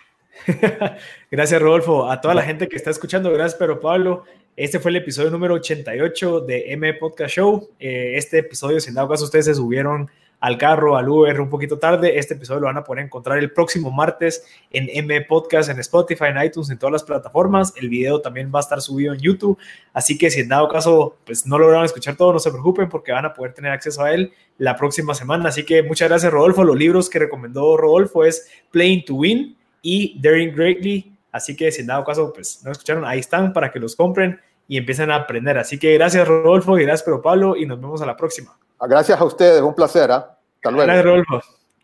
gracias, 1.30 1.60
Rodolfo. 1.60 2.10
A 2.10 2.20
toda 2.20 2.34
la 2.34 2.42
gente 2.42 2.68
que 2.68 2.76
está 2.76 2.90
escuchando, 2.90 3.30
gracias, 3.32 3.58
pero 3.58 3.80
Pablo. 3.80 4.24
Este 4.56 4.80
fue 4.80 4.90
el 4.90 4.96
episodio 4.96 5.30
número 5.30 5.54
88 5.54 6.40
de 6.40 6.72
M 6.72 6.94
Podcast 6.94 7.34
Show. 7.34 7.68
Eh, 7.78 8.14
este 8.16 8.38
episodio, 8.38 8.80
si 8.80 8.88
en 8.88 8.94
dado 8.94 9.08
caso 9.08 9.24
ustedes 9.24 9.44
se 9.44 9.54
subieron 9.54 10.10
al 10.40 10.58
carro, 10.58 10.96
al 10.96 11.08
Uber 11.08 11.40
un 11.40 11.48
poquito 11.48 11.78
tarde, 11.78 12.18
este 12.18 12.34
episodio 12.34 12.60
lo 12.60 12.66
van 12.66 12.76
a 12.76 12.84
poder 12.84 13.04
encontrar 13.04 13.38
el 13.38 13.52
próximo 13.52 13.90
martes 13.90 14.44
en 14.70 14.88
M 14.92 15.20
Podcast, 15.22 15.70
en 15.70 15.78
Spotify, 15.80 16.26
en 16.26 16.42
iTunes, 16.44 16.70
en 16.70 16.78
todas 16.78 16.92
las 16.92 17.04
plataformas. 17.04 17.72
El 17.76 17.88
video 17.88 18.20
también 18.20 18.52
va 18.54 18.58
a 18.58 18.62
estar 18.62 18.80
subido 18.80 19.14
en 19.14 19.20
YouTube. 19.20 19.58
Así 19.92 20.18
que 20.18 20.30
si 20.30 20.40
en 20.40 20.48
dado 20.48 20.68
caso 20.68 21.16
pues 21.24 21.46
no 21.46 21.58
lograron 21.58 21.84
escuchar 21.84 22.16
todo, 22.16 22.32
no 22.32 22.38
se 22.38 22.50
preocupen 22.50 22.88
porque 22.88 23.12
van 23.12 23.24
a 23.24 23.32
poder 23.32 23.54
tener 23.54 23.72
acceso 23.72 24.02
a 24.02 24.12
él 24.12 24.32
la 24.58 24.76
próxima 24.76 25.14
semana. 25.14 25.48
Así 25.48 25.64
que 25.64 25.82
muchas 25.82 26.08
gracias, 26.08 26.32
Rodolfo. 26.32 26.64
Los 26.64 26.76
libros 26.76 27.08
que 27.08 27.18
recomendó 27.18 27.76
Rodolfo 27.76 28.24
es 28.24 28.50
Playing 28.70 29.04
to 29.04 29.14
Win 29.14 29.56
y 29.82 30.20
Daring 30.20 30.54
Greatly. 30.54 31.16
Así 31.32 31.56
que 31.56 31.70
si 31.72 31.80
en 31.80 31.88
dado 31.88 32.04
caso 32.04 32.32
pues 32.32 32.62
no 32.64 32.72
escucharon, 32.72 33.04
ahí 33.04 33.20
están 33.20 33.52
para 33.52 33.70
que 33.70 33.78
los 33.78 33.96
compren 33.96 34.40
y 34.68 34.76
empiecen 34.76 35.10
a 35.10 35.16
aprender. 35.16 35.58
Así 35.58 35.78
que 35.78 35.94
gracias, 35.94 36.26
Rodolfo, 36.26 36.78
y 36.78 36.82
gracias, 36.82 37.04
Pedro 37.04 37.22
Pablo, 37.22 37.56
y 37.56 37.66
nos 37.66 37.80
vemos 37.80 38.02
a 38.02 38.06
la 38.06 38.16
próxima. 38.16 38.56
Gracias 38.80 39.20
a 39.20 39.24
ustedes, 39.24 39.62
un 39.62 39.74
placer. 39.74 40.10
¿eh? 40.10 40.14
Hasta 40.14 40.70
luego. 40.70 40.84
Gracias, 40.84 41.04
Rodolfo. 41.04 41.40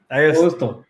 Adiós. 0.09 0.39
Gusto. 0.39 0.85